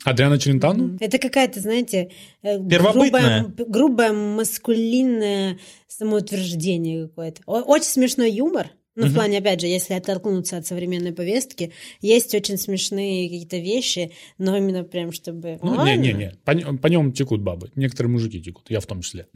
Адриана 0.06 0.40
Челентано? 0.40 0.98
Это 1.02 1.18
какая-то, 1.18 1.60
знаете, 1.60 2.12
э, 2.42 2.58
грубое, 2.58 3.54
грубое 3.68 4.14
маскулинное 4.14 5.60
самоутверждение 5.88 7.08
какое-то. 7.08 7.42
Очень 7.46 7.84
смешной 7.84 8.32
юмор. 8.32 8.72
Ну, 9.00 9.08
в 9.08 9.14
плане, 9.14 9.38
опять 9.38 9.62
же, 9.62 9.68
если 9.68 9.94
оттолкнуться 9.94 10.58
от 10.58 10.68
современной 10.68 11.14
повестки, 11.14 11.72
есть 12.02 12.36
очень 12.36 12.58
смешные 12.58 13.30
какие-то 13.30 13.58
вещи, 13.58 14.12
но 14.38 14.58
именно 14.58 14.84
прям 14.84 15.12
чтобы... 15.12 15.58
Ну, 15.62 15.86
не-не-не, 15.86 16.34
по, 16.44 16.54
по 16.54 16.88
нем 16.88 17.14
текут 17.14 17.42
бабы. 17.42 17.72
Некоторые 17.76 18.12
мужики 18.12 18.42
текут, 18.42 18.66
я 18.70 18.80
в 18.80 18.86
том 18.86 19.02
числе. 19.02 19.28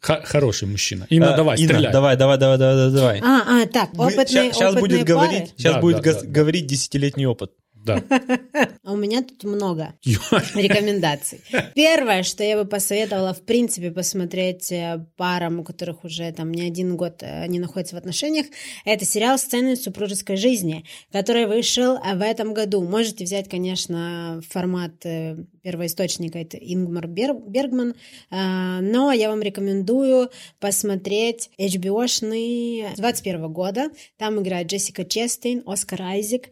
Хороший 0.00 0.68
мужчина. 0.68 1.06
Инна, 1.08 1.34
А, 1.34 1.36
давай, 1.36 1.56
стреляй. 1.56 1.92
давай, 1.92 2.16
давай, 2.16 2.38
давай, 2.38 2.58
давай, 2.58 2.90
давай. 2.92 3.20
А, 3.20 3.62
а, 3.62 3.66
так, 3.66 3.90
опытные, 3.94 4.52
сейчас 4.52 4.74
будет 4.74 5.04
говорить, 5.04 5.54
сейчас 5.56 5.80
будет 5.80 6.02
говорить 6.02 6.66
десятилетний 6.66 7.26
опыт. 7.26 7.52
Да. 7.86 8.02
А 8.82 8.92
у 8.92 8.96
меня 8.96 9.22
тут 9.22 9.44
много 9.44 9.94
рекомендаций. 10.54 11.40
Первое, 11.74 12.22
что 12.22 12.44
я 12.44 12.56
бы 12.56 12.68
посоветовала, 12.68 13.32
в 13.32 13.42
принципе, 13.42 13.90
посмотреть 13.90 14.70
э, 14.72 15.06
парам, 15.16 15.60
у 15.60 15.64
которых 15.64 16.04
уже 16.04 16.30
там 16.32 16.52
не 16.52 16.62
один 16.62 16.96
год 16.96 17.22
э, 17.22 17.42
они 17.42 17.58
находятся 17.58 17.94
в 17.94 17.98
отношениях, 17.98 18.46
это 18.84 19.04
сериал 19.04 19.38
«Сцены 19.38 19.76
супружеской 19.76 20.36
жизни», 20.36 20.84
который 21.12 21.46
вышел 21.46 21.96
э, 21.96 22.16
в 22.16 22.22
этом 22.22 22.54
году. 22.54 22.82
Можете 22.82 23.24
взять, 23.24 23.48
конечно, 23.48 24.40
формат 24.48 24.92
первоисточника, 25.62 26.38
это 26.38 26.56
Ингмар 26.56 27.06
Бер- 27.06 27.40
Бергман, 27.46 27.94
но 28.30 29.12
я 29.12 29.30
вам 29.30 29.42
рекомендую 29.42 30.30
посмотреть 30.60 31.50
HBO-шный 31.58 32.94
21 32.96 33.52
года. 33.52 33.90
Там 34.16 34.40
играет 34.40 34.68
Джессика 34.68 35.04
Честейн, 35.04 35.62
Оскар 35.66 36.02
Айзек. 36.02 36.48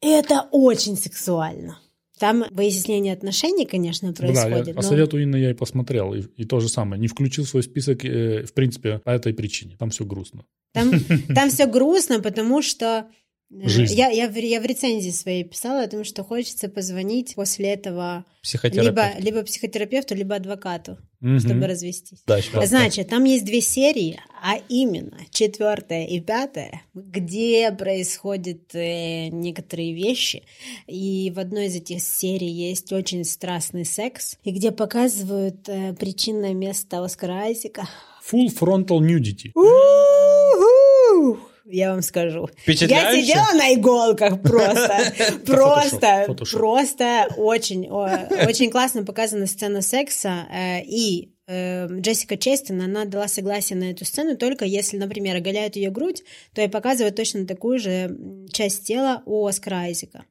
И 0.00 0.08
это 0.08 0.48
очень 0.52 0.96
сексуально. 0.96 1.78
Там 2.18 2.44
выяснение 2.50 3.12
отношений, 3.12 3.64
конечно, 3.64 4.12
Да, 4.12 4.26
я, 4.26 4.32
происходит. 4.32 4.74
по 4.76 4.82
но- 4.82 4.88
совету 4.88 5.22
Инны 5.22 5.36
я 5.36 5.50
и 5.50 5.54
посмотрел. 5.54 6.14
И, 6.14 6.22
и 6.36 6.44
то 6.44 6.58
же 6.60 6.68
самое. 6.68 7.00
Не 7.00 7.06
включил 7.08 7.44
в 7.44 7.48
свой 7.48 7.62
список, 7.62 8.04
э, 8.04 8.44
в 8.44 8.52
принципе, 8.54 8.98
по 8.98 9.10
этой 9.10 9.32
причине. 9.32 9.76
Там 9.78 9.90
все 9.90 10.04
грустно. 10.04 10.44
Там, 10.72 10.90
там 11.34 11.48
все 11.50 11.66
грустно, 11.66 12.20
потому 12.20 12.60
что 12.62 13.06
Жизнь. 13.50 13.94
я, 13.94 14.08
я, 14.10 14.28
в, 14.28 14.36
я 14.36 14.60
в 14.60 14.66
рецензии 14.66 15.10
своей 15.10 15.42
писала 15.42 15.82
о 15.84 15.88
том, 15.88 16.04
что 16.04 16.22
хочется 16.22 16.68
позвонить 16.68 17.34
после 17.34 17.70
этого 17.72 18.26
либо, 18.62 19.12
либо 19.18 19.42
психотерапевту, 19.42 20.14
либо 20.14 20.36
адвокату, 20.36 20.98
Мгм. 21.20 21.40
чтобы 21.40 21.66
развестись. 21.66 22.22
Да. 22.26 22.40
Значит, 22.66 23.08
там 23.08 23.24
есть 23.24 23.46
две 23.46 23.62
серии, 23.62 24.20
а 24.42 24.58
именно 24.68 25.18
четвертая 25.30 26.06
и 26.06 26.20
пятая, 26.20 26.82
где 26.94 27.72
происходят 27.72 28.74
э, 28.74 29.28
некоторые 29.28 29.94
вещи. 29.94 30.42
И 30.86 31.32
в 31.34 31.38
одной 31.38 31.66
из 31.66 31.76
этих 31.76 32.02
серий 32.02 32.50
есть 32.50 32.92
очень 32.92 33.24
страстный 33.24 33.86
секс, 33.86 34.36
и 34.44 34.50
где 34.52 34.72
показывают 34.72 35.66
э, 35.68 35.94
причинное 35.94 36.52
место 36.52 37.02
Оскара 37.02 37.44
Айзека. 37.44 37.88
Full 38.30 38.48
frontal 38.54 39.00
nudity. 39.00 39.52
У-ху! 39.54 41.38
Я 41.70 41.92
вам 41.92 42.02
скажу. 42.02 42.48
Я 42.66 43.12
сидела 43.22 43.52
на 43.58 43.74
иголках 43.74 44.40
просто. 44.42 44.98
Просто, 45.46 46.24
просто 46.52 47.26
очень, 47.36 47.88
очень 47.88 48.70
классно 48.70 49.04
показана 49.04 49.46
сцена 49.46 49.82
секса. 49.82 50.46
э, 50.52 50.82
И 50.84 51.32
э, 51.46 51.86
Джессика 52.00 52.36
Честин, 52.36 52.80
она 52.80 53.04
дала 53.04 53.28
согласие 53.28 53.78
на 53.78 53.90
эту 53.90 54.04
сцену 54.04 54.36
только 54.36 54.64
если, 54.64 54.96
например, 54.96 55.36
оголяют 55.36 55.76
ее 55.76 55.90
грудь, 55.90 56.22
то 56.54 56.62
и 56.62 56.68
показывают 56.68 57.16
точно 57.16 57.46
такую 57.46 57.78
же 57.78 58.16
часть 58.52 58.86
тела 58.86 59.22
у 59.26 59.46
Оскара 59.46 59.76
Айзека. 59.82 60.24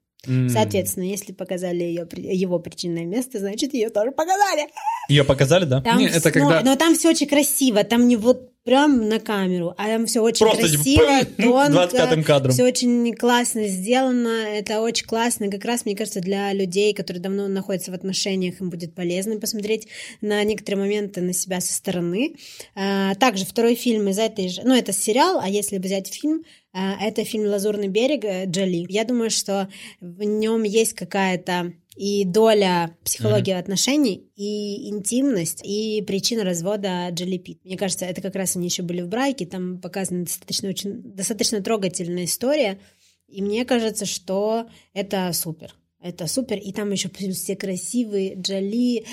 Соответственно, 0.50 1.04
если 1.06 1.32
показали 1.32 1.84
ее, 1.84 2.06
его 2.16 2.60
причинное 2.60 3.06
место, 3.06 3.40
значит, 3.40 3.74
ее 3.74 3.90
тоже 3.90 4.12
показали. 4.12 4.68
Ее 5.08 5.24
показали, 5.24 5.64
да? 5.66 5.82
Там 5.82 6.00
Не, 6.00 6.08
это 6.08 6.32
когда- 6.32 6.60
но, 6.62 6.72
но 6.72 6.76
там 6.76 6.96
все 6.96 7.10
очень 7.10 7.28
красиво, 7.28 7.84
там 7.86 8.08
не 8.08 8.18
вот 8.18 8.52
прям 8.68 9.08
на 9.08 9.22
камеру, 9.22 9.74
а 9.78 9.88
там 9.88 10.08
все 10.08 10.20
очень 10.20 10.46
Просто 10.46 10.68
типа, 10.68 11.02
красиво, 11.02 11.30
пым, 11.38 11.74
тонко, 11.74 11.96
25-м 11.96 12.24
кадром. 12.26 12.52
все 12.52 12.64
очень 12.66 13.16
классно 13.16 13.66
сделано, 13.70 14.28
это 14.28 14.82
очень 14.82 15.08
классно, 15.08 15.50
как 15.50 15.64
раз, 15.64 15.86
мне 15.86 15.96
кажется, 15.96 16.20
для 16.20 16.52
людей, 16.52 16.94
которые 16.94 17.24
давно 17.24 17.48
находятся 17.48 17.92
в 17.92 17.94
отношениях, 17.94 18.60
им 18.60 18.70
будет 18.70 18.94
полезно 18.94 19.40
посмотреть 19.40 19.88
на 20.20 20.44
некоторые 20.44 20.84
моменты 20.84 21.22
на 21.22 21.32
себя 21.32 21.62
со 21.62 21.74
стороны. 21.74 22.36
А, 22.76 23.16
также 23.16 23.46
второй 23.46 23.76
фильм 23.76 24.10
из 24.10 24.20
этой 24.20 24.50
же, 24.50 24.64
ну, 24.66 24.76
это 24.76 24.92
сериал, 24.92 25.40
а 25.42 25.48
если 25.48 25.78
взять 25.78 26.14
фильм, 26.14 26.44
а, 26.74 26.98
это 27.02 27.24
фильм 27.24 27.46
«Лазурный 27.46 27.88
берег» 27.88 28.50
Джоли. 28.50 28.86
Я 28.90 29.06
думаю, 29.06 29.30
что 29.30 29.70
в 30.02 30.24
нем 30.24 30.64
есть 30.64 30.92
какая-то 30.92 31.72
и 31.98 32.26
доля 32.26 32.96
психологии 33.04 33.54
отношений, 33.54 34.30
и 34.36 34.90
интимность, 34.90 35.62
и 35.64 36.04
причина 36.06 36.44
развода 36.44 37.10
Джоли 37.10 37.38
Питт. 37.38 37.66
Мне 37.66 37.76
кажется, 37.76 38.06
это 38.06 38.22
как 38.22 38.36
раз 38.36 38.56
они 38.56 38.68
еще 38.68 38.84
были 38.84 39.02
в 39.02 39.08
браке, 39.08 39.48
там 39.48 39.82
показана 39.82 40.26
достаточно, 40.26 40.70
очень, 40.70 41.02
достаточно 41.02 41.62
трогательная 41.62 42.26
история, 42.26 42.80
и 43.28 43.42
мне 43.42 43.66
кажется, 43.66 44.06
что 44.06 44.68
это 44.94 45.32
супер. 45.34 45.74
Это 46.02 46.28
супер. 46.28 46.58
И 46.58 46.72
там 46.72 46.92
еще 46.92 47.10
плюс 47.10 47.38
все 47.38 47.56
красивые. 47.56 48.36
Джоли, 48.36 49.04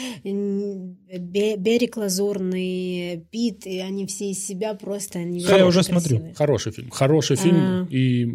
Берег 1.56 1.96
Лазурный, 1.96 3.26
Пит. 3.30 3.66
И 3.66 3.78
они 3.78 4.06
все 4.06 4.30
из 4.30 4.44
себя 4.46 4.74
просто... 4.74 5.18
Они 5.20 5.40
Я 5.40 5.66
уже 5.66 5.82
красивые. 5.82 6.00
смотрю. 6.00 6.34
Хороший 6.34 6.72
фильм. 6.72 6.90
Хороший 6.90 7.36
фильм. 7.36 7.56
А. 7.56 7.86
И, 7.90 8.26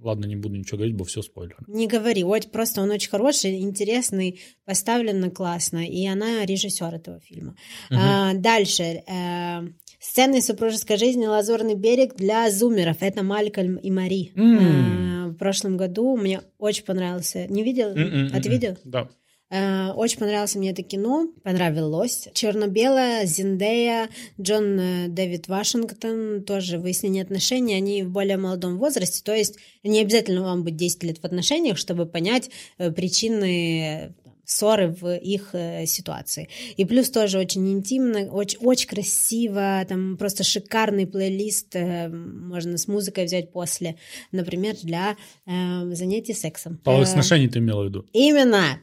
ладно, 0.00 0.26
не 0.26 0.36
буду 0.36 0.56
ничего 0.56 0.78
говорить, 0.78 0.96
бо 0.96 1.04
все 1.04 1.22
спойлер. 1.22 1.56
Не 1.68 1.86
говори, 1.86 2.24
вот 2.24 2.50
просто 2.50 2.82
он 2.82 2.90
очень 2.90 3.10
хороший, 3.10 3.60
интересный, 3.60 4.40
поставлен 4.64 5.30
классно, 5.30 5.86
и 5.86 6.04
она 6.06 6.44
режиссер 6.44 6.94
этого 6.94 7.20
фильма. 7.20 7.54
А, 7.90 8.34
дальше. 8.34 8.82
э, 9.06 9.60
сцены 10.00 10.42
супружеской 10.42 10.96
жизни 10.96 11.26
«Лазурный 11.26 11.76
берег» 11.76 12.16
для 12.16 12.50
зумеров. 12.50 12.96
Это 13.00 13.22
Малькольм 13.22 13.76
и 13.76 13.90
Мари. 13.90 14.32
М. 14.34 14.58
А, 14.58 15.11
в 15.32 15.38
прошлом 15.38 15.76
году 15.76 16.16
мне 16.16 16.42
очень 16.58 16.84
понравился. 16.84 17.46
Не 17.48 17.62
видел? 17.62 17.88
М-м-м. 17.88 18.30
А 18.34 18.40
ты 18.40 18.48
видел? 18.48 18.76
Да. 18.84 19.08
Э, 19.52 19.90
Очень 19.92 20.18
понравилось 20.20 20.54
мне 20.54 20.70
это 20.70 20.82
кино, 20.82 21.28
понравилось. 21.44 22.28
Черно-белое, 22.32 23.26
Зиндея, 23.26 24.08
Джон 24.40 24.80
э, 24.80 25.08
Дэвид 25.08 25.46
Вашингтон, 25.46 26.42
тоже 26.42 26.78
выяснение 26.78 27.22
отношений, 27.22 27.74
они 27.74 28.02
в 28.02 28.10
более 28.10 28.38
молодом 28.38 28.78
возрасте, 28.78 29.22
то 29.22 29.34
есть 29.34 29.58
не 29.82 30.00
обязательно 30.00 30.42
вам 30.42 30.64
быть 30.64 30.76
10 30.76 31.02
лет 31.02 31.18
в 31.18 31.24
отношениях, 31.24 31.76
чтобы 31.76 32.06
понять 32.06 32.48
э, 32.78 32.90
причины 32.90 34.14
ссоры 34.44 34.88
в 34.88 35.14
их 35.14 35.50
э, 35.52 35.86
ситуации. 35.86 36.48
И 36.76 36.84
плюс 36.84 37.10
тоже 37.10 37.38
очень 37.38 37.70
интимно, 37.72 38.30
очень, 38.30 38.58
очень 38.58 38.88
красиво, 38.88 39.84
там 39.88 40.16
просто 40.16 40.44
шикарный 40.44 41.06
плейлист, 41.06 41.76
э, 41.76 42.08
можно 42.08 42.76
с 42.76 42.88
музыкой 42.88 43.26
взять 43.26 43.52
после, 43.52 43.96
например, 44.32 44.76
для 44.82 45.16
э, 45.46 45.94
занятий 45.94 46.34
сексом. 46.34 46.78
Половых 46.78 47.08
Э, 47.08 47.12
сношений 47.12 47.48
ты 47.48 47.58
имела 47.58 47.82
в 47.82 47.86
виду? 47.86 48.06
Именно. 48.12 48.80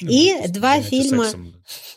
И 0.00 0.34
Ну, 0.34 0.52
два 0.52 0.80
фильма, 0.80 1.24
сексом. 1.24 1.54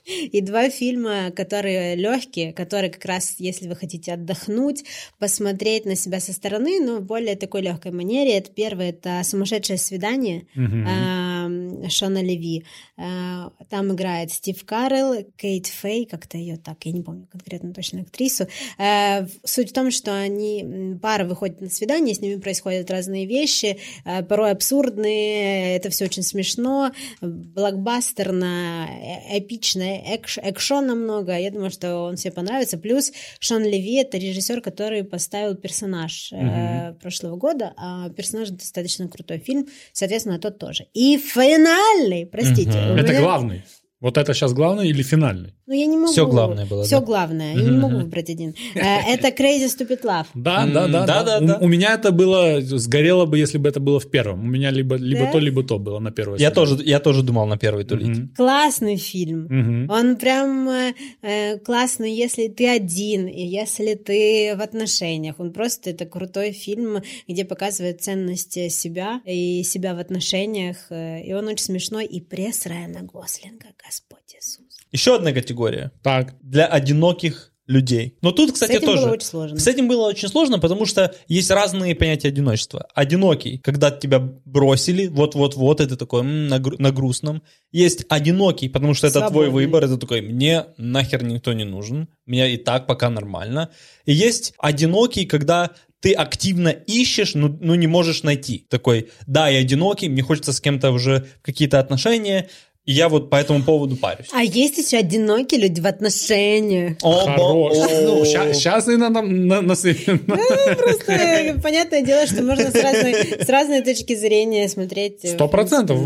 И 0.07 0.41
два 0.41 0.69
фильма, 0.69 1.31
которые 1.31 1.95
легкие, 1.95 2.53
которые 2.53 2.89
как 2.91 3.05
раз, 3.05 3.35
если 3.39 3.67
вы 3.67 3.75
хотите 3.75 4.13
отдохнуть, 4.13 4.83
посмотреть 5.19 5.85
на 5.85 5.95
себя 5.95 6.19
со 6.19 6.33
стороны, 6.33 6.79
но 6.79 6.97
в 6.97 7.01
более 7.03 7.35
такой 7.35 7.61
легкой 7.61 7.91
манере. 7.91 8.37
Это 8.37 8.51
первое, 8.51 8.89
это 8.89 9.21
«Сумасшедшее 9.23 9.77
свидание». 9.77 10.45
А, 10.87 11.89
Шона 11.89 12.21
Леви. 12.21 12.63
Э, 12.97 13.49
Там 13.69 13.93
играет 13.93 14.31
Стив 14.31 14.63
Карелл, 14.65 15.25
Кейт 15.37 15.67
Фей, 15.67 16.05
как-то 16.05 16.37
ее 16.37 16.57
так, 16.57 16.77
я 16.85 16.91
не 16.91 17.01
помню 17.01 17.27
конкретно 17.31 17.73
точно 17.73 18.01
актрису. 18.01 18.47
В- 18.77 19.27
Суть 19.43 19.69
в 19.71 19.73
том, 19.73 19.91
что 19.91 20.13
они, 20.19 20.95
пара 21.01 21.25
выходит 21.25 21.61
на 21.61 21.69
свидание, 21.69 22.15
с 22.15 22.21
ними 22.21 22.39
происходят 22.39 22.89
разные 22.91 23.25
вещи, 23.25 23.77
э, 24.05 24.23
порой 24.23 24.51
абсурдные, 24.51 25.75
это 25.75 25.89
все 25.89 26.05
очень 26.05 26.23
смешно, 26.23 26.91
блокбастерно, 27.21 28.87
э- 28.89 29.39
эпично, 29.39 29.96
экш- 30.05 30.39
экшона 30.41 30.95
много, 30.95 31.37
я 31.37 31.51
думаю, 31.51 31.71
что 31.71 31.95
он 32.03 32.15
всем 32.15 32.33
понравится. 32.33 32.77
Плюс 32.77 33.11
Шон 33.39 33.63
Леви— 33.63 33.95
это 34.01 34.17
режиссер, 34.17 34.61
который 34.61 35.03
поставил 35.03 35.55
персонаж 35.55 36.31
э, 36.33 36.93
прошлого 37.01 37.35
года, 37.37 37.73
а 37.77 38.09
персонаж 38.09 38.49
достаточно 38.49 39.07
крутой 39.07 39.39
фильм, 39.39 39.67
соответственно, 39.93 40.39
тот 40.39 40.57
тоже. 40.59 40.87
И 40.93 41.17
финальный, 41.17 42.25
простите. 42.25 42.69
Мгм. 42.77 42.91
у 42.91 42.95
Это 42.95 43.09
меня- 43.11 43.21
главный. 43.21 43.63
Вот 43.99 44.17
это 44.17 44.33
сейчас 44.33 44.53
главный 44.53 44.89
или 44.89 45.01
финальный? 45.01 45.53
Ну, 45.65 45.73
я 45.73 45.85
не 45.87 45.97
могу. 45.97 46.11
Всё 46.11 46.27
главное 46.27 46.65
было, 46.67 46.83
Все 46.83 46.99
да? 46.99 47.05
главное. 47.05 47.55
Я 47.55 47.61
не 47.63 47.77
могу 47.77 47.97
выбрать 47.97 48.29
один. 48.29 48.53
Э, 48.75 48.79
Это 49.13 49.29
Crazy 49.29 49.65
Stupid 49.67 50.03
Love. 50.03 50.27
Да, 50.35 50.65
да, 50.67 50.87
да, 50.87 51.05
да, 51.05 51.23
да, 51.23 51.37
У- 51.39 51.47
да. 51.47 51.57
У, 51.61 51.67
меня 51.67 51.95
это 51.95 52.11
было, 52.11 52.61
сгорело 52.61 53.25
бы, 53.25 53.39
если 53.39 53.57
бы 53.57 53.67
это 53.69 53.79
было 53.79 53.99
в 53.99 54.09
первом. 54.11 54.41
У 54.43 54.47
меня 54.47 54.69
либо, 54.71 54.95
либо 54.97 55.31
то, 55.31 55.39
либо 55.39 55.63
то 55.63 55.79
было 55.79 55.97
на 55.99 56.11
первой. 56.11 56.39
Я 56.39 56.51
тоже, 56.51 56.77
я 56.83 56.99
тоже 56.99 57.23
думал 57.23 57.47
на 57.47 57.57
первый 57.57 57.85
тулить. 57.85 58.35
Классный 58.35 58.97
фильм. 58.97 59.89
Он 59.89 60.15
прям 60.17 60.69
э, 60.69 60.93
э, 61.23 61.57
классный, 61.59 62.13
если 62.15 62.47
ты 62.49 62.67
один, 62.69 63.27
и 63.27 63.41
если 63.45 63.95
ты 63.95 64.55
в 64.55 64.61
отношениях. 64.61 65.35
Он 65.39 65.51
просто 65.51 65.89
это 65.89 66.05
крутой 66.05 66.51
фильм, 66.51 67.01
где 67.27 67.45
показывает 67.45 68.01
ценность 68.01 68.53
себя 68.71 69.21
и 69.25 69.63
себя 69.63 69.95
в 69.95 69.99
отношениях. 69.99 70.77
И 70.91 71.33
он 71.33 71.47
очень 71.47 71.65
смешной. 71.65 72.05
И 72.05 72.21
пресс 72.21 72.65
Райана 72.67 73.01
Гослинга, 73.01 73.65
Господь 73.87 74.35
Иисус. 74.35 74.65
Еще 74.91 75.15
одна 75.15 75.31
категория. 75.31 75.91
Так. 76.03 76.35
Для 76.41 76.65
одиноких 76.65 77.51
людей. 77.67 78.17
Но 78.21 78.31
тут, 78.31 78.53
кстати, 78.53 78.71
С 78.71 78.75
этим 78.75 78.85
тоже... 78.85 79.01
было 79.03 79.11
очень 79.11 79.27
сложно. 79.27 79.59
С 79.59 79.67
этим 79.67 79.87
было 79.89 80.07
очень 80.07 80.29
сложно, 80.29 80.57
потому 80.59 80.85
что 80.85 81.13
есть 81.27 81.51
разные 81.51 81.95
понятия 81.95 82.29
одиночества. 82.29 82.87
Одинокий, 82.95 83.57
когда 83.57 83.91
тебя 83.91 84.19
бросили, 84.19 85.07
вот-вот-вот, 85.07 85.81
это 85.81 85.97
такой 85.97 86.21
м, 86.21 86.47
на, 86.47 86.59
гру- 86.59 86.77
на 86.79 86.91
грустном. 86.91 87.43
Есть 87.73 88.05
одинокий, 88.07 88.69
потому 88.69 88.93
что 88.93 89.07
это 89.07 89.19
твой 89.19 89.47
Свободный. 89.47 89.51
выбор, 89.65 89.83
это 89.83 89.97
такой, 89.97 90.21
мне 90.21 90.65
нахер 90.77 91.23
никто 91.23 91.51
не 91.51 91.65
нужен, 91.65 92.07
меня 92.25 92.47
и 92.47 92.55
так 92.55 92.87
пока 92.87 93.09
нормально. 93.09 93.69
И 94.05 94.13
есть 94.13 94.53
одинокий, 94.59 95.25
когда 95.25 95.71
ты 95.99 96.13
активно 96.13 96.69
ищешь, 96.69 97.35
но, 97.35 97.49
но 97.49 97.75
не 97.75 97.87
можешь 97.87 98.23
найти. 98.23 98.65
Такой, 98.69 99.09
да, 99.25 99.49
я 99.49 99.59
одинокий, 99.59 100.07
мне 100.07 100.21
хочется 100.21 100.53
с 100.53 100.61
кем-то 100.61 100.91
уже 100.91 101.27
в 101.41 101.41
какие-то 101.41 101.79
отношения, 101.81 102.47
и 102.87 102.93
я 102.93 103.09
вот 103.09 103.29
по 103.29 103.35
этому 103.35 103.61
поводу 103.63 103.97
парюсь. 103.97 104.27
А 104.31 104.41
есть 104.43 104.77
еще 104.77 104.97
одинокие 104.97 105.59
люди 105.59 105.81
в 105.81 105.85
отношениях. 105.87 106.95
О, 107.03 107.25
Хорош. 107.25 107.75
Ну, 108.01 108.21
о. 108.21 108.25
сейчас 108.25 108.87
и 108.87 108.95
на, 108.95 109.09
на, 109.09 109.21
на, 109.21 109.61
на 109.61 109.75
свете. 109.75 110.17
Просто 110.17 111.11
э, 111.11 111.53
понятное 111.61 112.01
дело, 112.01 112.25
что 112.25 112.43
можно 112.43 112.71
с 112.71 112.75
разной, 112.75 113.13
с 113.45 113.49
разной 113.49 113.81
точки 113.81 114.15
зрения 114.15 114.69
смотреть. 114.69 115.19
э, 115.23 115.33
Сто 115.33 115.49
процентов. 115.49 115.99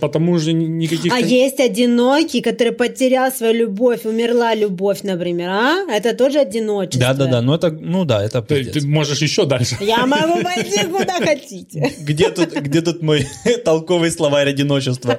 Потому 0.00 0.38
что 0.40 0.52
никаких... 0.52 1.12
А 1.12 1.20
есть 1.20 1.60
одинокий, 1.60 2.40
который 2.40 2.72
потерял 2.72 3.30
свою 3.30 3.54
любовь, 3.54 4.04
умерла 4.04 4.56
любовь, 4.56 5.02
например, 5.04 5.50
а? 5.50 5.86
Это 5.88 6.14
тоже 6.16 6.40
одиночество. 6.40 7.14
Да-да-да, 7.14 7.42
ну 7.42 7.54
это, 7.54 7.70
ну 7.70 8.04
да, 8.04 8.24
это 8.24 8.42
ты 8.42 8.84
можешь 8.84 9.22
еще 9.22 9.46
дальше. 9.46 9.76
Я 9.80 10.04
могу 10.06 10.42
пойти 10.42 10.84
куда 10.86 11.14
хотите. 11.20 11.92
Где 12.00 12.30
тут, 12.30 12.52
где 12.54 12.80
тут 12.80 13.02
мой 13.02 13.24
толковый 13.64 14.10
словарь 14.10 14.48
одиночества? 14.48 15.16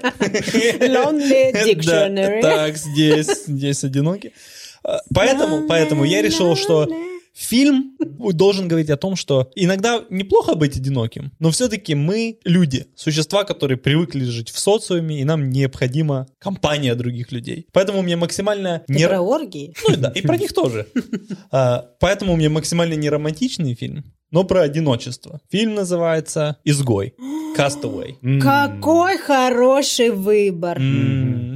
Lonely 1.06 1.51
Dictionary. 1.66 2.41
так, 2.41 2.78
здесь, 2.78 3.45
здесь 3.45 3.84
одиноки. 3.84 4.34
А, 4.84 5.01
Поэтому, 5.14 5.68
поэтому 5.68 6.03
я 6.03 6.22
решил, 6.22 6.56
что 6.56 6.88
фильм 7.36 7.98
должен 8.34 8.68
говорить 8.68 8.90
о 8.90 8.98
том, 8.98 9.16
что 9.16 9.52
иногда 9.56 10.04
неплохо 10.10 10.56
быть 10.56 10.78
одиноким, 10.78 11.32
но 11.40 11.52
все-таки 11.52 11.94
мы 11.96 12.38
люди, 12.46 12.86
существа, 12.96 13.44
которые 13.44 13.78
привыкли 13.78 14.24
жить 14.24 14.50
в 14.50 14.58
социуме, 14.58 15.20
и 15.20 15.24
нам 15.26 15.50
необходима 15.50 16.28
компания 16.40 16.96
других 16.96 17.32
людей. 17.32 17.68
Поэтому 17.74 18.02
мне 18.02 18.16
максимально 18.16 18.84
Ты 18.88 18.94
не... 18.94 19.08
про 19.08 19.20
оргии? 19.22 19.74
Ну 19.88 19.94
и 19.94 19.98
да, 19.98 20.10
и 20.16 20.22
про 20.22 20.38
них 20.38 20.54
тоже. 20.54 20.88
А, 21.52 21.86
Поэтому 22.00 22.34
у 22.34 22.38
меня 22.38 22.50
максимально 22.50 22.94
не 22.94 23.10
романтичный 23.10 23.76
фильм, 23.76 24.04
но 24.32 24.44
про 24.44 24.62
одиночество. 24.62 25.42
Фильм 25.52 25.76
называется 25.76 26.58
«Изгой». 26.64 27.14
Castaway. 27.58 28.16
Какой 28.42 29.18
хороший 29.18 30.10
выбор. 30.10 30.78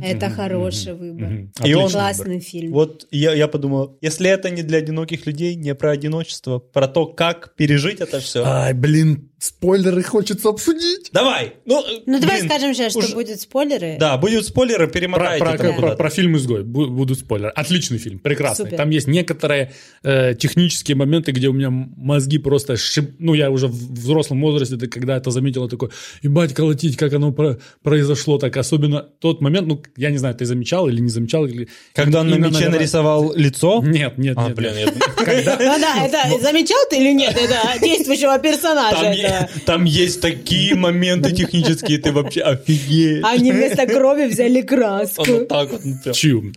Это 0.02 0.30
хороший 0.30 0.94
выбор. 0.94 1.50
И 1.66 1.74
он- 1.74 1.90
Классный 1.92 2.40
фильм. 2.40 2.72
Вот 2.72 3.06
я, 3.12 3.34
я 3.34 3.48
подумал, 3.48 3.98
если 4.02 4.30
это 4.30 4.50
не 4.50 4.64
для 4.64 4.78
одиноких 4.78 5.26
людей, 5.26 5.56
не 5.56 5.69
про 5.76 5.92
одиночество, 5.92 6.60
про 6.60 6.88
то, 6.88 7.06
как 7.06 7.54
пережить 7.56 8.02
это 8.02 8.20
все. 8.20 8.44
Ай, 8.46 8.74
блин, 8.74 9.29
спойлеры 9.40 10.04
хочется 10.04 10.50
обсудить. 10.50 11.10
Давай! 11.14 11.54
Ну, 11.66 11.84
Ну, 12.06 12.20
давай 12.20 12.40
блин, 12.40 12.50
скажем 12.50 12.74
сейчас, 12.74 12.92
что 12.92 13.00
уже- 13.00 13.14
будут 13.16 13.40
спойлеры. 13.40 13.98
Да, 14.00 14.18
будут 14.18 14.46
спойлеры, 14.46 14.88
Про, 14.88 14.94
перемотайте 14.94 15.46
про- 15.46 15.58
про- 15.58 15.74
куда-то. 15.74 15.96
про 15.96 16.10
фильм 16.10 16.36
«Изгой» 16.38 16.64
бу- 16.64 16.88
будут 16.88 17.20
спойлеры. 17.20 17.52
Отличный 17.56 17.98
фильм, 17.98 18.20
прекрасный. 18.20 18.66
Супер. 18.66 18.78
Там 18.78 18.90
есть 18.90 19.08
некоторые 19.08 19.72
э, 20.04 20.36
технические 20.36 20.96
моменты, 20.98 21.32
где 21.32 21.48
у 21.48 21.54
меня 21.54 21.70
мозги 21.70 22.38
просто... 22.38 22.74
шип- 22.74 23.16
Ну, 23.20 23.34
я 23.34 23.50
уже 23.50 23.68
в 23.68 23.94
взрослом 23.94 24.42
возрасте, 24.42 24.78
когда 24.88 25.18
это 25.18 25.32
заметил, 25.32 25.64
я 25.64 25.70
такой, 25.70 25.90
ебать, 26.22 26.54
колотить, 26.54 26.98
как 26.98 27.14
оно 27.14 27.32
про- 27.32 27.58
произошло. 27.84 28.38
Так 28.38 28.58
особенно 28.58 29.02
тот 29.02 29.42
момент, 29.42 29.68
ну, 29.68 29.82
я 29.98 30.10
не 30.12 30.18
знаю, 30.18 30.36
ты 30.36 30.46
замечал 30.46 30.88
или 30.90 31.00
не 31.00 31.10
замечал. 31.10 31.46
или- 31.46 31.70
Когда 31.94 32.22
он 32.22 32.30
на 32.30 32.36
мече 32.36 32.50
наверное- 32.52 32.78
нарисовал 32.80 33.34
лицо. 33.36 33.82
Нет, 33.86 34.18
нет, 34.18 34.38
А, 34.38 34.48
нет. 34.48 34.56
блин, 34.56 34.76
нет. 34.76 34.94
я- 34.96 35.14
Когда... 35.26 35.56
Ну 35.58 35.80
да, 35.80 36.06
это 36.06 36.42
замечал 36.42 36.80
ты 36.90 36.98
или 36.98 37.14
нет? 37.14 37.36
Это 37.38 37.80
действующего 37.82 38.38
персонажа. 38.40 39.29
Там, 39.66 39.86
есть 39.86 40.22
такие 40.22 40.76
моменты 40.76 41.32
технические, 41.32 41.98
ты 41.98 42.12
вообще 42.12 42.42
офигеешь. 42.42 43.24
Они 43.26 43.52
вместо 43.52 43.86
крови 43.86 44.26
взяли 44.26 44.62
краску. 44.62 45.24
Вот 45.26 45.48
так 45.48 45.72
вот. 45.72 45.82
ну, 45.84 45.96
прям. 46.04 46.14
Чью? 46.14 46.54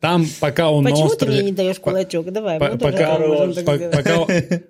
Там, 0.00 0.26
пока 0.40 0.70
он 0.70 0.84
на 0.84 0.90
Почему 0.90 1.08
ты 1.08 1.12
острове... 1.12 1.32
мне 1.34 1.50
не 1.50 1.52
даешь 1.52 1.78
кулачок? 1.78 2.30
Давай, 2.32 2.58
По- 2.58 2.72
мы 2.72 2.78
пока, 2.78 3.16
по- 3.16 3.78
пока- 3.90 4.26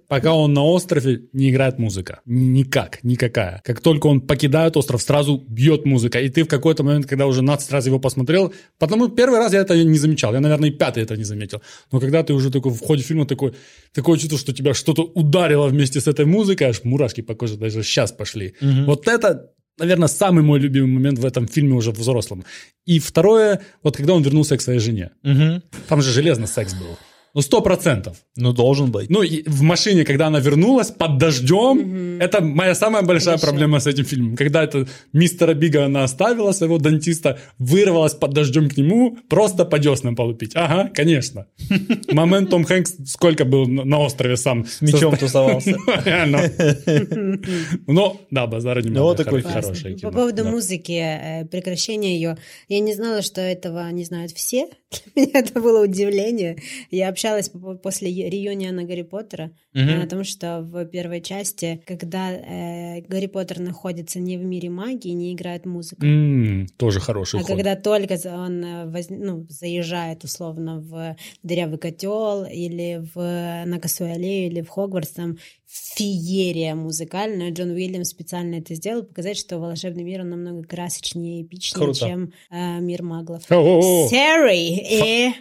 пока 0.08 0.34
он 0.34 0.52
на 0.52 0.64
острове, 0.64 1.22
не 1.32 1.50
играет 1.50 1.78
музыка. 1.78 2.20
Никак, 2.26 2.98
никакая. 3.04 3.62
Как 3.64 3.80
только 3.80 4.08
он 4.08 4.20
покидает 4.20 4.76
остров, 4.76 5.02
сразу 5.02 5.44
бьет 5.48 5.86
музыка. 5.86 6.20
И 6.20 6.28
ты 6.30 6.42
в 6.42 6.48
какой-то 6.48 6.82
момент, 6.82 7.06
когда 7.06 7.26
уже 7.26 7.40
15 7.42 7.70
раз 7.72 7.86
его 7.86 8.00
посмотрел, 8.00 8.52
потому 8.78 9.08
первый 9.08 9.38
раз 9.38 9.52
я 9.52 9.60
это 9.60 9.82
не 9.84 9.98
замечал. 9.98 10.34
Я, 10.34 10.40
наверное, 10.40 10.70
и 10.70 10.72
пятый 10.72 11.04
это 11.04 11.16
не 11.16 11.24
заметил. 11.24 11.62
Но 11.92 12.00
когда 12.00 12.24
ты 12.24 12.32
уже 12.32 12.50
такой 12.50 12.72
в 12.72 12.80
ходе 12.80 13.02
фильма 13.04 13.26
такой, 13.26 13.54
такое 13.94 14.18
чувство, 14.18 14.36
что 14.38 14.52
тебя 14.52 14.74
что-то 14.74 15.02
ударило 15.02 15.68
вместе 15.68 16.00
с 16.00 16.08
этой 16.08 16.24
музыкой, 16.24 16.68
аж 16.68 16.82
мурашки 16.82 17.20
по 17.20 17.34
коже 17.34 17.56
даже 17.56 17.84
сейчас 17.84 18.10
пошли. 18.10 18.54
Вот 18.60 19.06
это 19.06 19.50
наверное, 19.80 20.08
самый 20.08 20.44
мой 20.44 20.60
любимый 20.60 20.92
момент 20.92 21.18
в 21.18 21.24
этом 21.24 21.48
фильме 21.48 21.74
уже 21.74 21.90
взрослом. 21.90 22.44
И 22.86 22.98
второе, 22.98 23.60
вот 23.82 23.96
когда 23.96 24.14
он 24.14 24.22
вернулся 24.22 24.56
к 24.56 24.60
своей 24.60 24.78
жене. 24.78 25.10
Мгм. 25.22 25.62
Там 25.88 26.02
же 26.02 26.12
железно 26.12 26.46
секс 26.46 26.74
был. 26.74 26.96
Ну, 27.34 27.42
сто 27.42 27.60
процентов. 27.60 28.16
Ну, 28.36 28.52
должен 28.52 28.90
быть. 28.90 29.08
Ну, 29.10 29.22
и 29.22 29.42
в 29.48 29.62
машине, 29.62 30.04
когда 30.04 30.26
она 30.26 30.40
вернулась 30.40 30.90
под 30.90 31.18
дождем, 31.18 32.20
это 32.20 32.40
моя 32.42 32.74
самая 32.74 33.02
большая 33.02 33.36
Хорошо. 33.36 33.46
проблема 33.46 33.78
с 33.80 33.86
этим 33.86 34.04
фильмом. 34.04 34.36
Когда 34.36 34.64
это 34.64 34.86
мистера 35.12 35.54
Бига 35.54 35.84
она 35.84 36.04
оставила, 36.04 36.52
своего 36.52 36.78
дантиста, 36.78 37.38
вырвалась 37.58 38.14
под 38.14 38.32
дождем 38.32 38.68
к 38.68 38.76
нему, 38.76 39.16
просто 39.28 39.64
по 39.64 39.78
деснам 39.78 40.16
полупить. 40.16 40.52
Ага, 40.54 40.90
конечно. 40.92 41.46
Момент 42.12 42.50
Том 42.50 42.64
Хэнкс 42.64 42.94
сколько 43.06 43.44
был 43.44 43.66
на 43.66 43.98
острове 44.00 44.36
сам. 44.36 44.66
С 44.66 44.80
мечом 44.80 45.16
тусовался. 45.16 45.76
Реально. 46.04 46.40
Ну, 47.86 48.20
да, 48.30 48.46
базара 48.46 48.82
не 48.82 48.90
Ну, 48.90 49.02
вот 49.02 49.16
такой 49.16 49.40
Хоро- 49.40 49.42
фильм. 49.42 49.62
хорошее 49.62 49.98
По 49.98 50.10
поводу 50.10 50.44
музыки, 50.44 50.92
э, 50.92 51.44
прекращения 51.46 52.14
ее, 52.14 52.36
я 52.68 52.80
не 52.80 52.94
знала, 52.94 53.22
что 53.22 53.40
этого 53.40 53.88
не 53.90 54.04
знают 54.04 54.32
все. 54.32 54.68
Для 55.14 55.22
меня 55.24 55.40
это 55.40 55.60
было 55.60 55.82
удивление. 55.84 56.56
Я 56.90 57.08
общалась 57.20 57.50
по- 57.50 57.74
после 57.76 58.08
реюниона 58.30 58.84
Гарри 58.84 59.02
Поттера 59.02 59.50
Мгм. 59.74 60.02
о 60.02 60.06
том, 60.06 60.24
что 60.24 60.62
в 60.62 60.84
первой 60.86 61.20
части, 61.20 61.82
когда 61.86 62.32
э, 62.32 63.02
Гарри 63.02 63.26
Поттер 63.26 63.60
находится 63.60 64.18
не 64.20 64.38
в 64.38 64.44
мире 64.44 64.70
магии, 64.70 65.10
не 65.10 65.32
играет 65.34 65.66
музыка. 65.66 66.06
М, 66.06 66.66
Тоже 66.78 66.98
хороший 67.00 67.40
А 67.40 67.42
ход. 67.42 67.48
когда 67.48 67.76
только 67.76 68.18
он 68.24 68.64
э, 68.64 68.86
воз- 68.86 69.10
ну, 69.10 69.46
заезжает 69.50 70.24
условно 70.24 70.80
в 70.80 71.16
дырявый 71.42 71.78
котел 71.78 72.44
или 72.44 73.02
в 73.14 73.64
на 73.66 73.78
Косую 73.78 74.12
аллею 74.12 74.50
или 74.50 74.62
в 74.62 74.68
Хогвартс, 74.68 75.10
там 75.10 75.36
феерия 75.66 76.74
музыкальная. 76.74 77.50
Джон 77.52 77.70
Уильямс 77.70 78.08
специально 78.08 78.56
это 78.56 78.74
сделал, 78.74 79.02
показать, 79.04 79.36
что 79.36 79.58
волшебный 79.58 80.02
мир 80.04 80.22
он 80.22 80.30
намного 80.30 80.62
красочнее 80.64 81.40
и 81.40 81.42
эпичнее, 81.44 81.84
Круто. 81.84 81.98
чем 82.00 82.32
э, 82.50 82.80
мир 82.80 83.02
маглов. 83.02 83.42
О-о-о. 83.50 84.08
И... 84.10 85.32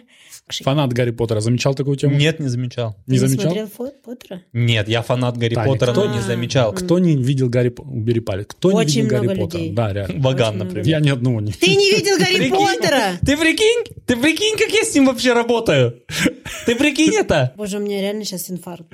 Фанат 0.62 0.92
Гарри 0.92 1.10
Поттера. 1.10 1.40
Замечал 1.40 1.74
такую 1.74 1.96
тему? 1.96 2.16
Нет, 2.16 2.40
не 2.40 2.48
замечал. 2.48 2.96
Не 3.06 3.18
Ты 3.18 3.26
замечал? 3.26 3.52
смотрел 3.52 3.68
Фо- 3.78 3.92
Поттера? 4.04 4.42
Нет, 4.52 4.88
я 4.88 5.02
фанат 5.02 5.36
Гарри 5.36 5.54
Таня, 5.54 5.68
Поттера, 5.72 5.92
кто 5.92 6.04
но 6.04 6.10
не 6.12 6.16
не- 6.18 6.22
замечал. 6.22 6.72
Кто 6.72 6.98
не 6.98 7.16
видел 7.16 7.48
Гарри 7.48 7.68
По- 7.70 7.82
Убери 7.82 8.20
палец. 8.20 8.46
Кто 8.48 8.72
не 8.72 8.78
Очень 8.78 9.02
видел 9.02 9.16
Гарри 9.22 9.26
Поттера? 9.28 9.60
людей. 9.60 9.72
Да, 9.74 9.92
реально. 9.92 10.22
Ваган, 10.22 10.48
Очень 10.56 10.64
например. 10.64 10.86
Я 10.86 11.00
ни 11.00 11.10
одного 11.10 11.40
не 11.40 11.52
Ты 11.52 11.68
не 11.68 11.90
видел 11.92 12.18
Гарри 12.18 12.48
Поттера? 12.50 13.02
Ты 13.24 13.36
прикинь? 13.36 13.84
Ты 14.06 14.16
прикинь, 14.16 14.56
как 14.58 14.68
я 14.70 14.82
с 14.84 14.94
ним 14.94 15.06
вообще 15.06 15.32
работаю? 15.32 16.02
Ты 16.66 16.74
прикинь 16.74 17.14
это? 17.14 17.52
Боже, 17.56 17.78
у 17.78 17.80
меня 17.80 18.00
реально 18.00 18.24
сейчас 18.24 18.50
инфаркт. 18.50 18.86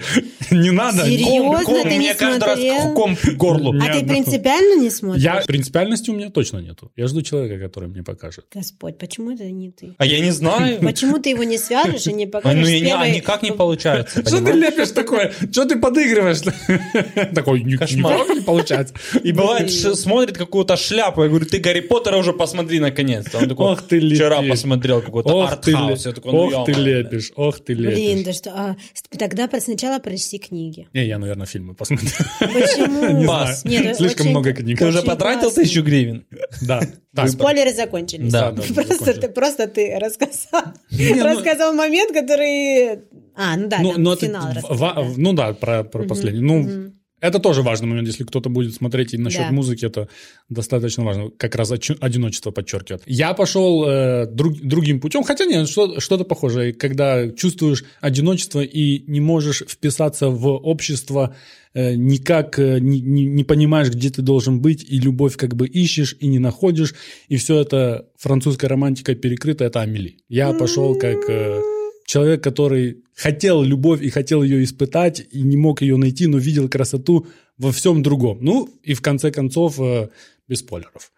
Не 0.51 0.71
надо. 0.71 1.05
Серьезно? 1.05 1.83
Ты 1.83 1.91
не 1.91 1.99
мне 1.99 2.15
каждый 2.15 2.45
раз 2.45 2.59
смотрел? 2.61 2.95
ком 2.95 3.17
к 3.17 3.25
горлу. 3.37 3.75
А 3.81 3.93
ты 3.93 4.05
принципиально 4.07 4.81
не 4.83 4.91
смотришь? 4.91 5.23
Я 5.23 5.43
принципиальности 5.47 6.11
у 6.11 6.15
меня 6.15 6.31
точно 6.31 6.59
нету. 6.59 6.91
Я 6.97 7.07
жду 7.09 7.23
человека, 7.23 7.59
который 7.65 7.89
мне 7.89 8.03
покажет. 8.03 8.47
Господь, 8.55 8.99
почему 8.99 9.31
это 9.33 9.45
не 9.51 9.71
ты? 9.71 9.95
А 9.99 10.07
я 10.07 10.21
не 10.21 10.31
знаю. 10.31 10.81
Почему 10.81 11.19
ты 11.19 11.31
его 11.31 11.43
не 11.49 11.59
свяжешь 11.59 12.07
и 12.07 12.13
не 12.13 12.25
А, 12.25 12.29
покажешь 12.29 12.63
Ну, 12.63 12.69
не- 12.69 12.91
а 12.95 13.09
никак 13.09 13.43
не 13.43 13.53
получается. 13.53 14.21
Что 14.27 14.41
ты 14.45 14.53
лепишь 14.53 14.91
такое? 14.91 15.33
Что 15.51 15.65
ты 15.65 15.77
подыгрываешь? 15.79 16.41
Такой, 17.35 17.63
никак 17.63 17.91
не 17.91 18.03
получается. 18.43 18.95
И 19.23 19.33
бывает, 19.33 19.71
смотрит 19.71 20.37
какую-то 20.37 20.77
шляпу, 20.77 21.23
я 21.23 21.29
говорю, 21.29 21.47
ты 21.47 21.59
Гарри 21.59 21.81
Поттера 21.81 22.17
уже 22.17 22.33
посмотри 22.33 22.81
наконец-то. 22.81 23.39
Он 23.39 23.49
такой, 23.49 23.73
Ох 23.73 23.83
ты 23.83 24.01
вчера 24.01 24.43
посмотрел 24.43 25.01
какой-то 25.03 25.29
Ох 25.29 25.61
ты, 25.61 25.73
артхаус. 25.73 26.05
ну, 26.25 26.33
ох 26.33 26.65
ты 26.67 26.73
ё-моё. 26.73 26.85
лепишь, 27.03 27.33
ох 27.37 27.61
ты 27.61 27.75
Блин, 27.75 28.19
лепишь. 28.19 28.25
да 28.25 28.33
что? 28.33 28.51
а, 28.55 28.77
тогда 29.19 29.49
сначала 29.61 29.99
прочти 29.99 30.39
книги. 30.39 30.89
Не, 30.93 31.07
я, 31.07 31.19
наверное, 31.19 31.47
фильмы 31.47 31.75
посмотрю. 31.75 32.09
Почему? 32.41 33.23
Не 33.65 33.95
Слишком 33.95 34.29
много 34.29 34.53
книг. 34.53 34.79
Ты 34.79 34.87
уже 34.87 35.03
потратил 35.03 35.51
тысячу 35.51 35.83
гривен? 35.83 36.27
Да. 36.63 36.81
Так, 37.15 37.31
Спойлеры 37.31 37.73
закончились. 37.73 38.31
Да, 38.31 38.53
да, 38.53 38.63
Просто 38.75 39.15
ты, 39.15 39.29
просто 39.31 39.67
ты 39.69 39.99
рассказал, 39.99 40.75
ну- 41.37 41.45
рассказал 41.45 41.73
момент, 41.75 42.13
который... 42.13 43.01
А, 43.35 43.57
ну 43.57 43.69
да, 43.69 43.79
Ну, 43.83 43.93
там 43.93 44.03
ну, 44.03 44.13
это 44.13 44.27
финал 44.27 44.43
в- 44.55 44.79
ва- 44.79 44.95
да. 44.97 45.07
ну 45.17 45.33
да, 45.33 45.53
про, 45.53 45.85
про 45.85 46.05
последний. 46.05 46.41
Ну, 46.43 46.93
это 47.21 47.39
тоже 47.39 47.63
важный 47.63 47.89
момент, 47.89 48.09
если 48.09 48.25
кто-то 48.25 48.49
будет 48.51 48.75
смотреть 48.75 49.15
и 49.15 49.19
насчет 49.19 49.49
Да. 49.49 49.53
музыки, 49.53 49.85
это 49.87 50.09
достаточно 50.49 51.05
важно. 51.05 51.31
Как 51.31 51.55
раз 51.55 51.73
одиночество 51.73 52.51
подчеркивает. 52.51 53.03
Я 53.07 53.33
пошел 53.35 53.85
э, 53.89 54.27
друг- 54.27 54.61
другим 54.61 55.01
путем, 55.01 55.23
хотя 55.25 55.45
нет, 55.47 55.69
что, 55.69 55.99
что-то 56.01 56.25
похожее. 56.25 56.73
Когда 56.73 57.29
чувствуешь 57.31 57.85
одиночество 58.01 58.61
и 58.61 59.03
не 59.11 59.21
можешь 59.21 59.63
вписаться 59.69 60.29
в 60.29 60.47
общество, 60.49 61.35
э, 61.75 61.95
никак 61.95 62.59
э, 62.59 62.79
не, 62.81 63.01
не- 63.01 63.25
не 63.27 63.45
понимаешь, 63.45 63.89
где 63.91 64.11
ты 64.11 64.23
должен 64.23 64.61
быть, 64.61 64.85
и 64.89 64.99
любовь 65.01 65.37
как 65.37 65.55
бы 65.57 65.67
ищешь 65.67 66.17
и 66.21 66.27
не 66.27 66.39
находишь, 66.39 66.95
и 67.29 67.37
все 67.37 67.61
это 67.61 68.07
французская 68.19 68.69
романтика 68.69 69.15
перекрыто, 69.15 69.65
это 69.65 69.81
Амели. 69.81 70.19
Я 70.29 70.53
пошел 70.53 70.95
как... 70.99 71.19
э, 71.29 71.61
человек, 72.07 72.43
который 72.43 73.05
хотел 73.15 73.63
любовь 73.63 74.03
и 74.03 74.11
хотел 74.11 74.43
ее 74.43 74.63
испытать, 74.65 75.27
и 75.31 75.43
не 75.43 75.57
мог 75.57 75.83
ее 75.83 75.97
найти, 75.97 76.27
но 76.27 76.39
видел 76.39 76.69
красоту 76.69 77.27
во 77.59 77.73
всем 77.73 78.03
другом. 78.03 78.39
Ну, 78.41 78.69
и 78.83 78.95
в 78.95 79.03
конце 79.03 79.31
концов, 79.31 79.79
э, 79.81 80.09
без 80.49 80.61
спойлеров. 80.61 81.13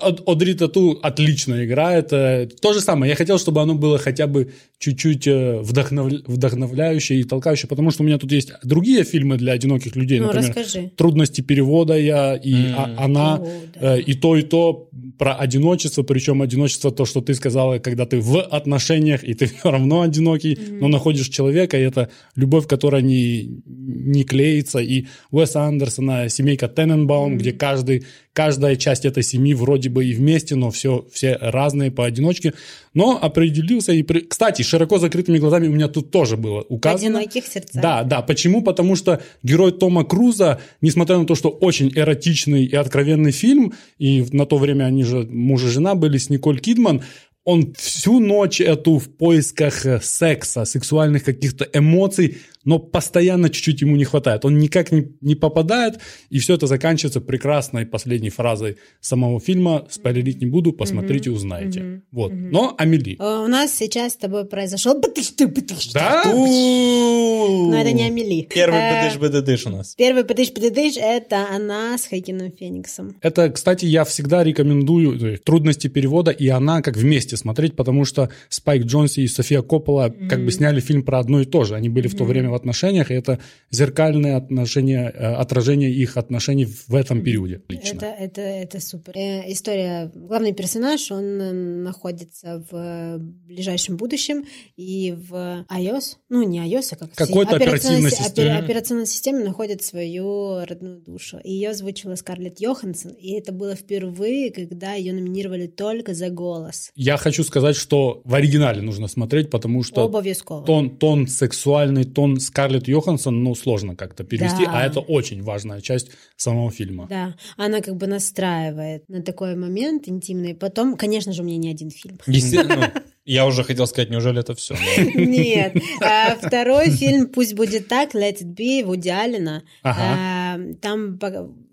Од- 0.00 0.22
Одри 0.26 0.54
Тату 0.54 0.98
отлично 1.02 1.64
играет. 1.64 2.12
э, 2.12 2.48
То 2.60 2.72
же 2.72 2.80
самое. 2.80 3.10
Я 3.10 3.16
хотел, 3.16 3.38
чтобы 3.38 3.60
оно 3.62 3.74
было 3.74 3.98
хотя 3.98 4.26
бы 4.26 4.50
чуть-чуть 4.78 5.26
э, 5.26 5.60
вдохновля- 5.62 6.22
вдохновляющее 6.26 7.20
и 7.20 7.24
толкающее, 7.24 7.68
потому 7.68 7.90
что 7.90 8.02
у 8.02 8.06
меня 8.06 8.18
тут 8.18 8.32
есть 8.32 8.52
другие 8.64 9.04
фильмы 9.04 9.36
для 9.38 9.52
одиноких 9.52 9.96
людей. 9.96 10.20
Ну, 10.20 10.26
например, 10.26 10.48
расскажи. 10.48 10.90
трудности 10.96 11.40
перевода 11.40 11.94
я 11.96 12.34
и 12.36 12.54
а- 12.76 12.94
она 12.98 13.36
О, 13.36 13.48
да. 13.80 13.96
э, 13.96 14.00
и 14.00 14.14
то 14.14 14.36
и 14.36 14.42
то 14.42 14.88
про 15.18 15.34
одиночество, 15.34 16.02
причем 16.02 16.42
одиночество 16.42 16.90
то, 16.90 17.04
что 17.06 17.20
ты 17.20 17.34
сказала, 17.34 17.78
когда 17.78 18.04
ты 18.06 18.20
в 18.20 18.40
отношениях 18.40 19.24
и 19.24 19.34
ты 19.34 19.46
все 19.54 19.70
равно 19.70 20.02
одинокий, 20.02 20.58
но 20.80 20.88
находишь 20.88 21.28
человека, 21.28 21.78
и 21.78 21.82
это 21.82 22.10
любовь, 22.36 22.66
которая 22.66 23.02
не 23.02 23.62
не 23.66 24.24
клеится. 24.24 24.78
И 24.80 25.06
Уэса 25.30 25.62
Андерсона 25.62 26.28
семейка 26.28 26.68
Тененбаум, 26.68 27.38
где 27.38 27.52
каждый 27.52 28.04
каждая 28.32 28.76
часть 28.76 28.95
этой 29.04 29.22
семьи 29.22 29.54
вроде 29.54 29.88
бы 29.90 30.04
и 30.04 30.14
вместе, 30.14 30.54
но 30.54 30.70
все 30.70 31.06
все 31.12 31.36
разные 31.40 31.90
поодиночке. 31.90 32.54
Но 32.94 33.18
определился 33.20 33.92
и 33.92 34.02
при- 34.02 34.20
кстати 34.20 34.62
широко 34.62 34.98
закрытыми 34.98 35.38
глазами 35.38 35.68
у 35.68 35.72
меня 35.72 35.88
тут 35.88 36.10
тоже 36.10 36.36
было 36.36 36.64
указано. 36.68 37.18
одиноких 37.18 37.46
сердцах. 37.46 37.82
Да, 37.82 38.02
да. 38.04 38.22
Почему? 38.22 38.62
Потому 38.62 38.96
что 38.96 39.20
герой 39.42 39.72
Тома 39.72 40.04
Круза, 40.04 40.60
несмотря 40.80 41.18
на 41.18 41.26
то, 41.26 41.34
что 41.34 41.50
очень 41.50 41.92
эротичный 41.94 42.64
и 42.64 42.74
откровенный 42.74 43.32
фильм, 43.32 43.74
и 43.98 44.24
на 44.32 44.46
то 44.46 44.56
время 44.56 44.84
они 44.84 45.04
же 45.04 45.26
муж 45.30 45.64
и 45.64 45.66
жена 45.66 45.94
были 45.94 46.16
с 46.18 46.30
Николь 46.30 46.60
Кидман, 46.60 47.02
он 47.44 47.74
всю 47.78 48.18
ночь 48.18 48.60
эту 48.60 48.98
в 48.98 49.08
поисках 49.08 49.86
э, 49.86 50.00
секса, 50.02 50.64
сексуальных 50.64 51.22
каких-то 51.22 51.68
эмоций, 51.72 52.38
но 52.66 52.78
постоянно 52.78 53.48
чуть-чуть 53.48 53.80
ему 53.80 53.96
не 53.96 54.04
хватает. 54.04 54.44
Он 54.44 54.58
никак 54.58 54.92
не, 54.92 55.08
не 55.22 55.34
попадает, 55.34 56.00
и 56.28 56.38
все 56.38 56.54
это 56.54 56.66
заканчивается 56.66 57.20
прекрасной 57.22 57.86
последней 57.86 58.30
фразой 58.30 58.76
самого 59.00 59.40
фильма. 59.40 59.86
Спойлерить 59.88 60.40
не 60.40 60.46
буду, 60.46 60.72
посмотрите, 60.72 61.30
узнаете. 61.30 62.02
Вот. 62.10 62.32
Но 62.34 62.74
Амели. 62.76 63.16
Э, 63.18 63.44
У 63.44 63.48
нас 63.48 63.72
сейчас 63.72 64.12
с 64.12 64.16
тобой 64.16 64.44
произошел... 64.44 65.00
бытыш-ты, 65.00 65.46
бытыш-ты. 65.46 65.94
Да? 65.94 66.22
Но 66.26 67.76
это 67.78 67.92
не 67.92 68.04
Амели. 68.04 68.48
Первый 68.52 68.76
Э, 68.76 69.08
бдыш-бдыш 69.08 69.66
у 69.66 69.70
нас. 69.70 69.94
Первый 69.96 70.24
пытыш-пытыш 70.24 70.96
это 70.96 71.46
она 71.54 71.96
с 71.96 72.06
Хакином 72.06 72.50
Фениксом. 72.50 73.16
Это, 73.20 73.48
кстати, 73.50 73.86
я 73.86 74.04
всегда 74.04 74.42
рекомендую 74.44 75.38
трудности 75.38 75.88
перевода 75.88 76.30
и 76.30 76.48
она 76.48 76.82
как 76.82 76.96
вместе 76.96 77.36
смотреть, 77.36 77.76
потому 77.76 78.04
что 78.04 78.30
Спайк 78.48 78.84
Джонси 78.84 79.20
и 79.20 79.28
София 79.28 79.62
Коппола 79.62 80.12
как 80.28 80.44
бы 80.44 80.50
сняли 80.50 80.80
фильм 80.80 81.02
про 81.04 81.20
одно 81.20 81.40
и 81.40 81.44
то 81.44 81.64
же. 81.64 81.74
Они 81.74 81.88
были 81.88 82.08
в 82.08 82.16
то 82.16 82.24
время 82.24 82.50
в 82.50 82.54
отношениях, 82.56 83.10
и 83.10 83.14
это 83.14 83.38
зеркальное 83.70 84.36
отношение, 84.36 85.10
э, 85.14 85.34
отражение 85.34 85.90
их 85.90 86.16
отношений 86.16 86.64
в 86.66 86.94
этом 86.94 87.22
периоде. 87.22 87.60
Лично. 87.68 87.96
Это, 87.96 88.06
это, 88.06 88.40
это 88.40 88.80
супер. 88.80 89.12
Э, 89.16 89.52
история, 89.52 90.10
главный 90.14 90.52
персонаж, 90.52 91.10
он 91.10 91.24
э, 91.40 91.52
находится 91.52 92.64
в 92.70 93.18
ближайшем 93.18 93.96
будущем 93.96 94.44
и 94.76 95.14
в 95.16 95.64
iOS, 95.70 96.16
ну 96.28 96.42
не 96.42 96.58
iOS, 96.60 96.88
а 96.92 96.96
как 96.96 97.12
Какой-то 97.14 97.56
оперативной 97.56 98.10
си- 98.10 98.22
системе. 98.22 98.50
опера- 98.50 98.64
операционной 98.64 99.06
системе 99.06 99.44
находит 99.44 99.82
свою 99.82 100.64
родную 100.64 101.00
душу. 101.00 101.38
И 101.44 101.52
ее 101.52 101.70
озвучила 101.70 102.14
Скарлетт 102.14 102.60
Йоханссон, 102.60 103.12
и 103.12 103.32
это 103.32 103.52
было 103.52 103.74
впервые, 103.74 104.50
когда 104.50 104.94
ее 104.94 105.12
номинировали 105.12 105.66
только 105.66 106.14
за 106.14 106.30
голос. 106.30 106.90
Я 106.94 107.16
хочу 107.16 107.44
сказать, 107.44 107.76
что 107.76 108.20
в 108.24 108.34
оригинале 108.34 108.80
нужно 108.82 109.08
смотреть, 109.08 109.50
потому 109.50 109.82
что 109.82 110.04
Обовязково. 110.04 110.64
тон, 110.64 110.96
тон 110.96 111.26
сексуальный, 111.26 112.04
тон 112.04 112.38
Скарлетт 112.46 112.88
Йоханссон, 112.88 113.42
ну, 113.42 113.54
сложно 113.54 113.96
как-то 113.96 114.24
перевести, 114.24 114.64
Да. 114.64 114.72
а 114.80 114.86
это 114.86 115.00
очень 115.00 115.42
важная 115.42 115.80
часть 115.80 116.10
самого 116.36 116.70
фильма. 116.70 117.06
Да, 117.10 117.34
она 117.56 117.80
как 117.80 117.96
бы 117.96 118.06
настраивает 118.06 119.08
на 119.08 119.22
такой 119.22 119.56
момент 119.56 120.08
интимный. 120.08 120.54
Потом, 120.54 120.96
конечно 120.96 121.32
же, 121.32 121.42
у 121.42 121.44
меня 121.44 121.58
не 121.58 121.70
один 121.70 121.90
фильм. 121.90 122.18
Естественно. 122.26 122.92
Я 123.24 123.44
уже 123.46 123.64
хотел 123.64 123.88
сказать, 123.88 124.08
неужели 124.10 124.38
это 124.38 124.54
все? 124.54 124.76
Нет. 125.14 125.76
А 126.00 126.36
Второй 126.36 126.90
фильм 126.90 127.26
«Пусть 127.26 127.54
будет 127.54 127.88
так», 127.88 128.14
«Let 128.14 128.40
it 128.40 128.54
be» 128.54 128.84
Вуди 128.84 129.08
Аллена. 129.08 129.64
Ага. 129.82 130.00
А, 130.00 130.58
Там 130.80 131.18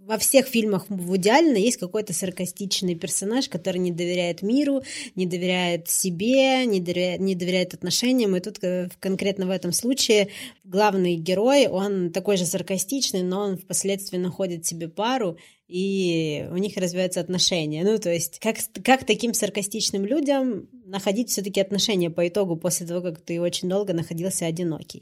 во 0.06 0.18
всех 0.18 0.48
фильмах 0.48 0.86
Вуди 0.90 1.30
Аллена 1.30 1.58
есть 1.58 1.78
какой-то 1.78 2.14
саркастичный 2.14 2.96
персонаж, 2.96 3.48
который 3.48 3.78
не 3.78 3.92
доверяет 3.92 4.42
миру, 4.42 4.84
не 5.16 5.26
доверяет 5.26 5.88
себе, 5.88 6.66
не 6.66 6.82
доверяет, 6.82 7.22
не 7.22 7.36
доверяет 7.36 7.74
отношениям. 7.74 8.36
И 8.36 8.40
тут 8.42 8.62
э, 8.64 8.90
конкретно 9.00 9.46
в 9.46 9.50
этом 9.50 9.72
случае 9.72 10.30
главный 10.64 11.16
герой, 11.16 11.68
он 11.68 12.12
такой 12.12 12.38
же 12.38 12.46
саркастичный, 12.46 13.24
но 13.24 13.42
он 13.42 13.58
впоследствии 13.58 14.18
находит 14.18 14.66
себе 14.66 14.90
пару, 14.90 15.38
и 15.74 16.46
у 16.52 16.58
них 16.58 16.78
развиваются 16.78 17.20
отношения. 17.20 17.84
Ну, 17.84 17.98
то 17.98 18.14
есть, 18.14 18.38
как, 18.40 18.58
как 18.84 19.08
таким 19.08 19.34
саркастичным 19.34 20.06
людям 20.06 20.68
находить 20.86 21.32
все-таки 21.32 21.60
отношения 21.60 22.12
по 22.12 22.28
итогу 22.28 22.56
после 22.56 22.86
того, 22.86 23.02
как 23.02 23.20
ты 23.20 23.42
очень 23.42 23.70
долго 23.70 23.92
находился 23.94 24.46
одинокий. 24.46 25.02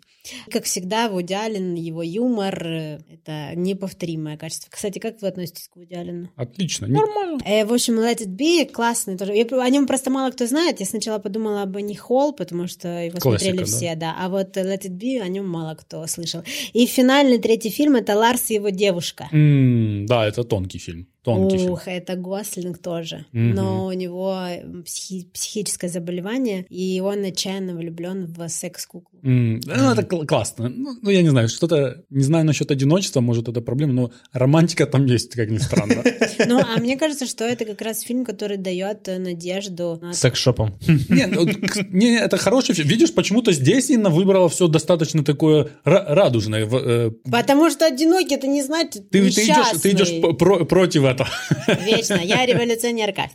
Как 0.50 0.64
всегда, 0.64 1.10
Вуди 1.10 1.34
Аллен, 1.34 1.76
его 1.76 2.02
юмор 2.02 2.66
э,— 2.66 3.00
это 3.12 3.52
неповторимое 3.56 4.38
качество. 4.38 4.70
Кстати, 4.72 5.00
как 5.00 5.22
вы 5.22 5.28
относитесь 5.28 5.68
к 5.68 5.76
Вуди 5.76 5.94
Аллену? 5.94 6.30
Отлично. 6.38 6.88
Нормально. 6.88 7.40
Э, 7.46 7.66
в 7.66 7.74
общем, 7.74 8.00
Let 8.00 8.20
It 8.26 8.38
Be 8.38 8.66
классный 8.72 9.18
тоже. 9.18 9.34
Я- 9.36 9.44
о 9.44 9.70
нем 9.70 9.88
просто 9.88 10.10
мало 10.10 10.32
кто 10.32 10.48
знает. 10.48 10.80
Я 10.80 10.86
сначала 10.86 11.20
подумала 11.20 11.64
об 11.64 11.76
Анни 11.76 11.96
Холл, 11.96 12.32
потому 12.32 12.68
что 12.68 12.88
его 12.88 13.18
Классика, 13.18 13.44
смотрели 13.44 13.58
да. 13.58 13.66
все, 13.66 13.96
да. 13.96 14.16
А 14.18 14.30
вот 14.30 14.56
Let 14.56 14.86
It 14.86 14.98
Be 14.98 15.20
о 15.20 15.28
нем 15.28 15.50
мало 15.50 15.76
кто 15.76 16.08
слышал. 16.08 16.44
И 16.72 16.86
финальный 16.86 17.40
третий 17.40 17.70
фильм— 17.70 17.96
это 17.98 18.16
Ларс 18.16 18.52
и 18.52 18.54
его 18.54 18.70
девушка. 18.70 19.28
М, 19.34 20.06
да, 20.06 20.26
это 20.26 20.46
тонкий 20.46 20.61
фильм. 20.80 21.08
Тонкий 21.24 21.58
фильм. 21.58 21.74
Ух, 21.74 21.88
это 21.88 22.16
Гослинг 22.16 22.80
тоже. 22.80 23.26
Мгм. 23.32 23.54
Но 23.56 23.86
у 23.86 23.92
него 23.94 24.44
психи- 24.86 25.28
психическое 25.34 25.88
заболевание, 25.90 26.66
и 26.70 27.00
он 27.00 27.24
отчаянно 27.24 27.76
влюблен 27.76 28.26
в 28.26 28.48
секс-куклу. 28.50 29.20
М, 29.24 29.60
Ну, 29.66 29.92
это 29.92 30.04
кл- 30.04 30.26
классно. 30.26 30.70
Ну, 30.70 30.96
ну, 31.02 31.10
я 31.12 31.22
не 31.22 31.30
знаю, 31.30 31.48
что-то... 31.48 32.04
Не 32.10 32.24
знаю 32.24 32.46
насчет 32.46 32.72
одиночества, 32.72 33.22
может, 33.22 33.48
это 33.48 33.62
проблема, 33.62 33.94
но 33.94 34.12
романтика 34.34 34.86
там 34.88 35.06
есть, 35.06 35.36
как 35.36 35.50
ни 35.50 35.58
странно. 35.60 36.04
Ну, 36.48 36.60
а 36.60 36.80
мне 36.80 36.98
кажется, 36.98 37.26
что 37.28 37.44
это 37.44 37.66
как 37.66 37.82
раз 37.82 38.02
фильм, 38.02 38.26
который 38.26 38.58
дает 38.58 39.08
надежду 39.08 40.00
на 40.02 40.14
Секс-шопом. 40.14 40.74
Не, 41.10 41.28
ну, 41.28 41.46
не, 41.92 42.18
это 42.18 42.38
хороший 42.38 42.74
фильм. 42.76 42.88
Видишь, 42.90 43.14
почему-то 43.14 43.52
здесь 43.52 43.90
Инна 43.92 44.10
выбрала 44.10 44.50
все 44.50 44.68
достаточно 44.68 45.24
такое 45.24 45.68
ра- 45.86 46.06
радужное. 46.08 46.66
Э, 46.72 47.12
Потому 47.32 47.70
что 47.70 47.86
одинокий 47.86 48.36
это 48.36 48.48
не 48.48 48.64
значит 48.64 49.10
Ты, 49.12 49.20
идешь, 49.20 50.22
против 50.68 51.04
этого. 51.12 51.30
Вечно. 51.68 52.16
Я 52.16 52.46
революционерка. 52.46 53.30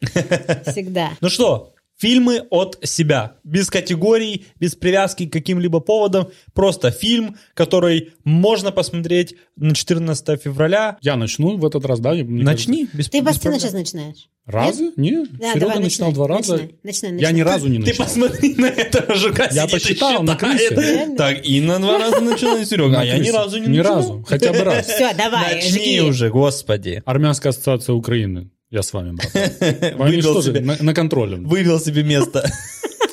Всегда. 0.66 1.10
Ну 1.20 1.28
что, 1.28 1.72
фильмы 2.02 2.42
от 2.50 2.78
себя. 2.82 3.36
Без 3.44 3.70
категорий, 3.70 4.46
без 4.58 4.74
привязки 4.74 5.26
к 5.26 5.32
каким-либо 5.32 5.78
поводам. 5.78 6.30
Просто 6.52 6.90
фильм, 6.90 7.36
который 7.54 8.10
можно 8.24 8.72
посмотреть 8.72 9.36
на 9.56 9.72
14 9.72 10.42
февраля. 10.42 10.98
Я 11.00 11.14
начну 11.14 11.56
в 11.56 11.64
этот 11.64 11.84
раз, 11.84 12.00
да? 12.00 12.12
мне 12.12 12.42
Начни. 12.42 12.88
без- 12.92 13.08
Ты 13.08 13.20
без 13.20 13.26
постоянно 13.28 13.60
сейчас 13.60 13.72
начинаешь. 13.72 14.28
Разы? 14.46 14.90
Нет. 14.96 15.28
Да, 15.38 15.52
Серега 15.52 15.60
давай, 15.60 15.78
начинал 15.78 16.08
начинай, 16.10 16.12
два 16.14 16.26
раза. 16.26 16.52
начинай, 16.54 16.72
начинай, 16.82 17.10
Я 17.12 17.16
начинай. 17.28 17.32
ни 17.34 17.40
разу 17.42 17.68
не 17.68 17.78
Ты 17.78 17.86
начинал. 17.86 18.06
посмотри 18.08 18.54
на 18.56 18.66
этого 18.66 19.14
жука. 19.14 19.48
Я 19.52 19.68
посчитал 19.68 20.22
на 20.24 20.34
крысе. 20.34 21.14
Так, 21.16 21.46
и 21.46 21.60
на 21.60 21.78
два 21.78 21.98
раза 22.00 22.20
начинает 22.20 22.68
Серега. 22.68 23.00
А 23.00 23.04
я 23.04 23.18
ни 23.18 23.28
разу 23.30 23.58
не 23.58 23.68
Ни 23.68 23.76
начинал. 23.78 23.96
разу. 23.98 24.24
Хотя 24.26 24.52
бы 24.52 24.58
раз. 24.64 24.86
Все, 24.88 25.14
давай, 25.14 25.54
Начни 25.54 26.00
уже, 26.00 26.30
господи. 26.30 27.02
Армянская 27.06 27.50
ассоциация 27.50 27.94
Украины. 27.94 28.50
Я 28.72 28.82
с 28.82 28.92
вами, 28.94 29.12
брат. 29.12 29.30
Они 30.00 30.16
Выбил 30.16 30.30
что 30.30 30.40
же, 30.40 30.48
себе. 30.48 30.60
на, 30.62 30.76
на 30.80 30.94
контроле. 30.94 31.36
Вывел 31.36 31.78
себе 31.78 32.02
место. 32.02 32.50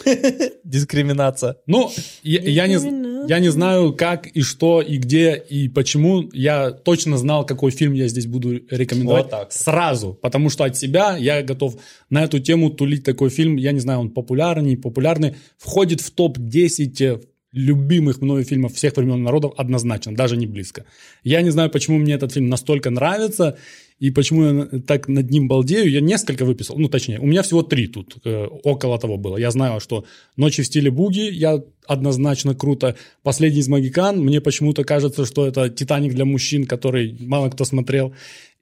Дискриминация. 0.64 1.58
Ну, 1.68 1.92
я, 2.24 2.40
я 2.40 2.68
не, 2.68 3.28
я 3.28 3.40
не 3.40 3.50
знаю, 3.50 3.92
как 3.92 4.28
и 4.28 4.42
что, 4.42 4.82
и 4.82 4.96
где, 4.96 5.36
и 5.36 5.68
почему. 5.68 6.30
Я 6.32 6.72
точно 6.72 7.18
знал, 7.18 7.46
какой 7.46 7.72
фильм 7.72 7.92
я 7.92 8.08
здесь 8.08 8.26
буду 8.26 8.54
рекомендовать 8.70 9.24
Вот 9.24 9.32
так. 9.32 9.52
сразу. 9.52 10.14
Потому 10.14 10.50
что 10.50 10.64
от 10.64 10.78
себя 10.78 11.18
я 11.18 11.44
готов 11.44 11.76
на 12.10 12.24
эту 12.24 12.40
тему 12.40 12.70
тулить 12.70 13.04
такой 13.04 13.30
фильм. 13.30 13.58
Я 13.58 13.74
не 13.74 13.82
знаю, 13.82 14.00
он 14.00 14.12
популярный, 14.12 14.78
популярный. 14.78 15.36
Входит 15.58 16.00
в 16.00 16.12
топ-10 16.12 17.22
любимых 17.52 18.22
мною 18.22 18.44
фильмов 18.44 18.74
всех 18.76 18.96
времен 18.96 19.24
народов 19.24 19.54
однозначно, 19.58 20.16
даже 20.16 20.38
не 20.38 20.46
близко. 20.46 20.86
Я 21.24 21.42
не 21.42 21.50
знаю, 21.50 21.70
почему 21.70 21.98
мне 21.98 22.14
этот 22.14 22.32
фильм 22.32 22.48
настолько 22.48 22.92
нравится, 22.92 23.58
и 24.00 24.12
почему 24.12 24.44
я 24.46 24.66
так 24.88 25.08
над 25.10 25.30
ним 25.30 25.48
балдею. 25.48 25.90
Я 25.92 26.00
несколько 26.02 26.46
выписал, 26.46 26.78
ну, 26.78 26.88
точнее, 26.88 27.20
у 27.20 27.26
меня 27.26 27.42
всего 27.44 27.64
три 27.64 27.88
тут, 27.88 28.18
э, 28.26 28.46
около 28.64 28.98
того 28.98 29.18
было. 29.18 29.38
Я 29.38 29.52
знаю, 29.52 29.80
что 29.82 30.06
«Ночи 30.38 30.62
в 30.64 30.66
стиле 30.68 30.90
буги» 30.90 31.30
я 31.32 31.62
однозначно 31.86 32.56
круто. 32.56 32.96
«Последний 33.24 33.60
из 33.60 33.68
магикан» 33.68 34.18
мне 34.20 34.40
почему-то 34.42 34.84
кажется, 34.84 35.26
что 35.26 35.46
это 35.46 35.70
«Титаник» 35.70 36.14
для 36.14 36.24
мужчин, 36.26 36.66
который 36.66 37.16
мало 37.20 37.50
кто 37.50 37.66
смотрел. 37.66 38.14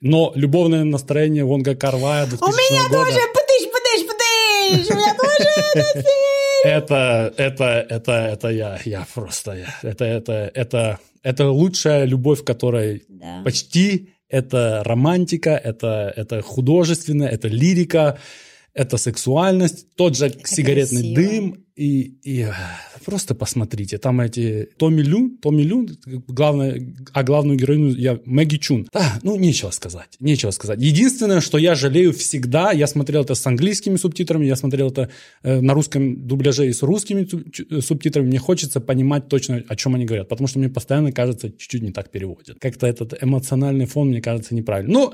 Но 0.02 0.32
«Любовное 0.36 0.84
настроение» 0.84 1.44
Вонга 1.46 1.76
Карвая 1.76 2.26
2000 2.26 2.44
У 2.44 2.48
меня 2.48 2.84
года. 2.90 3.06
тоже 3.06 3.20
пытыш, 3.34 3.72
пытыш, 3.72 4.08
пытыш. 4.08 4.96
У 4.96 4.98
меня 4.98 5.16
тоже. 5.16 5.94
Это, 6.64 7.34
это, 7.38 7.86
это, 7.90 8.12
это 8.12 8.48
я, 8.50 8.80
я 8.86 9.06
просто, 9.14 9.54
я, 9.54 9.76
это, 9.90 10.06
это, 10.06 10.52
это, 10.54 11.00
это 11.24 11.50
лучшая 11.52 12.06
любовь, 12.06 12.44
которой 12.44 13.04
Да. 13.08 13.42
почти 13.46 14.10
это 14.30 14.82
романтика, 14.84 15.52
это, 15.52 16.12
это 16.16 16.42
художественно, 16.42 17.24
это 17.24 17.48
лирика, 17.48 18.20
это 18.78 18.98
сексуальность, 18.98 19.88
тот 19.96 20.16
же 20.16 20.32
сигаретный 20.46 21.02
красиво. 21.02 21.16
дым 21.16 21.66
и, 21.76 22.18
и 22.24 22.42
э, 22.42 22.54
просто 23.06 23.34
посмотрите, 23.34 23.98
там 23.98 24.22
эти 24.22 24.70
Томми 24.78 25.02
Лю, 25.02 25.38
Томми 25.42 25.64
Лю, 25.64 25.88
главное, 26.28 26.96
а 27.12 27.24
главную 27.24 27.58
героиню 27.58 27.96
я 27.96 28.20
Мэгги 28.26 28.58
Чун. 28.58 28.88
А, 28.94 29.20
ну 29.24 29.36
нечего 29.36 29.72
сказать, 29.72 30.16
нечего 30.20 30.52
сказать. 30.52 30.80
Единственное, 30.80 31.42
что 31.42 31.58
я 31.58 31.74
жалею 31.74 32.14
всегда, 32.14 32.72
я 32.72 32.86
смотрел 32.86 33.24
это 33.24 33.34
с 33.34 33.46
английскими 33.48 33.96
субтитрами, 33.98 34.46
я 34.46 34.56
смотрел 34.56 34.90
это 34.90 35.10
э, 35.42 35.60
на 35.60 35.74
русском 35.74 36.28
дубляже 36.28 36.68
и 36.68 36.74
с 36.74 36.84
русскими 36.84 37.28
э, 37.70 37.82
субтитрами, 37.82 38.28
мне 38.28 38.40
хочется 38.40 38.80
понимать 38.80 39.28
точно, 39.28 39.64
о 39.68 39.76
чем 39.76 39.96
они 39.96 40.06
говорят, 40.06 40.30
потому 40.30 40.48
что 40.48 40.60
мне 40.60 40.70
постоянно 40.70 41.12
кажется, 41.12 41.50
чуть-чуть 41.50 41.82
не 41.82 41.92
так 41.92 42.12
переводят. 42.12 42.60
Как-то 42.60 42.86
этот 42.86 43.24
эмоциональный 43.24 43.86
фон, 43.86 44.10
мне 44.10 44.22
кажется, 44.22 44.54
неправильно. 44.54 44.94
Ну, 44.94 45.14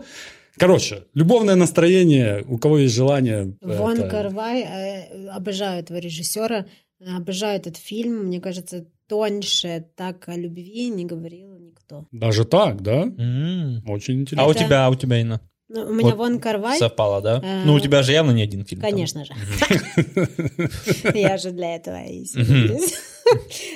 короче, 0.58 1.04
любовное 1.14 1.56
настроение, 1.56 2.44
у 2.48 2.58
кого 2.58 2.78
есть 2.80 2.96
желание... 2.96 3.56
Вон 3.62 4.00
это- 4.00 4.10
Карвай, 4.10 4.62
э, 4.62 5.28
обожаю 5.30 5.80
этого 5.82 5.98
режиссера, 5.98 6.66
обожаю 7.06 7.58
этот 7.60 7.78
фильм. 7.78 8.26
Мне 8.28 8.40
кажется, 8.40 8.86
тоньше 9.08 9.86
так 9.96 10.28
о 10.30 10.36
любви 10.36 10.90
не 10.90 11.06
говорил 11.06 11.58
никто. 11.60 12.06
Даже 12.12 12.46
так, 12.46 12.82
да? 12.82 13.04
М. 13.04 13.84
Очень 13.88 14.18
А 14.18 14.22
интересно. 14.22 14.48
у 14.48 14.52
Это- 14.52 14.60
тебя, 14.64 14.86
а 14.86 14.90
у 14.90 14.96
тебя, 14.96 15.20
Инна? 15.22 15.42
Ну, 15.70 15.86
у 15.88 15.94
меня 15.94 16.10
Вот 16.10 16.18
Вон 16.18 16.40
Карвай, 16.40 16.78
Совпало, 16.78 17.22
да? 17.22 17.42
Э, 17.44 17.64
Ну, 17.66 17.74
у 17.74 17.80
тебя 17.80 18.04
же 18.04 18.12
явно 18.12 18.32
не 18.32 18.44
один 18.44 18.64
фильм. 18.66 18.82
там. 18.82 18.92
конечно 18.92 19.26
же. 19.26 19.34
Я 21.16 21.38
же 21.38 21.52
для 21.52 21.76
этого 21.76 22.04
и. 22.04 22.26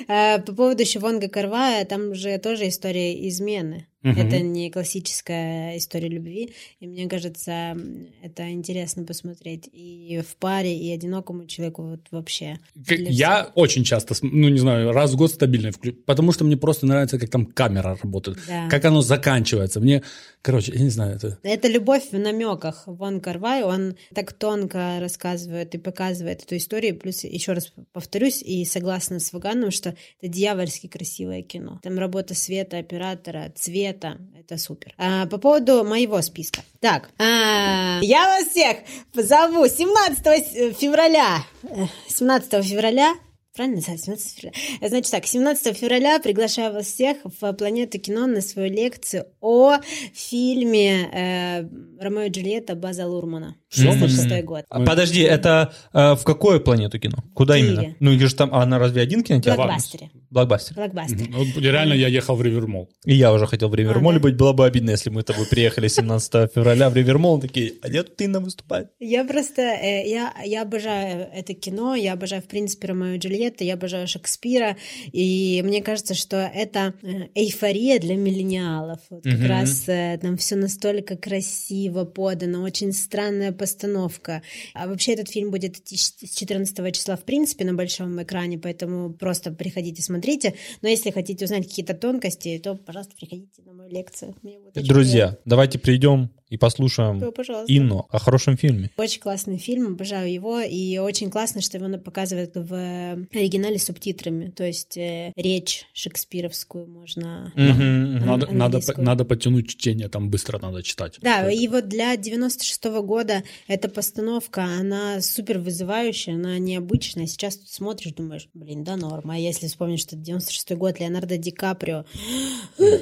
Э, 0.06 0.38
По 0.40 0.52
поводу 0.54 0.82
еще 0.82 0.98
Вонга 1.00 1.28
Карвая, 1.28 1.84
там 1.84 2.14
же 2.14 2.38
тоже 2.38 2.68
история 2.68 3.26
измены. 3.28 3.86
Мгм. 4.02 4.20
Это 4.20 4.40
не 4.40 4.70
классическая 4.70 5.76
история 5.76 6.08
любви. 6.08 6.52
И 6.78 6.86
мне 6.86 7.08
кажется, 7.08 7.76
это 8.22 8.48
интересно 8.50 9.04
посмотреть 9.04 9.68
и 9.72 10.22
в 10.24 10.36
паре, 10.36 10.76
и 10.78 10.92
одинокому 10.92 11.46
человеку 11.46 11.82
вот 11.82 12.00
вообще. 12.12 12.58
Я 12.86 13.50
очень 13.56 13.82
часто, 13.82 14.14
ну 14.22 14.48
не 14.48 14.58
знаю, 14.58 14.92
раз 14.92 15.12
в 15.12 15.16
год 15.16 15.32
стабильно 15.32 15.72
включу, 15.72 15.96
потому 16.06 16.30
что 16.30 16.44
мне 16.44 16.56
просто 16.56 16.86
нравится, 16.86 17.18
как 17.18 17.28
там 17.28 17.46
камера 17.46 17.98
работает, 18.00 18.38
Да. 18.46 18.68
как 18.68 18.84
оно 18.84 19.00
заканчивается. 19.02 19.80
Мне, 19.80 20.04
короче, 20.42 20.72
я 20.74 20.80
не 20.80 20.90
знаю, 20.90 21.16
это... 21.16 21.38
Это 21.42 21.66
любовь 21.66 22.12
в 22.12 22.18
намеках. 22.18 22.84
Вон 22.86 23.20
Карвай, 23.20 23.64
он 23.64 23.96
так 24.14 24.32
тонко 24.32 24.98
рассказывает 25.00 25.74
и 25.74 25.78
показывает 25.78 26.44
эту 26.44 26.56
историю. 26.56 26.96
Плюс, 26.96 27.24
еще 27.24 27.52
раз 27.52 27.72
повторюсь, 27.92 28.42
и 28.42 28.64
согласна 28.64 29.18
с 29.18 29.32
Ваганом, 29.32 29.72
что 29.72 29.96
это 30.20 30.32
дьявольски 30.32 30.86
красивое 30.86 31.42
кино. 31.42 31.80
Там 31.82 31.98
работа 31.98 32.34
света, 32.34 32.78
оператора, 32.78 33.52
цвета. 33.56 33.87
Это 33.90 34.56
супер. 34.58 34.94
А, 34.98 35.26
по 35.26 35.38
поводу 35.38 35.84
моего 35.84 36.20
списка. 36.22 36.62
Так, 36.80 37.10
а, 37.18 37.98
я 38.02 38.24
вас 38.24 38.48
всех 38.48 38.78
позову 39.12 39.66
17 39.68 40.26
с- 40.44 40.74
февраля. 40.78 41.38
э, 41.64 41.86
17 42.08 42.62
февраля 42.62 43.14
Правильно 43.54 43.78
называется? 43.78 44.04
17 44.06 44.34
февраля. 44.38 44.88
Значит 44.88 45.10
так, 45.10 45.26
17 45.26 45.76
февраля 45.76 46.20
приглашаю 46.20 46.72
вас 46.72 46.86
всех 46.86 47.16
в 47.24 47.52
«Планету 47.54 47.98
кино» 47.98 48.26
на 48.28 48.40
свою 48.40 48.70
лекцию 48.72 49.26
о 49.40 49.78
фильме 50.14 51.10
э, 51.12 51.62
«Ромео 52.00 52.22
и 52.26 52.28
Джульетта» 52.30 52.76
База 52.76 53.06
Лурмана. 53.08 53.56
Всё, 53.68 53.92
66 53.92 54.44
год. 54.44 54.64
А, 54.70 54.84
Подожди, 54.84 55.20
это 55.20 55.72
э, 55.92 56.14
в 56.14 56.24
какую 56.24 56.60
планету 56.60 56.98
кино? 56.98 57.18
Куда 57.34 57.56
Киеве. 57.56 57.72
именно? 57.74 57.96
Ну, 58.00 58.12
или 58.12 58.24
же 58.24 58.34
там, 58.34 58.48
а 58.52 58.62
она 58.62 58.78
разве 58.78 59.02
один 59.02 59.22
кинотеатр? 59.22 59.56
блокбастере. 59.62 60.10
Блокбастер. 60.30 60.74
Блокбастер. 60.74 61.28
Ну, 61.28 61.44
реально 61.60 61.92
я 61.94 62.08
ехал 62.08 62.36
в 62.36 62.42
Ривермол. 62.42 62.88
И 63.04 63.14
я 63.14 63.32
уже 63.32 63.46
хотел 63.46 63.68
в 63.68 63.74
Ривермоле 63.74 64.16
А, 64.16 64.20
да? 64.20 64.22
быть. 64.24 64.36
Было 64.36 64.52
бы 64.52 64.64
обидно, 64.66 64.90
если 64.90 65.10
мы 65.10 65.20
с 65.20 65.24
тобой 65.24 65.46
приехали 65.46 65.88
17 65.88 66.52
февраля 66.54 66.88
в 66.90 66.96
Ривермол, 66.96 67.40
такие, 67.40 67.74
а 67.82 67.88
где 67.88 68.02
тут 68.02 68.20
Инна 68.20 68.40
выступает? 68.40 68.88
Я 69.00 69.24
просто, 69.24 69.62
э, 69.62 70.08
я, 70.08 70.32
я 70.44 70.62
обожаю 70.62 71.28
это 71.34 71.52
кино, 71.54 71.94
я 71.94 72.14
обожаю, 72.14 72.42
в 72.42 72.46
принципе, 72.48 72.88
Ромео 72.88 73.14
и 73.14 73.18
Джульетта, 73.18 73.64
я 73.64 73.74
обожаю 73.74 74.06
Шекспира, 74.08 74.76
и 75.12 75.62
мне 75.64 75.82
кажется, 75.82 76.14
что 76.14 76.36
это 76.36 76.94
э, 77.02 77.28
эйфория 77.34 77.98
для 77.98 78.16
миллениалов. 78.16 79.00
Вот 79.10 79.24
как 79.24 79.34
Мгм. 79.34 79.46
раз 79.46 79.84
э, 79.88 80.18
там 80.20 80.36
все 80.36 80.56
настолько 80.56 81.16
красиво 81.16 82.04
подано, 82.04 82.62
очень 82.62 82.92
странная 82.92 83.52
постановка. 83.58 84.42
А 84.74 84.86
вообще 84.86 85.12
этот 85.12 85.28
фильм 85.28 85.50
будет 85.50 85.76
с 85.88 86.14
с 86.18 86.34
14 86.34 86.94
числа, 86.94 87.16
в 87.16 87.24
принципе, 87.24 87.64
на 87.64 87.74
большом 87.74 88.22
экране, 88.22 88.58
поэтому 88.58 89.12
просто 89.12 89.52
приходите, 89.52 90.02
смотрите. 90.02 90.54
Но 90.82 90.88
если 90.88 91.10
хотите 91.10 91.44
узнать 91.44 91.68
какие-то 91.68 91.94
тонкости, 91.94 92.58
то, 92.58 92.74
пожалуйста, 92.76 93.14
приходите 93.16 93.62
на 93.62 93.72
мою 93.72 93.90
лекцию. 93.90 94.34
Мне 94.42 94.58
будет 94.58 94.76
очень 94.76 94.88
Друзья, 94.88 95.36
давайте 95.44 95.78
придем 95.78 96.30
и 96.48 96.56
послушаем 96.56 97.18
Да, 97.18 97.30
пожалуйста. 97.30 97.74
Инну 97.74 98.06
о 98.10 98.18
хорошем 98.18 98.56
фильме. 98.56 98.90
Очень 98.96 99.20
классный 99.20 99.58
фильм, 99.58 99.88
обожаю 99.88 100.32
его, 100.32 100.60
и 100.60 100.98
очень 100.98 101.30
классно, 101.30 101.60
что 101.60 101.78
его 101.78 101.98
показывают 101.98 102.52
в 102.54 103.26
оригинале 103.32 103.78
с 103.78 103.84
субтитрами, 103.84 104.50
то 104.50 104.64
есть 104.64 104.96
э, 104.96 105.32
речь 105.36 105.86
шекспировскую 105.92 106.86
можно... 106.86 107.52
Мгм. 107.54 108.26
Надо, 108.26 108.52
надо, 108.52 108.80
надо 108.96 109.24
подтянуть 109.24 109.68
чтение, 109.68 110.08
там 110.08 110.30
быстро 110.30 110.58
надо 110.58 110.82
читать. 110.82 111.18
Да, 111.20 111.50
и 111.50 111.68
вот 111.68 111.88
для 111.88 112.16
96 112.16 112.84
года 113.02 113.42
эта 113.66 113.88
постановка, 113.88 114.64
она 114.64 115.20
супер 115.20 115.58
вызывающая, 115.58 116.34
она 116.34 116.58
необычная. 116.58 117.26
Сейчас 117.26 117.56
тут 117.56 117.68
смотришь, 117.68 118.12
думаешь, 118.12 118.48
блин, 118.54 118.84
да 118.84 118.96
норм. 118.96 119.30
А 119.30 119.38
если 119.38 119.66
вспомнить, 119.66 120.00
что 120.00 120.16
это 120.16 120.24
96 120.24 120.72
год, 120.72 121.00
Леонардо 121.00 121.36
Ди 121.36 121.50
Каприо, 121.50 122.04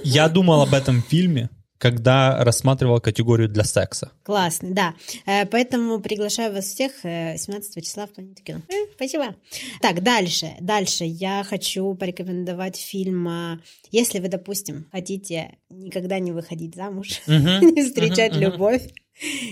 Я 0.05 0.29
думал 0.29 0.63
об 0.63 0.75
этом 0.75 1.03
фильме 1.03 1.51
когда 1.79 2.43
рассматривал 2.45 3.01
категорию 3.01 3.49
для 3.49 3.65
секса. 3.65 4.13
Классно, 4.23 4.71
да. 4.71 4.95
Э, 5.27 5.47
Поэтому 5.47 6.01
приглашаю 6.01 6.53
вас 6.53 6.67
всех 6.67 6.93
э, 7.05 7.37
17 7.37 7.85
числа 7.85 8.07
в 8.07 8.11
Планету 8.11 8.43
кино. 8.43 8.61
Э, 8.69 8.93
Спасибо. 8.95 9.37
Так, 9.81 10.03
дальше. 10.03 10.53
Дальше 10.61 11.05
я 11.05 11.45
хочу 11.45 11.95
порекомендовать 11.95 12.77
фильм 12.77 13.29
а, 13.29 13.61
«Если 13.91 14.19
вы, 14.19 14.29
допустим, 14.29 14.87
хотите 14.93 15.59
никогда 15.71 16.19
не 16.19 16.33
выходить 16.33 16.75
замуж, 16.75 17.21
не 17.27 17.83
встречать 17.83 18.35
любовь». 18.37 18.83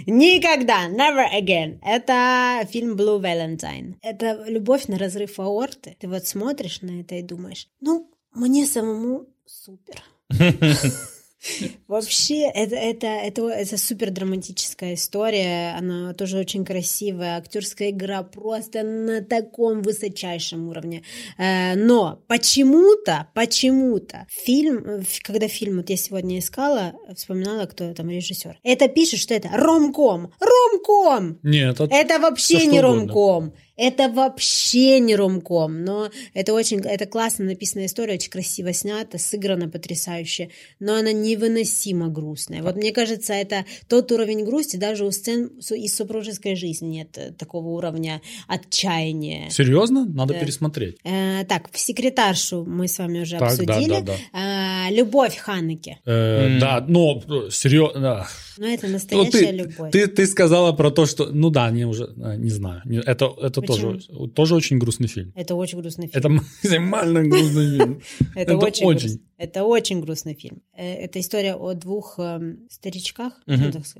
Никогда, 0.07 0.89
never 0.91 1.25
again. 1.35 1.79
Это 1.83 2.67
фильм 2.71 2.97
Blue 2.97 3.19
Valentine. 3.19 3.95
Это 4.03 4.45
любовь 4.47 4.89
на 4.89 4.99
разрыв 4.99 5.39
аорты. 5.41 5.97
Ты 5.99 6.07
вот 6.07 6.27
смотришь 6.27 6.83
на 6.83 7.01
это 7.01 7.15
и 7.15 7.23
думаешь, 7.23 7.69
ну, 7.81 8.11
мне 8.35 8.67
самому 8.67 9.27
супер. 9.47 10.03
Вообще, 11.89 12.43
это, 12.43 12.77
это, 12.77 13.07
это, 13.07 13.49
это 13.49 13.77
супер 13.77 14.11
драматическая 14.11 14.95
история. 14.95 15.75
Она 15.79 16.15
тоже 16.15 16.39
очень 16.39 16.65
красивая. 16.65 17.39
Актерская 17.39 17.91
игра 17.91 18.23
просто 18.23 18.83
на 18.83 19.23
таком 19.23 19.83
высочайшем 19.83 20.69
уровне. 20.69 21.03
Э, 21.39 21.75
Но 21.75 22.23
почему-то, 22.27 23.29
почему-то 23.35 24.27
фильм, 24.31 24.85
э, 24.85 25.03
когда 25.23 25.49
фильм, 25.49 25.79
вот 25.79 25.91
я 25.91 25.97
сегодня 25.97 26.39
искала, 26.39 26.95
вспоминала, 27.15 27.67
кто 27.67 27.93
там 27.95 28.11
режиссер. 28.11 28.59
Это 28.63 28.89
пишет, 28.89 29.21
что 29.21 29.35
это 29.35 29.49
ромком. 29.53 30.33
Ромком! 30.41 31.39
Нет, 31.43 31.81
это, 31.81 31.95
Это 31.95 32.19
вообще 32.19 32.67
не 32.67 32.79
что 32.79 32.91
угодно. 32.91 33.53
Это 33.77 34.09
вообще 34.09 35.01
не 35.01 35.17
ромком, 35.17 35.83
но 35.85 36.11
это 36.33 36.53
очень, 36.53 36.79
это 36.81 37.07
классно 37.07 37.45
написанная 37.47 37.87
история, 37.87 38.15
очень 38.15 38.31
красиво 38.31 38.73
снята, 38.73 39.19
сыграна 39.19 39.69
потрясающе, 39.69 40.51
но 40.79 40.95
она 40.95 41.11
невыносимо 41.13 42.09
грустная. 42.09 42.63
Вот 42.63 42.77
мне 42.77 42.93
кажется, 42.93 43.33
это 43.33 43.65
тот 43.89 44.13
уровень 44.13 44.45
грусти, 44.45 44.77
даже 44.77 45.05
у 45.05 45.11
сцен 45.11 45.47
из 45.71 45.97
супружеской 45.97 46.55
жизни 46.55 46.87
нет 46.87 47.19
э, 47.19 47.33
такого 47.33 47.69
уровня 47.69 48.21
отчаяния. 48.47 49.51
Серьезно? 49.51 50.05
Надо 50.07 50.35
Да. 50.35 50.41
пересмотреть. 50.41 50.97
Э, 51.05 51.45
так, 51.45 51.71
в 51.73 51.79
секретаршу 51.79 52.65
мы 52.65 52.87
с 52.87 52.99
вами 52.99 53.21
уже 53.23 53.39
Так, 53.39 53.57
да, 53.65 53.75
обсудили. 53.77 54.01
да, 54.01 54.15
А, 54.33 54.91
любовь 54.91 55.37
Ханеке. 55.37 55.99
Э, 56.05 56.59
Да, 56.61 56.85
но 56.87 57.21
серьезно. 57.51 58.27
Ну, 58.59 58.67
это 58.67 58.87
Ну, 58.87 58.93
настоящая 58.93 59.31
ты, 59.31 59.51
любовь. 59.51 59.93
ты, 59.93 60.07
ты 60.07 60.27
сказала 60.27 60.73
про 60.73 60.91
то, 60.91 61.07
что... 61.07 61.27
Ну 61.27 61.51
да, 61.51 61.71
не 61.71 61.85
уже... 61.87 62.05
э, 62.17 62.37
Не 62.37 62.51
знаю. 62.51 62.83
Это, 63.07 63.35
это 63.41 63.61
тоже, 63.61 64.01
тоже 64.35 64.55
очень 64.55 64.79
грустный 64.79 65.09
фильм. 65.09 65.33
Это 65.35 65.55
очень 65.55 65.81
грустный 65.81 66.09
фильм. 66.09 66.19
Это 66.19 66.29
максимально 66.65 67.23
грустный 67.25 67.79
фильм. 67.79 68.01
Это, 68.35 68.57
очень, 68.57 69.21
Это 69.37 69.65
очень 69.65 70.01
грустный 70.01 70.35
фильм. 70.35 70.63
Э, 70.77 71.05
Это 71.05 71.21
история 71.21 71.55
о 71.55 71.75
двух 71.75 72.19
эм, 72.19 72.67
старичках. 72.71 73.33
Ну, 73.47 73.57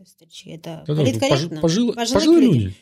старички. 0.07 0.51
Это 0.51 0.85
политкорректно. 0.87 1.61
Пожилые 1.61 1.95
Пожилые 1.95 2.41
люди. 2.41 2.75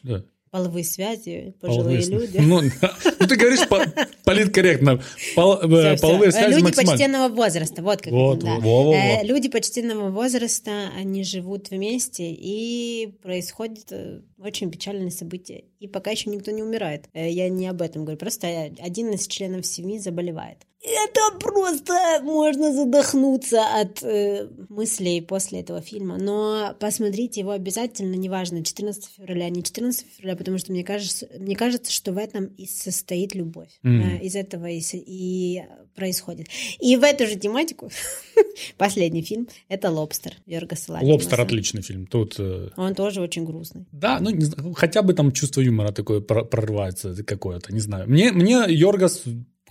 Половые 0.52 0.84
связи, 0.84 1.54
пожилые 1.62 2.02
Половые- 2.02 2.26
люди. 2.26 2.36
Ну, 2.38 2.60
да. 2.82 2.92
Ну, 3.20 3.26
ты 3.26 3.36
говоришь 3.36 3.66
по- 3.66 3.86
политкорректно. 4.24 5.00
Пол- 5.34 5.54
э, 5.62 5.96
всё. 5.96 6.02
Половые 6.06 6.28
Э, 6.28 6.32
связи 6.32 6.50
Люди 6.56 6.62
максимально. 6.64 6.92
почтенного 6.92 7.28
возраста, 7.34 7.82
вот 7.82 8.02
как 8.02 8.12
Вот, 8.12 8.36
это, 8.36 8.46
да. 8.46 8.54
вот. 8.56 8.62
Во-во-во. 8.62 8.94
Э, 8.94 9.24
Люди 9.24 9.48
почтенного 9.48 10.10
возраста, 10.10 10.90
они 10.94 11.24
живут 11.24 11.70
вместе, 11.70 12.24
и 12.30 13.14
происходит 13.22 13.90
очень 14.38 14.70
печальное 14.70 15.08
событие. 15.10 15.64
И 15.80 15.88
пока 15.88 16.10
еще 16.10 16.28
никто 16.28 16.50
не 16.50 16.62
умирает. 16.62 17.06
Я 17.14 17.48
не 17.48 17.66
об 17.66 17.80
этом 17.80 18.02
говорю, 18.04 18.18
просто 18.18 18.70
один 18.78 19.10
из 19.10 19.26
членов 19.28 19.64
семьи 19.64 19.98
заболевает. 19.98 20.58
Это 20.84 21.38
просто 21.38 21.94
можно 22.24 22.72
задохнуться 22.72 23.62
от 23.80 24.02
э, 24.02 24.48
мыслей 24.68 25.20
после 25.22 25.60
этого 25.60 25.80
фильма. 25.80 26.18
Но 26.18 26.74
посмотрите 26.80 27.40
его 27.40 27.52
обязательно, 27.52 28.14
неважно, 28.16 28.64
14 28.64 29.04
февраля, 29.16 29.48
не 29.48 29.62
14 29.62 30.04
февраля, 30.16 30.36
потому 30.36 30.58
что 30.58 30.72
мне 30.72 30.82
кажется, 30.82 31.28
мне 31.38 31.54
кажется 31.54 31.92
что 31.92 32.12
в 32.12 32.18
этом 32.18 32.46
и 32.46 32.66
состоит 32.66 33.34
любовь. 33.36 33.68
Мгм. 33.84 34.00
Э, 34.00 34.18
Из 34.24 34.34
этого 34.34 34.66
и, 34.66 34.80
и 34.92 35.62
происходит. 35.94 36.48
И 36.80 36.96
в 36.96 37.04
эту 37.04 37.26
же 37.28 37.36
тематику 37.36 37.88
последний 38.76 39.22
фильм— 39.22 39.48
это 39.68 39.88
«Лобстер» 39.88 40.32
Йоргаса 40.46 40.92
Лантимаса. 40.92 41.12
Лобстер 41.12 41.40
отличный 41.40 41.82
фильм. 41.82 42.06
Тут 42.08 42.36
э, 42.40 42.70
Он 42.76 42.94
тоже 42.96 43.20
очень 43.20 43.44
грустный. 43.44 43.86
Да, 43.92 44.18
ну 44.20 44.30
не 44.30 44.44
знаю, 44.44 44.72
хотя 44.74 45.02
бы 45.02 45.14
там 45.14 45.30
чувство 45.30 45.60
юмора 45.60 45.92
такое 45.92 46.20
про- 46.20 46.44
прорывается 46.44 47.14
какое-то, 47.24 47.72
не 47.72 47.80
знаю. 47.80 48.08
Мне, 48.08 48.32
мне 48.32 48.64
Йоргас 48.68 49.22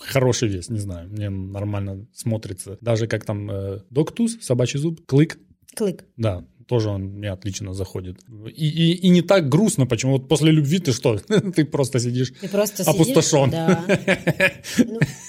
хороший 0.02 0.50
вес, 0.50 0.70
не 0.70 0.80
знаю, 0.80 1.10
мне 1.10 1.30
нормально 1.30 2.08
смотрится. 2.14 2.78
Даже 2.82 3.08
как 3.08 3.26
там 3.26 3.50
э, 3.50 3.80
Доктус, 3.90 4.38
собачий 4.42 4.80
зуб, 4.80 5.06
Клык, 5.06 5.40
Клык. 5.76 6.06
да, 6.18 6.46
тоже 6.72 6.90
он 6.90 7.02
мне 7.04 7.30
отлично 7.32 7.74
заходит. 7.74 8.16
И, 8.56 8.66
и, 8.70 8.94
и 8.94 9.10
не 9.10 9.22
так 9.22 9.50
грустно, 9.50 9.86
почему 9.86 10.14
вот 10.14 10.30
после 10.30 10.52
любви 10.52 10.80
ты 10.80 10.94
что, 10.94 11.18
ты 11.56 11.66
просто 11.66 12.00
сидишь 12.00 12.32
Ты 12.40 12.48
просто 12.48 12.84
опустошен. 12.90 13.52
сидишь... 13.52 13.52
Да. 13.52 13.86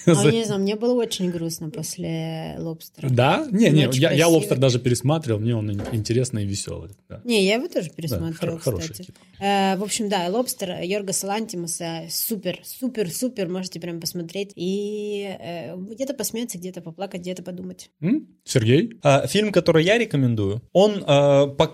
Ну, 0.06 0.20
а 0.20 0.30
не 0.30 0.44
знаю, 0.44 0.60
мне 0.62 0.76
было 0.76 0.94
очень 1.02 1.30
грустно 1.30 1.70
после 1.70 2.54
«Лобстера». 2.58 3.08
Да? 3.10 3.46
Не, 3.50 3.70
не, 3.70 3.88
я, 3.92 4.12
я. 4.12 4.28
Лобстер 4.28 4.58
даже 4.58 4.78
пересматривал, 4.78 5.40
мне 5.40 5.56
он 5.56 5.70
ин- 5.70 5.82
интересный 5.92 6.44
и 6.44 6.46
веселый. 6.46 6.90
Да. 7.08 7.20
Не, 7.24 7.44
я 7.44 7.54
его 7.54 7.66
тоже 7.68 7.88
Да, 7.88 7.94
пересмотрела, 7.96 8.52
хор- 8.52 8.60
хороший 8.60 8.90
кстати. 8.92 9.12
Э, 9.40 9.76
в 9.76 9.82
общем, 9.82 10.08
да, 10.08 10.28
«Лобстер» 10.28 10.80
Йоргаса 10.82 11.26
Лантимаса 11.26 12.02
супер, 12.08 12.60
супер, 12.64 13.10
супер, 13.10 13.48
можете 13.48 13.80
прям 13.80 14.00
посмотреть 14.00 14.52
и 14.56 15.28
э, 15.40 15.76
где-то 15.76 16.14
посмеяться, 16.14 16.58
где-то 16.58 16.80
поплакать, 16.82 17.20
где-то 17.22 17.42
подумать. 17.42 17.90
М? 18.00 18.28
Сергей? 18.44 18.92
А, 19.02 19.26
Фильм, 19.26 19.50
который 19.52 19.84
я 19.84 19.98
рекомендую, 19.98 20.62
он 20.72 20.92
э, 20.98 21.02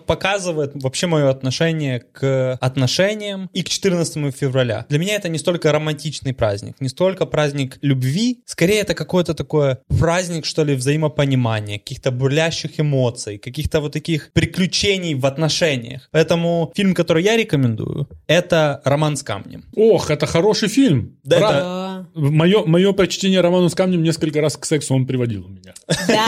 показывает 0.07 0.73
вообще 0.75 1.07
мое 1.07 1.31
отношение 1.31 2.01
к 2.01 2.59
отношениям 2.61 3.51
и 3.53 3.63
к 3.63 3.69
14 3.69 4.35
февраля. 4.35 4.87
Для 4.89 4.99
меня 4.99 5.15
это 5.15 5.29
не 5.29 5.39
столько 5.39 5.73
романтичный 5.73 6.35
праздник, 6.35 6.77
не 6.81 6.89
столько 6.89 7.27
праздник 7.27 7.79
любви, 7.83 8.41
скорее 8.47 8.81
это 8.81 8.95
какой-то 8.95 9.35
такой 9.35 9.77
праздник, 9.99 10.45
что 10.45 10.65
ли, 10.65 10.75
взаимопонимания, 10.75 11.79
каких-то 11.79 12.11
бурлящих 12.11 12.81
эмоций, 12.81 13.39
каких-то 13.39 13.81
вот 13.81 13.93
таких 13.93 14.33
приключений 14.33 15.15
в 15.15 15.27
отношениях. 15.27 16.09
Поэтому 16.13 16.73
фильм, 16.75 16.95
который 16.95 17.23
я 17.23 17.37
рекомендую, 17.37 18.09
это 18.27 18.81
«Роман 18.85 19.17
с 19.17 19.23
камнем». 19.23 19.65
Ох, 19.77 20.11
это 20.11 20.27
хороший 20.27 20.69
фильм. 20.69 21.19
Да, 21.25 21.39
Бра- 21.39 21.51
это-. 21.51 21.88
Мое, 22.19 22.65
мое 22.65 22.93
почтение 22.93 23.41
роману 23.41 23.69
с 23.69 23.75
камнем 23.75 24.03
несколько 24.03 24.41
раз 24.41 24.57
к 24.57 24.65
сексу 24.65 24.95
он 24.95 25.07
приводил 25.07 25.47
у 25.47 25.49
меня. 25.49 25.73
Да? 26.09 26.25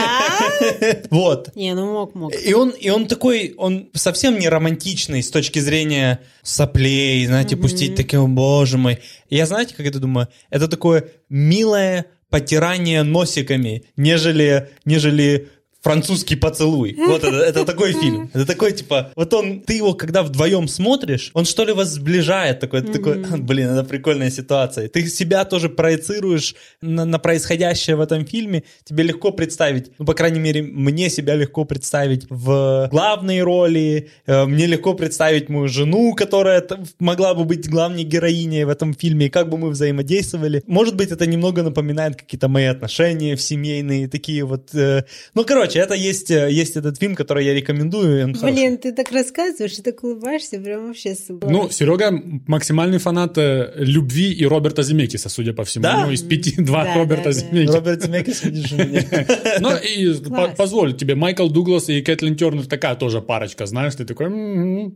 Вот. 1.09 1.53
Не, 1.55 1.73
ну 1.73 1.91
мог, 1.91 2.15
мог. 2.15 2.33
И 2.33 2.53
он, 2.53 2.69
и 2.69 2.89
он 2.89 3.07
такой, 3.07 3.53
он 3.57 3.89
совсем 3.93 4.39
не 4.39 4.47
романтичный 4.47 5.21
с 5.21 5.29
точки 5.29 5.59
зрения 5.59 6.21
соплей, 6.43 7.25
знаете, 7.25 7.57
пустить 7.57 7.95
таким, 7.95 8.21
«О, 8.21 8.27
боже 8.27 8.77
мой. 8.77 8.99
Я, 9.29 9.45
знаете, 9.45 9.75
как 9.75 9.85
это 9.85 9.99
думаю? 9.99 10.27
Это 10.49 10.67
такое 10.67 11.09
милое 11.29 12.05
потирание 12.29 13.03
носиками, 13.03 13.83
нежели, 13.97 14.69
нежели 14.85 15.49
французский 15.81 16.35
поцелуй. 16.35 16.95
Вот 16.97 17.23
это, 17.23 17.37
это 17.37 17.65
такой 17.65 17.93
фильм. 17.93 18.29
Это 18.33 18.45
такой, 18.45 18.71
типа, 18.71 19.11
вот 19.15 19.33
он, 19.33 19.61
ты 19.61 19.73
его, 19.73 19.93
когда 19.93 20.21
вдвоем 20.23 20.67
смотришь, 20.67 21.31
он 21.33 21.45
что 21.45 21.65
ли 21.65 21.73
вас 21.73 21.89
сближает, 21.89 22.59
такой, 22.59 22.81
ты 22.81 22.93
такой, 22.93 23.15
блин, 23.39 23.69
это 23.69 23.83
прикольная 23.83 24.29
ситуация. 24.29 24.87
Ты 24.87 25.07
себя 25.07 25.43
тоже 25.45 25.69
проецируешь 25.69 26.55
на, 26.81 27.05
на 27.05 27.19
происходящее 27.19 27.95
в 27.95 28.01
этом 28.01 28.25
фильме, 28.25 28.63
тебе 28.83 29.03
легко 29.03 29.31
представить, 29.31 29.91
ну, 29.97 30.05
по 30.05 30.13
крайней 30.13 30.39
мере, 30.39 30.61
мне 30.61 31.09
себя 31.09 31.35
легко 31.35 31.65
представить 31.65 32.25
в 32.29 32.87
главной 32.91 33.41
роли, 33.41 34.09
э, 34.27 34.45
мне 34.45 34.67
легко 34.67 34.93
представить 34.93 35.49
мою 35.49 35.67
жену, 35.67 36.13
которая 36.13 36.63
могла 36.99 37.33
бы 37.33 37.43
быть 37.43 37.67
главной 37.69 38.03
героиней 38.03 38.65
в 38.65 38.69
этом 38.69 38.93
фильме, 38.93 39.25
и 39.25 39.29
как 39.29 39.49
бы 39.49 39.57
мы 39.57 39.69
взаимодействовали. 39.69 40.61
Может 40.67 40.95
быть, 40.95 41.11
это 41.11 41.25
немного 41.25 41.63
напоминает 41.63 42.15
какие-то 42.15 42.47
мои 42.47 42.65
отношения 42.65 43.35
в 43.35 43.41
семейные, 43.41 44.07
такие 44.07 44.43
вот... 44.43 44.73
э, 44.75 45.03
Ну, 45.33 45.43
короче, 45.43 45.70
это 45.79 45.93
есть, 45.93 46.31
э, 46.31 46.51
есть 46.51 46.75
этот 46.77 46.97
фильм, 46.97 47.15
который 47.15 47.45
я 47.45 47.53
рекомендую, 47.53 48.23
он 48.25 48.35
хороший. 48.35 48.53
Блин, 48.55 48.77
ты 48.77 48.91
так 48.93 49.11
рассказываешь 49.11 49.77
и 49.79 49.81
так 49.81 50.03
улыбаешься, 50.03 50.59
прям 50.59 50.87
вообще 50.87 51.15
супер. 51.15 51.49
Ну, 51.49 51.69
Серега 51.69 52.11
максимальный 52.47 52.97
фанат 52.99 53.37
э, 53.37 53.71
любви 53.77 54.31
и 54.33 54.45
Роберта 54.45 54.83
Земекиса, 54.83 55.29
судя 55.29 55.53
по 55.53 55.63
всему. 55.63 55.83
Да? 55.83 56.05
Ну, 56.05 56.11
из 56.11 56.21
пяти 56.23 56.55
два 56.61 56.83
Да, 56.83 56.95
Роберта 56.95 57.23
да, 57.23 57.29
да. 57.29 57.39
Земекиса. 57.39 57.73
Роберт 57.77 58.03
Земекис, 58.03 58.43
видишь, 58.43 58.71
у 58.71 58.75
меня. 58.77 59.25
Ну, 59.59 59.69
и 59.77 60.55
позволь 60.57 60.95
тебе, 60.95 61.15
Майкл 61.15 61.47
Дуглас 61.47 61.89
и 61.89 62.01
Кэтлин 62.01 62.35
Тернер 62.35 62.65
такая 62.67 62.95
тоже 62.95 63.21
парочка, 63.21 63.65
знаешь, 63.65 63.95
ты 63.95 64.05
такой. 64.05 64.27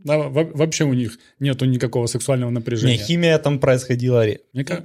Да, 0.04 0.18
во- 0.18 0.44
вообще 0.54 0.84
у 0.84 0.92
них 0.94 1.18
нету 1.40 1.64
никакого 1.64 2.06
сексуального 2.06 2.50
Не, 2.50 2.54
напряжения. 2.56 2.96
химия 2.98 3.38
там 3.38 3.58
происходила. 3.58 4.24
ре- 4.24 4.40
Мне 4.52 4.64
ка- 4.64 4.84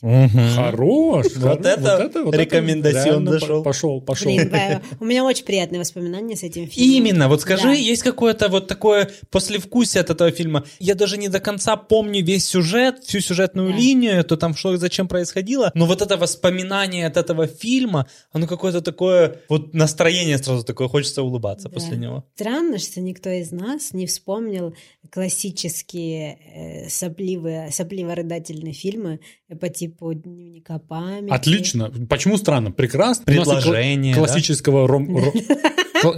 Хорош. 0.00 1.26
Вот 1.36 1.64
это 1.64 2.10
рекомендацион 2.32 3.04
реально 3.06 3.30
дошел. 3.30 3.62
Пошел, 3.62 4.00
пошел. 4.00 4.26
Блин, 4.32 4.52
у 5.00 5.04
меня 5.04 5.24
очень 5.24 5.44
приятные 5.44 5.80
воспоминания 5.80 6.36
с 6.36 6.42
этим 6.42 6.68
фильмом. 6.68 6.96
Именно, 6.96 7.28
вот 7.28 7.40
скажи, 7.40 7.68
Да. 7.68 7.72
есть 7.72 8.02
какое-то 8.02 8.48
вот 8.48 8.66
такое 8.66 9.10
послевкусие 9.30 10.02
от 10.02 10.10
этого 10.10 10.30
фильма. 10.30 10.64
Я 10.78 10.94
даже 10.94 11.16
не 11.16 11.28
до 11.28 11.40
конца 11.40 11.76
помню 11.76 12.24
весь 12.24 12.44
сюжет, 12.46 13.04
всю 13.04 13.20
сюжетную 13.20 13.70
Да. 13.70 13.76
линию, 13.76 14.24
то 14.24 14.36
там 14.36 14.54
что 14.54 14.76
зачем 14.76 15.08
происходило, 15.08 15.70
но 15.74 15.86
вот 15.86 16.02
это 16.02 16.16
воспоминание 16.16 17.06
от 17.06 17.16
этого 17.16 17.46
фильма, 17.46 18.06
оно 18.32 18.46
какое-то 18.46 18.82
такое, 18.82 19.40
вот 19.48 19.72
настроение 19.74 20.38
сразу 20.38 20.64
такое, 20.64 20.88
хочется 20.88 21.22
улыбаться 21.22 21.68
Да. 21.68 21.74
после 21.74 21.96
него. 21.96 22.24
Странно, 22.34 22.78
что 22.78 23.00
никто 23.00 23.30
из 23.30 23.50
нас 23.52 23.92
не 23.92 24.06
вспомнил 24.06 24.74
классические 25.10 26.38
э, 26.54 26.88
сопливые, 26.88 27.70
сопливо-рыдательные 27.70 28.72
фильмы 28.72 29.20
по 29.60 29.68
типу 29.68 29.85
«Дневника 29.88 30.78
памяти». 30.78 31.32
Отлично. 31.32 31.92
Почему 32.08 32.36
странно? 32.36 32.70
Прекрасно. 32.70 33.22
Кла- 33.22 33.26
Предложение, 33.26 34.14
да? 34.14 34.20
Классического 34.20 34.86
ром... 34.86 35.08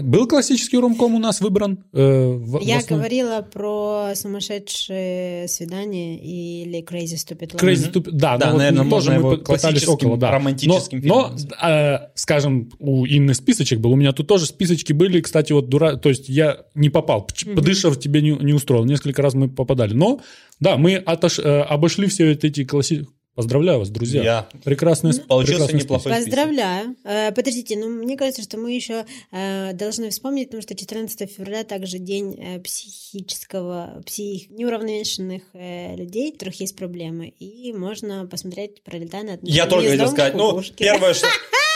Был 0.03 0.27
классический 0.27 0.77
ромком 0.77 1.15
у 1.15 1.19
нас 1.19 1.41
выбран? 1.41 1.85
э, 1.93 2.31
в- 2.33 2.59
в 2.59 2.63
Я 2.63 2.81
говорила 2.83 3.41
про 3.43 4.11
«Сумасшедшее 4.15 5.49
свидание» 5.49 6.19
или 6.19 6.83
«Crazy 6.83 7.15
Stupid 7.15 7.53
Love». 7.55 7.61
Crazy 7.61 7.93
Stupid- 7.93 8.11
Да, 8.13 8.37
Да, 8.37 8.47
ну 8.47 8.53
вот 8.53 8.59
наверное, 8.59 8.83
мы 8.83 8.91
можно 8.91 9.11
тоже 9.13 9.19
его 9.19 9.31
мы 9.31 9.37
пытались 9.39 9.61
классическим 9.63 9.93
около, 9.93 10.17
да. 10.19 10.31
романтическим 10.33 10.99
но, 11.05 11.29
фильмом 11.31 11.37
но, 11.63 11.69
э, 11.69 11.99
скажем, 12.17 12.71
у 12.81 13.07
Инны 13.07 13.35
списочек 13.35 13.79
был, 13.79 13.93
у 13.93 13.97
меня 13.97 14.13
тут 14.13 14.27
тоже 14.27 14.47
списочки 14.47 14.93
были, 14.93 15.21
кстати, 15.21 15.53
вот 15.53 15.69
дура, 15.69 15.97
то 15.97 16.09
есть 16.09 16.29
я 16.29 16.59
не 16.75 16.91
попал, 16.91 17.27
П- 17.27 17.55
Подышев 17.55 17.99
тебе 18.01 18.21
не, 18.21 18.31
не 18.33 18.53
устроил, 18.53 18.85
несколько 18.85 19.23
раз 19.23 19.35
мы 19.35 19.49
попадали, 19.49 19.95
но, 19.95 20.21
да, 20.61 20.77
мы 20.77 20.95
отош- 20.97 21.41
э, 21.43 21.61
обошли 21.63 22.09
все 22.09 22.29
вот 22.31 22.45
эти 22.45 22.65
классические... 22.65 23.09
Поздравляю 23.39 23.79
вас, 23.79 23.91
друзья. 23.91 24.21
Я. 24.21 24.49
Прекрасный, 24.65 25.15
Получился 25.15 25.69
прекрасный 25.69 25.81
неплохой 25.85 26.13
список. 26.13 26.25
Поздравляю. 26.25 26.97
Э, 27.05 27.31
подождите, 27.31 27.79
ну 27.79 27.89
мне 27.89 28.17
кажется, 28.17 28.43
что 28.43 28.59
мы 28.59 28.73
еще 28.73 29.07
э, 29.31 29.75
должны 29.75 30.11
вспомнить, 30.11 30.49
потому 30.49 30.63
что 30.63 30.75
14 30.75 31.31
февраля 31.31 31.63
также 31.63 31.99
день 31.99 32.35
э, 32.35 32.59
психического, 32.59 34.03
псих, 34.05 34.51
неуравновешенных 34.51 35.43
людей, 35.55 36.31
у 36.31 36.33
которых 36.33 36.59
есть 36.59 36.75
проблемы. 36.75 37.29
И 37.29 37.73
можно 37.73 38.27
посмотреть 38.27 38.83
«Пролетая 38.83 39.23
над 39.23 39.41
Я 39.45 39.67
только 39.67 39.89
хотел 39.89 40.09
сказать, 40.09 40.35
ну, 40.35 40.51
кукушки». 40.51 40.83
первое, 40.83 41.15
что... 41.15 41.29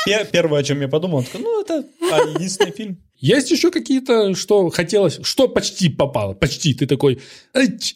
пе- 0.05 0.27
Первое, 0.31 0.61
о 0.61 0.63
чем 0.63 0.81
я 0.81 0.89
подумал, 0.89 1.25
ну, 1.39 1.63
это 1.63 1.85
а, 2.11 2.19
единственный 2.35 2.73
фильм. 2.73 2.99
Есть 3.17 3.53
еще 3.53 3.71
какие-то, 3.71 4.35
что 4.35 4.69
хотелось, 4.71 5.21
что 5.23 5.47
почти 5.49 5.89
попало, 5.89 6.35
почти, 6.35 6.75
ты 6.75 6.87
такой, 6.87 7.21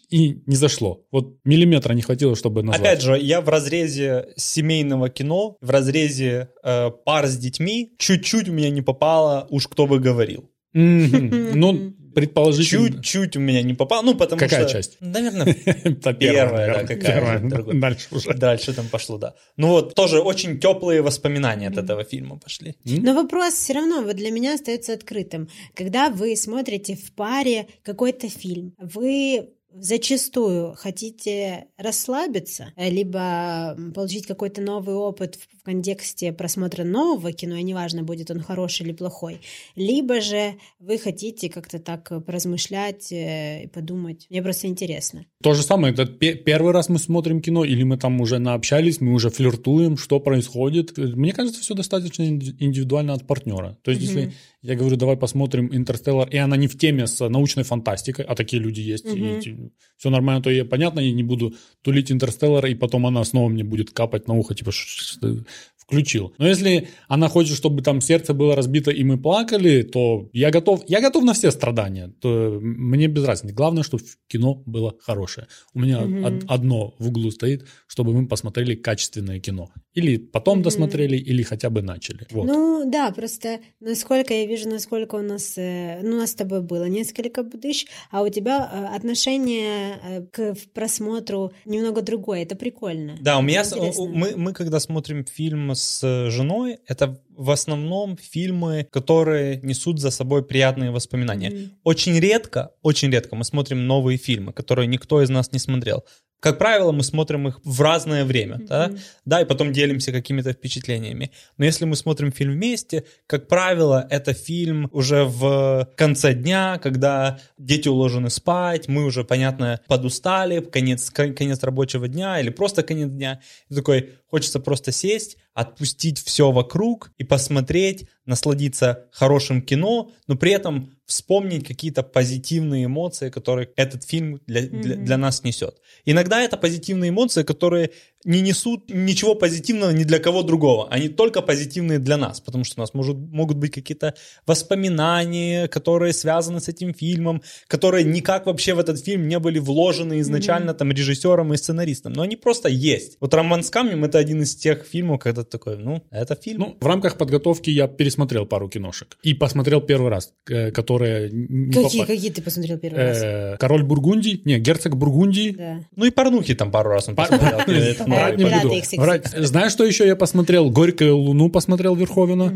и 0.09 0.41
не 0.47 0.55
зашло. 0.57 1.05
Вот 1.11 1.39
миллиметра 1.45 1.95
не 1.95 2.03
хватило, 2.03 2.37
чтобы 2.37 2.63
назвать. 2.63 2.81
Опять 2.81 3.03
же, 3.03 3.19
я 3.19 3.41
в 3.41 3.49
разрезе 3.49 4.29
семейного 4.37 5.09
кино, 5.09 5.57
в 5.61 5.71
разрезе 5.71 6.51
э, 6.63 6.91
пар 7.05 7.27
с 7.27 7.37
детьми, 7.37 7.95
чуть-чуть 7.99 8.49
у 8.49 8.53
меня 8.53 8.71
не 8.71 8.83
попало, 8.83 9.49
уж 9.51 9.67
кто 9.67 9.89
бы 9.89 9.99
говорил. 9.99 10.49
Ну, 10.73 11.93
предположительно. 12.17 12.89
Чуть-чуть 12.89 13.37
у 13.37 13.41
меня 13.41 13.63
не 13.63 13.75
попало, 13.75 14.03
ну, 14.03 14.15
потому 14.15 14.41
Какая 14.41 14.63
что... 14.63 14.73
часть? 14.73 14.97
Наверное, 15.01 15.45
Первая, 16.19 16.75
да, 16.75 16.95
какая. 16.95 17.41
Дальше 17.75 18.09
уже. 18.11 18.33
дальше 18.33 18.73
там 18.73 18.89
пошло, 18.89 19.19
да. 19.19 19.35
Ну 19.59 19.69
вот, 19.69 19.95
тоже 19.95 20.21
очень 20.21 20.59
теплые 20.59 21.03
воспоминания 21.03 21.69
от 21.69 21.77
этого 21.77 22.05
фильма 22.05 22.39
пошли. 22.39 22.75
Но 22.85 23.13
вопрос 23.13 23.53
все 23.53 23.75
равно 23.75 24.01
вот 24.01 24.17
для 24.17 24.31
меня 24.31 24.55
остается 24.55 24.95
открытым. 24.95 25.51
Когда 25.75 26.09
вы 26.09 26.37
смотрите 26.37 26.97
в 26.97 27.13
паре 27.13 27.67
какой-то 27.83 28.31
фильм, 28.31 28.73
вы 28.79 29.51
зачастую 29.81 30.75
хотите 30.75 31.67
расслабиться, 31.77 32.73
э, 32.77 32.91
либо 32.91 33.77
получить 33.95 34.27
какой-то 34.27 34.61
новый 34.61 34.95
опыт 34.95 35.37
в 35.37 35.63
контексте 35.65 36.33
просмотра 36.33 36.85
нового 36.85 37.33
кино, 37.33 37.57
и 37.57 37.63
неважно, 37.63 38.03
будет 38.03 38.31
он 38.31 38.41
хороший 38.41 38.87
или 38.87 38.93
плохой, 38.93 39.41
либо 39.75 40.21
же 40.21 40.55
вы 40.79 40.99
хотите 40.99 41.49
как-то 41.49 41.79
так 41.79 42.11
э, 42.13 42.21
поразмышлять 42.21 43.13
э, 43.13 43.65
и 43.65 43.67
подумать. 43.69 44.27
Мне 44.31 44.43
просто 44.43 44.67
интересно. 44.67 45.27
То 45.43 45.55
же 45.55 45.63
самое, 45.63 45.93
это 45.93 46.07
пе- 46.07 46.35
первый 46.35 46.73
раз 46.73 46.89
мы 46.89 46.99
смотрим 46.99 47.41
кино, 47.41 47.65
или 47.65 47.83
мы 47.83 47.99
там 47.99 48.21
уже 48.21 48.39
наобщались, 48.39 49.01
мы 49.01 49.13
уже 49.13 49.31
флиртуем, 49.31 49.97
что 49.97 50.21
происходит. 50.21 50.97
Мне 50.97 51.33
кажется, 51.33 51.61
все 51.61 51.75
достаточно 51.75 52.23
инди- 52.23 52.57
индивидуально 52.59 53.13
от 53.13 53.27
партнера. 53.27 53.79
То 53.83 53.91
есть, 53.91 54.03
если 54.03 54.33
я 54.63 54.75
говорю, 54.75 54.97
давай 54.97 55.17
посмотрим 55.17 55.75
«Интерстеллар», 55.75 56.29
и 56.29 56.37
она 56.37 56.57
не 56.57 56.67
в 56.67 56.77
теме 56.77 57.07
с 57.07 57.29
научной 57.29 57.63
фантастикой, 57.63 58.25
а 58.25 58.35
такие 58.35 58.61
люди 58.61 58.81
есть, 58.81 59.07
и 59.07 59.66
все 59.97 60.11
нормально, 60.11 60.43
то 60.43 60.51
я, 60.51 60.65
понятно, 60.65 61.01
я 61.01 61.13
не 61.13 61.23
буду 61.23 61.55
тулить 61.83 62.13
«Интерстеллар», 62.13 62.67
и 62.67 62.75
потом 62.75 63.07
она 63.07 63.25
снова 63.25 63.49
мне 63.49 63.65
будет 63.65 63.91
капать 63.91 64.29
на 64.29 64.35
ухо, 64.35 64.55
типа, 64.55 64.73
«Ш- 64.73 64.87
ш- 64.87 65.21
ты 65.21 65.45
включил. 65.87 66.35
Но 66.39 66.49
если 66.49 66.89
она 67.09 67.29
хочет, 67.29 67.57
чтобы 67.57 67.83
там 67.83 68.01
сердце 68.01 68.35
было 68.35 68.57
разбито, 68.57 68.91
и 68.91 69.05
мы 69.05 69.19
плакали, 69.19 69.83
то 69.83 70.29
я 70.33 70.51
готов, 70.51 70.83
я 70.89 71.01
готов 71.01 71.25
на 71.25 71.33
все 71.33 71.51
страдания. 71.53 72.13
То 72.21 72.59
мне 72.61 73.07
без 73.07 73.25
разницы. 73.25 73.55
Главное, 73.55 73.83
чтобы 73.85 74.03
кино 74.29 74.63
было 74.67 74.97
хорошее. 75.01 75.47
У 75.75 75.81
меня 75.81 76.01
од- 76.01 76.45
одно 76.49 76.95
в 76.99 77.09
углу 77.09 77.31
стоит, 77.31 77.67
чтобы 77.87 78.13
мы 78.13 78.27
посмотрели 78.27 78.75
качественное 78.75 79.39
кино. 79.39 79.71
Или 79.95 80.17
потом 80.19 80.63
досмотрели, 80.63 81.17
или 81.17 81.43
хотя 81.45 81.71
бы 81.71 81.83
начали. 81.83 82.27
Вот. 82.33 82.47
Ну 82.47 82.91
да, 82.91 83.13
просто 83.13 83.61
насколько 83.81 84.35
я 84.35 84.45
вижу, 84.47 84.69
насколько 84.69 85.15
у 85.17 85.23
нас, 85.23 85.57
э, 85.57 86.01
ну 86.03 86.17
у 86.17 86.19
нас 86.21 86.33
с 86.33 86.35
тобой 86.35 86.63
было 86.63 86.89
несколько 86.89 87.43
будущ, 87.45 87.87
а 88.11 88.23
у 88.23 88.29
тебя 88.29 88.71
э, 88.93 88.97
отношение 88.97 89.99
э, 90.03 90.23
к 90.33 90.57
просмотру 90.75 91.53
немного 91.65 92.03
другое. 92.03 92.43
Это 92.43 92.57
прикольно. 92.57 93.17
Да, 93.21 93.39
у 93.39 93.43
меня, 93.43 93.63
с- 93.65 93.75
мы, 93.99 94.33
мы 94.37 94.53
когда 94.53 94.81
смотрим 94.81 95.25
фильм 95.25 95.76
с 95.77 96.03
э, 96.03 96.31
женой, 96.31 96.79
это 96.87 97.21
в 97.37 97.51
основном 97.51 98.17
фильмы, 98.17 98.87
которые 98.91 99.61
несут 99.63 100.01
за 100.01 100.11
собой 100.11 100.45
приятные 100.45 100.91
воспоминания. 100.91 101.71
Очень 101.85 102.19
редко, 102.19 102.71
очень 102.83 103.11
редко 103.11 103.37
мы 103.37 103.45
смотрим 103.45 103.87
новые 103.87 104.19
фильмы, 104.19 104.53
которые 104.53 104.87
никто 104.89 105.23
из 105.23 105.29
нас 105.29 105.53
не 105.53 105.59
смотрел. 105.59 106.05
Как 106.41 106.59
правило, 106.59 106.93
мы 106.93 107.03
смотрим 107.03 107.49
их 107.49 107.61
в 107.65 107.81
разное 107.81 108.25
время, 108.25 108.59
да? 108.69 108.93
да, 109.25 109.41
и 109.41 109.47
потом 109.47 109.73
делимся 109.73 110.13
какими-то 110.13 110.53
впечатлениями. 110.53 111.31
Но 111.57 111.65
если 111.65 111.87
мы 111.87 111.97
смотрим 111.97 112.31
фильм 112.31 112.53
вместе, 112.53 113.05
как 113.27 113.49
правило, 113.49 114.07
это 114.11 114.35
фильм 114.35 114.89
уже 114.93 115.25
в 115.25 115.89
конце 115.97 116.35
дня, 116.35 116.79
когда 116.83 117.39
дети 117.59 117.89
уложены 117.89 118.29
спать, 118.29 118.87
мы 118.87 119.05
уже, 119.07 119.25
понятно, 119.25 119.81
подустали, 119.89 120.61
конец, 120.61 121.11
кон- 121.11 121.35
конец 121.35 121.63
рабочего 121.63 122.07
дня 122.07 122.39
или 122.39 122.51
просто 122.51 122.83
конец 122.83 123.11
дня. 123.11 123.41
И 123.71 123.75
такой, 123.75 124.11
хочется 124.31 124.61
просто 124.61 124.93
сесть, 124.93 125.39
отпустить 125.57 126.23
все 126.23 126.53
вокруг 126.53 127.11
и 127.17 127.25
посмотреть, 127.25 128.07
насладиться 128.27 129.07
хорошим 129.13 129.63
кино, 129.63 130.11
но 130.27 130.37
при 130.37 130.53
этом 130.53 130.93
вспомнить 131.07 131.67
какие-то 131.67 132.03
позитивные 132.03 132.87
эмоции, 132.87 133.31
которые 133.31 133.71
этот 133.77 134.03
фильм 134.03 134.41
для, 134.47 134.63
для, 134.63 134.97
для 134.97 135.17
нас 135.17 135.45
несет. 135.45 135.77
Иногда 136.05 136.43
это 136.43 136.57
позитивные 136.57 137.11
эмоции, 137.11 137.45
которые 137.45 137.93
не 138.25 138.41
несут 138.41 138.91
ничего 138.91 139.37
позитивного 139.37 139.93
ни 139.93 140.03
для 140.03 140.19
кого 140.19 140.43
другого. 140.43 140.89
Они 140.91 141.09
только 141.09 141.43
позитивные 141.43 142.01
для 142.01 142.17
нас, 142.17 142.41
потому 142.41 142.65
что 142.65 142.81
у 142.81 142.83
нас 142.83 142.93
может, 142.93 143.17
могут 143.17 143.57
быть 143.57 143.71
какие-то 143.71 144.15
воспоминания, 144.47 145.69
которые 145.69 146.13
связаны 146.13 146.61
с 146.61 146.69
этим 146.69 146.93
фильмом, 146.93 147.43
которые 147.69 148.03
никак 148.03 148.47
вообще 148.47 148.75
в 148.75 148.81
этот 148.81 148.99
фильм 148.99 149.29
не 149.29 149.39
были 149.39 149.61
вложены 149.61 150.19
изначально 150.21 150.75
там 150.75 150.91
режиссером 150.91 151.55
и 151.55 151.57
сценаристом, 151.57 152.15
но 152.15 152.23
они 152.23 152.35
просто 152.35 152.69
есть. 152.69 153.17
Вот 153.21 153.33
«Роман 153.33 153.63
с 153.63 153.71
камнем»— 153.71 154.05
это 154.05 154.19
один 154.19 154.43
из 154.43 154.57
тех 154.57 154.85
фильмов, 154.85 155.21
когда 155.21 155.45
ты 155.45 155.51
такой, 155.51 155.77
ну, 155.77 156.03
это 156.11 156.35
фильм. 156.35 156.61
Ну, 156.61 156.77
в 156.81 156.87
рамках 156.87 157.19
подготовки 157.19 157.71
я 157.71 157.87
пересмотрел 157.87 158.16
пару 158.47 158.69
киношек. 158.69 159.17
И 159.23 159.35
посмотрел 159.35 159.81
первый 159.81 160.11
раз, 160.11 160.33
э, 160.49 160.71
которые... 160.71 161.29
Какие, 161.29 162.01
попа- 162.01 162.07
какие 162.07 162.31
ты 162.31 162.43
посмотрел 162.43 162.79
первый 162.79 163.03
раз? 163.03 163.19
Э, 163.23 163.57
Король 163.59 163.83
Бургундии, 163.83 164.41
не, 164.45 164.59
герцог 164.59 164.97
Бургундии. 164.97 165.51
Да. 165.51 165.81
Ну 165.95 166.05
и 166.05 166.11
порнухи 166.11 166.55
там 166.55 166.71
пару 166.71 166.91
раз 166.91 167.09
он 167.09 167.17
посмотрел. 167.17 167.61
Знаешь, 169.47 169.73
что 169.73 169.85
еще 169.85 170.07
я 170.07 170.17
посмотрел? 170.17 170.71
«Горькую 170.71 171.17
луну» 171.17 171.51
посмотрел 171.51 171.95
Верховина. 171.95 172.53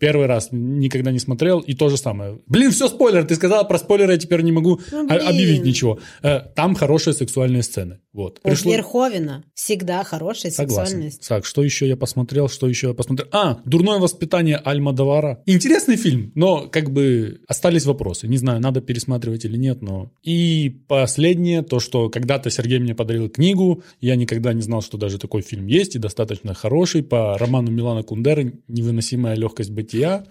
Первый 0.00 0.26
раз 0.26 0.48
никогда 0.50 1.12
не 1.12 1.18
смотрел. 1.18 1.60
И 1.60 1.74
то 1.74 1.88
же 1.88 1.96
самое. 1.96 2.40
Блин, 2.46 2.70
все 2.72 2.88
спойлер. 2.88 3.24
Ты 3.24 3.34
сказала 3.36 3.64
про 3.64 3.78
спойлеры, 3.78 4.12
я 4.12 4.18
теперь 4.18 4.40
не 4.42 4.50
могу 4.52 4.80
Ну, 4.90 5.06
блин. 5.06 5.20
объявить 5.28 5.62
ничего. 5.64 5.98
Э, 6.22 6.40
Там 6.56 6.74
хорошие 6.74 7.14
сексуальные 7.14 7.62
сцены. 7.62 8.00
Вот. 8.12 8.40
У 8.42 8.48
Пришло- 8.48 8.72
Верховина 8.72 9.44
всегда 9.54 10.02
хорошая 10.02 10.50
Согласен. 10.50 10.84
сексуальность. 10.86 11.28
Так, 11.28 11.44
что 11.44 11.62
еще 11.62 11.86
я 11.86 11.96
посмотрел, 11.96 12.48
что 12.48 12.66
еще 12.66 12.88
я 12.88 12.94
посмотрел? 12.94 13.28
А, 13.32 13.60
«Дурное 13.64 13.98
воспитание 14.00 14.56
Альма 14.56 14.92
Давара». 14.92 15.42
Интересный 15.46 15.96
фильм, 15.96 16.32
но 16.34 16.66
как 16.68 16.90
бы 16.90 17.40
остались 17.46 17.84
вопросы. 17.86 18.26
Не 18.26 18.36
знаю, 18.38 18.60
надо 18.60 18.80
пересматривать 18.80 19.44
или 19.44 19.56
нет, 19.56 19.80
но... 19.82 20.10
И 20.24 20.70
последнее, 20.88 21.62
то, 21.62 21.78
что 21.78 22.08
когда-то 22.10 22.50
Сергей 22.50 22.78
мне 22.80 22.94
подарил 22.96 23.28
книгу, 23.28 23.82
я 24.00 24.16
никогда 24.16 24.52
не 24.54 24.62
знал, 24.62 24.82
что 24.82 24.98
даже 24.98 25.18
такой 25.18 25.42
фильм 25.42 25.66
есть, 25.68 25.94
и 25.94 25.98
достаточно 25.98 26.52
хороший, 26.54 27.02
по 27.04 27.38
роману 27.38 27.70
Милана 27.70 28.02
Кундеры 28.02 28.54
«Невыносимая 28.66 29.36
легкость 29.36 29.70
бытия». 29.90 30.24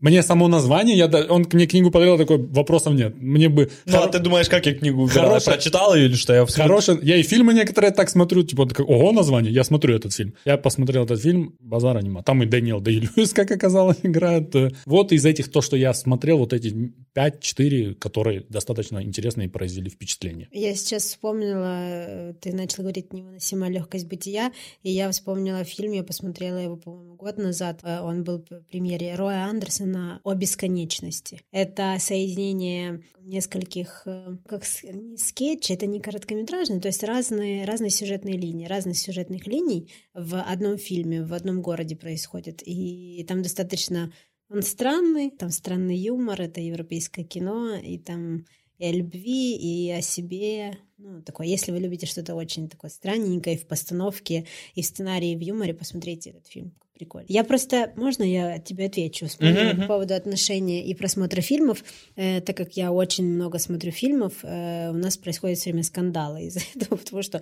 Мне 0.00 0.22
само 0.22 0.48
название, 0.48 0.96
я, 0.96 1.08
он 1.28 1.46
мне 1.52 1.66
книгу 1.66 1.90
подарил, 1.90 2.16
такой, 2.16 2.38
вопросов 2.38 2.94
нет. 2.94 3.14
Мне 3.20 3.50
бы... 3.50 3.70
Ну, 3.84 3.98
а 3.98 4.06
хоро- 4.06 4.12
ты 4.12 4.18
думаешь, 4.18 4.48
как 4.48 4.64
я 4.64 4.72
книгу 4.74 5.02
выбирал? 5.02 5.24
Я 5.24 5.28
Хорошая- 5.28 5.54
прочитал 5.56 5.94
ее 5.94 6.06
или 6.06 6.14
что? 6.14 6.32
Я 6.32 6.46
всё- 6.46 6.62
Хороший, 6.62 6.98
я 7.02 7.16
и 7.16 7.22
фильмы 7.22 7.52
некоторые 7.52 7.90
так 7.90 8.08
смотрю, 8.08 8.42
типа, 8.42 8.64
такой, 8.64 8.86
ого, 8.86 9.12
название, 9.12 9.52
я 9.52 9.62
смотрю 9.62 9.94
этот 9.94 10.14
фильм. 10.14 10.32
Я 10.46 10.56
посмотрел 10.56 11.04
этот 11.04 11.20
фильм, 11.20 11.54
базара 11.60 12.00
нема. 12.00 12.22
Там 12.22 12.42
и 12.42 12.46
Дэниел 12.46 12.80
Дэй 12.80 13.00
Льюис, 13.00 13.34
как 13.34 13.50
оказалось, 13.50 13.98
играет. 14.02 14.54
Вот 14.86 15.12
из 15.12 15.26
этих, 15.26 15.50
то, 15.52 15.60
что 15.60 15.76
я 15.76 15.92
смотрел, 15.92 16.38
вот 16.38 16.54
эти 16.54 16.74
5-4, 17.14 17.94
которые 17.96 18.46
достаточно 18.48 19.02
интересные 19.02 19.48
и 19.48 19.50
произвели 19.50 19.90
впечатление. 19.90 20.48
Я 20.50 20.74
сейчас 20.76 21.04
вспомнила, 21.04 21.76
э, 21.82 22.34
ты 22.40 22.54
начал 22.54 22.84
говорить 22.84 23.12
«Невыносимая 23.12 23.68
легкость 23.70 24.06
бытия», 24.06 24.50
и 24.82 24.90
я 24.90 25.10
вспомнила 25.10 25.62
фильм, 25.64 25.92
я 25.92 26.04
посмотрела 26.04 26.56
его, 26.56 26.76
по-моему, 26.76 27.16
год 27.16 27.36
назад. 27.36 27.80
Э, 27.82 28.00
Он 28.10 28.24
был 28.24 28.38
в 28.38 28.62
премьере 28.70 29.14
Роя 29.14 29.44
Андерсона 29.44 30.20
«О 30.24 30.34
бесконечности». 30.34 31.40
Это 31.52 31.96
соединение 31.98 33.02
нескольких, 33.20 34.02
э, 34.06 34.36
как 34.46 34.64
с- 34.64 34.82
не 34.82 35.16
скетчей, 35.16 35.74
это 35.76 35.86
не 35.86 36.00
короткометражный, 36.00 36.80
то 36.80 36.88
есть 36.88 37.02
разные, 37.04 37.64
разные 37.64 37.90
сюжетные 37.90 38.36
линии, 38.36 38.66
разных 38.66 38.98
сюжетных 38.98 39.46
линий 39.46 39.88
в 40.14 40.40
одном 40.40 40.76
фильме, 40.78 41.22
в 41.24 41.32
одном 41.32 41.62
городе 41.62 41.96
происходит. 41.96 42.62
И 42.64 43.24
там 43.28 43.42
достаточно 43.42 44.12
он 44.48 44.62
странный, 44.62 45.30
там 45.30 45.50
странный 45.50 45.96
юмор, 45.96 46.42
это 46.42 46.60
европейское 46.60 47.24
кино, 47.24 47.76
и 47.76 47.98
там 47.98 48.44
и 48.78 48.84
о 48.84 48.92
любви, 48.92 49.54
и 49.56 49.90
о 49.92 50.02
себе. 50.02 50.76
Ну, 51.02 51.22
такое, 51.22 51.46
если 51.46 51.72
вы 51.72 51.78
любите 51.78 52.06
что-то 52.06 52.34
очень 52.34 52.68
такое 52.68 52.90
странненькое 52.90 53.56
в 53.56 53.66
постановке, 53.66 54.46
и 54.74 54.82
в 54.82 54.86
сценарии, 54.86 55.32
и 55.32 55.36
в 55.36 55.40
юморе, 55.40 55.72
посмотрите 55.72 56.30
этот 56.30 56.46
фильм. 56.46 56.72
Прикольно. 56.92 57.24
Я 57.30 57.44
просто, 57.44 57.94
можно 57.96 58.22
я 58.22 58.58
тебе 58.58 58.84
отвечу 58.84 59.26
мгм. 59.40 59.80
по 59.80 59.86
поводу 59.86 60.14
отношений 60.14 60.82
и 60.82 60.94
просмотра 60.94 61.40
фильмов, 61.40 61.82
Э, 62.16 62.42
так 62.42 62.56
как 62.56 62.76
я 62.76 62.92
очень 62.92 63.24
много 63.24 63.58
смотрю 63.58 63.92
фильмов, 63.92 64.32
э, 64.42 64.90
у 64.90 64.94
нас 64.94 65.16
происходит 65.16 65.58
все 65.58 65.70
время 65.70 65.84
скандалы 65.84 66.42
из-за 66.42 66.60
этого, 66.74 66.98
потому 66.98 67.22
что 67.22 67.40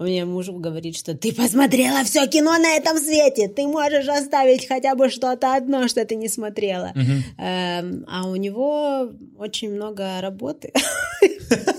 у 0.00 0.04
меня 0.04 0.26
муж 0.26 0.48
говорит, 0.48 0.96
что 0.96 1.16
ты 1.16 1.32
посмотрела 1.32 2.02
все 2.02 2.26
кино 2.26 2.58
на 2.58 2.76
этом 2.76 2.98
свете, 2.98 3.46
ты 3.46 3.68
можешь 3.68 4.08
оставить 4.08 4.66
хотя 4.66 4.96
бы 4.96 5.08
что-то 5.10 5.54
одно, 5.54 5.86
что 5.86 6.04
ты 6.04 6.16
не 6.16 6.28
смотрела. 6.28 6.92
Мгм. 6.96 7.22
Эм, 7.38 8.04
а 8.08 8.28
у 8.28 8.34
него 8.34 9.12
очень 9.38 9.70
много 9.70 10.20
работы. 10.20 10.72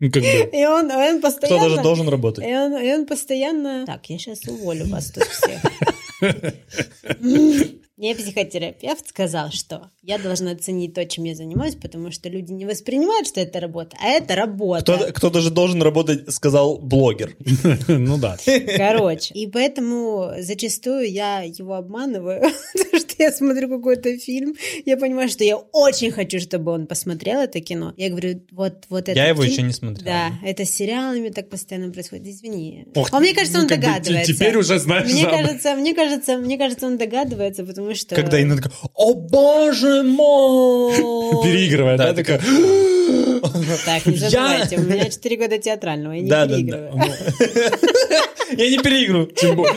Ну, 0.00 0.10
как 0.10 0.22
бы, 0.22 0.28
И 0.28 0.64
он, 0.64 0.90
он 0.90 1.18
Кто 1.18 1.28
постоянно... 1.28 1.68
даже 1.68 1.82
должен 1.82 2.08
работать? 2.08 2.44
И 2.44 2.54
он, 2.54 2.76
и 2.76 2.92
он 2.92 3.06
постоянно... 3.06 3.84
Так, 3.86 4.08
я 4.08 4.18
сейчас 4.18 4.40
уволю 4.46 4.86
вас 4.88 5.10
тут 5.10 5.24
всех. 5.24 5.60
Мне 8.00 8.14
психотерапевт 8.14 9.08
сказал, 9.10 9.50
что 9.50 9.90
я 10.02 10.16
должна 10.16 10.54
ценить 10.54 10.94
то, 10.94 11.04
чем 11.04 11.24
я 11.24 11.34
занимаюсь, 11.34 11.74
потому 11.74 12.10
что 12.10 12.30
люди 12.30 12.50
не 12.50 12.64
воспринимают, 12.64 13.26
что 13.26 13.42
это 13.42 13.60
работа, 13.60 13.94
а 14.00 14.06
это 14.06 14.34
работа. 14.34 14.96
Кто, 14.96 15.12
кто 15.12 15.28
даже 15.28 15.50
должен 15.50 15.82
работать, 15.82 16.32
сказал 16.32 16.78
блогер. 16.78 17.36
ну 17.88 18.16
да. 18.16 18.38
Короче. 18.78 19.34
И 19.34 19.46
поэтому 19.46 20.32
зачастую 20.38 21.12
я 21.12 21.42
его 21.42 21.74
обманываю, 21.74 22.40
потому 22.72 23.02
что 23.02 23.22
я 23.22 23.32
смотрю 23.32 23.68
какой-то 23.68 24.16
фильм, 24.16 24.54
я 24.86 24.96
понимаю, 24.96 25.28
что 25.28 25.44
я 25.44 25.58
очень 25.58 26.10
хочу, 26.10 26.40
чтобы 26.40 26.72
он 26.72 26.86
посмотрел 26.86 27.40
это 27.40 27.60
кино. 27.60 27.92
Я 27.98 28.08
говорю, 28.08 28.40
вот, 28.50 28.86
вот 28.88 29.10
это. 29.10 29.12
Я 29.12 29.28
его 29.28 29.44
еще 29.44 29.60
не 29.60 29.74
смотрел. 29.74 30.06
Да, 30.06 30.32
это 30.42 30.64
с 30.64 30.70
сериалами 30.70 31.28
так 31.28 31.50
постоянно 31.50 31.92
происходит. 31.92 32.28
Извини. 32.28 32.86
А 33.12 33.20
мне 33.20 33.34
кажется, 33.34 33.58
ну, 33.58 33.64
он 33.64 33.68
догадывается. 33.68 34.32
теперь 34.32 34.56
уже 34.56 34.78
знаешь 34.78 35.12
Мне 35.12 35.26
кажется, 35.26 35.74
мне 35.74 35.94
кажется, 35.94 36.38
мне 36.38 36.56
кажется, 36.56 36.86
он 36.86 36.96
догадывается, 36.96 37.62
потому 37.62 37.89
что. 37.94 38.14
Когда 38.14 38.38
Инна 38.38 38.56
такая, 38.56 38.72
о 38.94 39.14
боже 39.14 40.02
мой! 40.02 40.96
Переигрывает, 41.42 41.98
да, 41.98 42.12
Да, 42.12 42.40
Так, 43.84 44.06
не 44.06 44.16
забывайте, 44.16 44.76
у 44.76 44.82
меня 44.82 45.08
4 45.10 45.36
года 45.36 45.58
театрального, 45.58 46.12
я 46.12 46.20
не 46.22 46.28
переигрываю. 46.28 46.92
Я 48.56 48.68
не 48.70 48.78
переиграю. 48.78 49.26
Тем 49.26 49.56
более. 49.56 49.74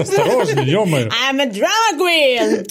Осторожней, 0.00 0.64
ё-моё. 0.70 1.08
I'm 1.08 1.40
a 1.40 1.46
drama 1.46 1.98
queen! 1.98 2.66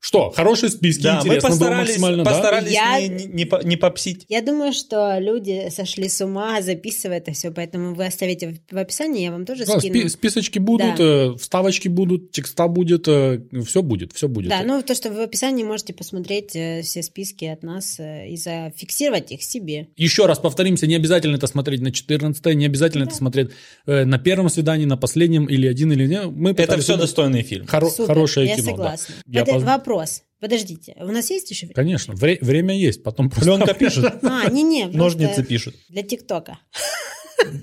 Что, 0.00 0.30
хорошие 0.30 0.68
списки, 0.70 1.02
Да, 1.02 1.14
мы 1.14 1.20
интересно 1.20 1.48
было 1.48 1.58
постарались, 1.58 1.88
максимально, 1.88 2.24
да? 2.24 2.30
постарались 2.30 2.72
Я- 2.72 3.00
не, 3.00 3.08
не, 3.08 3.24
не 3.24 3.44
по- 3.46 3.62
не 3.64 3.76
попсить. 3.76 4.26
Я 4.28 4.42
думаю, 4.42 4.74
что 4.74 5.16
люди 5.18 5.68
сошли 5.70 6.10
с 6.10 6.20
ума, 6.22 6.60
записывая 6.60 7.18
это 7.18 7.32
все, 7.32 7.50
поэтому 7.50 7.94
вы 7.94 8.04
оставите 8.04 8.60
в 8.70 8.76
описании, 8.76 9.24
я 9.24 9.30
вам 9.32 9.46
тоже 9.46 9.64
Да, 9.64 9.78
скину. 9.78 9.94
спи- 10.00 10.08
списочки 10.10 10.58
будут, 10.58 10.96
Да. 10.96 11.02
э, 11.04 11.34
вставочки 11.40 11.88
будут, 11.88 12.32
текста 12.32 12.68
будет, 12.68 13.06
все 13.06 13.82
будет, 13.82 14.12
все 14.12 14.28
будет. 14.28 14.50
Да, 14.50 14.62
ну 14.62 14.82
то, 14.82 14.94
что 14.94 15.08
вы 15.10 15.16
в 15.16 15.22
описании 15.22 15.64
можете 15.64 15.83
посмотреть 15.92 16.56
э, 16.56 16.82
все 16.82 17.02
списки 17.02 17.44
от 17.44 17.62
нас 17.62 17.98
э, 18.00 18.28
и 18.28 18.36
зафиксировать 18.36 19.30
их 19.32 19.42
себе. 19.42 19.88
Еще 19.96 20.26
раз 20.26 20.38
повторимся, 20.38 20.86
не 20.86 20.94
обязательно 20.96 21.36
это 21.36 21.46
смотреть 21.46 21.80
на 21.80 21.92
14 21.92 22.44
не 22.54 22.66
обязательно 22.66 23.04
это 23.04 23.14
смотреть 23.14 23.50
э, 23.86 24.04
на 24.04 24.18
первом 24.18 24.48
свидании, 24.48 24.84
на 24.86 24.96
последнем 24.96 25.46
или 25.46 25.66
один 25.66 25.92
или 25.92 26.06
не. 26.06 26.22
Мы 26.22 26.50
Это 26.52 26.78
все 26.78 26.96
достойный 26.96 27.42
фильм. 27.42 27.66
хоро- 27.66 27.90
Супер, 27.90 28.06
хорошее 28.06 28.48
я 28.48 28.56
кино. 28.56 28.64
да. 28.66 28.70
согласна. 28.72 29.14
Я 29.26 29.44
Под- 29.44 29.54
поз- 29.54 29.62
Вопрос. 29.64 30.22
Подождите, 30.40 30.94
у 31.00 31.06
нас 31.06 31.30
есть 31.30 31.50
еще 31.50 31.66
время? 31.66 31.74
Конечно, 31.74 32.14
вре- 32.14 32.38
время 32.42 32.76
есть, 32.78 33.02
потом 33.02 33.30
просто... 33.30 33.46
Пленка 33.56 33.72
пишет, 33.74 34.04
А, 34.22 34.50
не-не, 34.50 34.86
ножницы 34.88 35.42
пишут. 35.42 35.74
Для 35.88 36.02
ТикТока. 36.02 36.58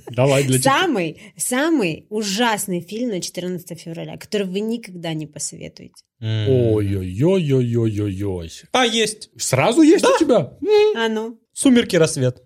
Давай 0.10 0.44
для 0.44 0.60
тебя. 0.60 0.82
Самый, 0.82 1.22
самый 1.38 2.08
ужасный 2.10 2.82
фильм 2.82 3.10
на 3.10 3.22
14 3.22 3.80
февраля, 3.80 4.18
который 4.18 4.48
вы 4.48 4.60
никогда 4.60 5.14
не 5.14 5.28
посоветуете. 5.28 6.04
Ой-ой-ой-ой-ой-ой. 6.22 8.52
А, 8.72 8.86
есть. 8.86 9.30
Сразу 9.38 9.82
есть 9.82 10.06
у 10.06 10.18
тебя? 10.20 10.54
А 10.96 11.10
ну, 11.10 11.40
Сумерки, 11.54 11.96
рассвет. 11.96 12.44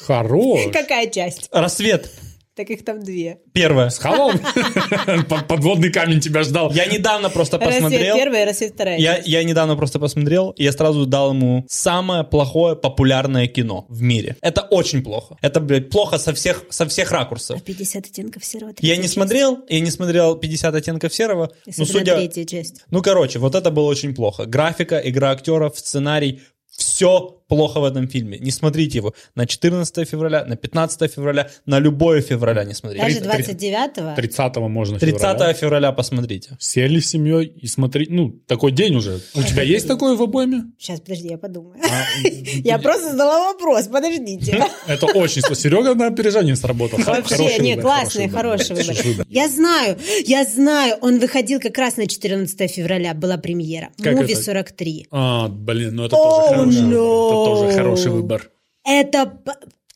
Хорош. 0.00 0.60
какая 0.72 1.08
часть? 1.08 1.48
Рассвет. 1.52 2.10
Так 2.56 2.70
их 2.70 2.86
там 2.86 3.02
две. 3.02 3.40
Первое. 3.52 3.90
Схавал? 3.90 4.32
Под- 5.28 5.46
Подводный 5.46 5.92
камень 5.92 6.20
тебя 6.20 6.42
ждал. 6.42 6.72
Я 6.72 6.86
недавно 6.86 7.28
просто 7.28 7.58
посмотрел. 7.58 8.16
первая, 8.16 8.46
рассвет 8.46 8.72
вторая. 8.72 8.98
Я, 8.98 9.18
я 9.18 9.44
недавно 9.44 9.76
просто 9.76 9.98
посмотрел, 9.98 10.52
и 10.52 10.64
я 10.64 10.72
сразу 10.72 11.04
дал 11.04 11.34
ему 11.34 11.66
самое 11.68 12.24
плохое 12.24 12.74
популярное 12.74 13.46
кино 13.46 13.84
в 13.90 14.00
мире. 14.00 14.36
Это 14.40 14.62
очень 14.62 15.02
плохо. 15.02 15.36
Это, 15.42 15.60
блядь, 15.60 15.90
плохо 15.90 16.16
со 16.16 16.32
всех, 16.32 16.64
со 16.70 16.86
всех 16.86 17.12
ракурсов. 17.12 17.60
А 17.60 17.60
50 17.60 18.06
оттенков 18.06 18.42
серого. 18.42 18.72
Я 18.80 18.96
не 18.96 19.08
смотрел, 19.08 19.58
я 19.68 19.80
не 19.80 19.90
смотрел 19.90 20.36
50 20.36 20.74
оттенков 20.74 21.14
серого. 21.14 21.52
Ну, 21.76 21.84
судя... 21.84 22.16
третья 22.16 22.46
часть. 22.46 22.84
Ну, 22.90 23.02
короче, 23.02 23.38
вот 23.38 23.54
это 23.54 23.70
было 23.70 23.84
очень 23.84 24.14
плохо. 24.14 24.46
Графика, 24.46 24.96
игра 24.96 25.32
актеров, 25.32 25.78
сценарий, 25.78 26.40
все 26.74 27.42
плохо 27.48 27.80
в 27.80 27.84
этом 27.84 28.08
фильме. 28.08 28.38
Не 28.38 28.50
смотрите 28.50 28.98
его 28.98 29.14
на 29.34 29.46
14 29.46 30.08
февраля, 30.08 30.44
на 30.44 30.56
15 30.56 31.12
февраля, 31.12 31.48
на 31.66 31.78
любое 31.78 32.20
февраля 32.20 32.64
не 32.64 32.74
смотрите. 32.74 33.04
Даже 33.04 33.20
Три- 33.20 33.54
29-го. 33.54 34.14
30 34.16 34.56
можно 34.56 34.98
30 34.98 35.20
февраля. 35.20 35.52
февраля 35.54 35.92
посмотрите. 35.92 36.56
Сели 36.58 37.00
с 37.00 37.10
семьей 37.10 37.46
и 37.46 37.66
смотри, 37.66 38.06
ну, 38.10 38.30
такой 38.46 38.72
день 38.72 38.96
уже. 38.96 39.20
У 39.34 39.42
тебя 39.42 39.62
есть 39.76 39.86
такое 39.86 40.16
в 40.16 40.22
обойме? 40.22 40.64
Сейчас, 40.78 41.00
подожди, 41.00 41.28
я 41.28 41.38
подумаю. 41.38 41.76
А, 41.82 42.28
Я 42.64 42.78
просто 42.78 43.10
задала 43.10 43.52
вопрос, 43.52 43.86
подождите. 43.86 44.64
Это 44.86 45.06
очень... 45.06 45.42
Серега 45.54 45.94
на 45.94 46.08
опережение 46.08 46.56
сработал. 46.56 46.98
Вообще, 46.98 47.36
хороший 47.36 47.58
не, 47.60 47.76
классный, 47.76 48.28
хороший 48.28 48.76
выбор. 48.76 49.26
Я 49.28 49.48
знаю, 49.48 49.96
я 50.26 50.44
знаю, 50.44 50.96
он 51.00 51.18
выходил 51.18 51.60
как 51.60 51.78
раз 51.78 51.96
на 51.96 52.06
14 52.06 52.70
февраля, 52.70 53.14
была 53.14 53.36
премьера. 53.36 53.90
Movie 53.98 54.32
это? 54.32 54.42
43. 54.42 55.06
А, 55.10 55.48
блин, 55.48 55.96
ну 55.96 56.04
это 56.04 56.16
тоже. 56.16 56.54
Это 56.54 57.35
тоже 57.44 57.72
хороший 57.76 58.10
выбор. 58.10 58.50
Это, 58.84 59.26
п- 59.26 59.52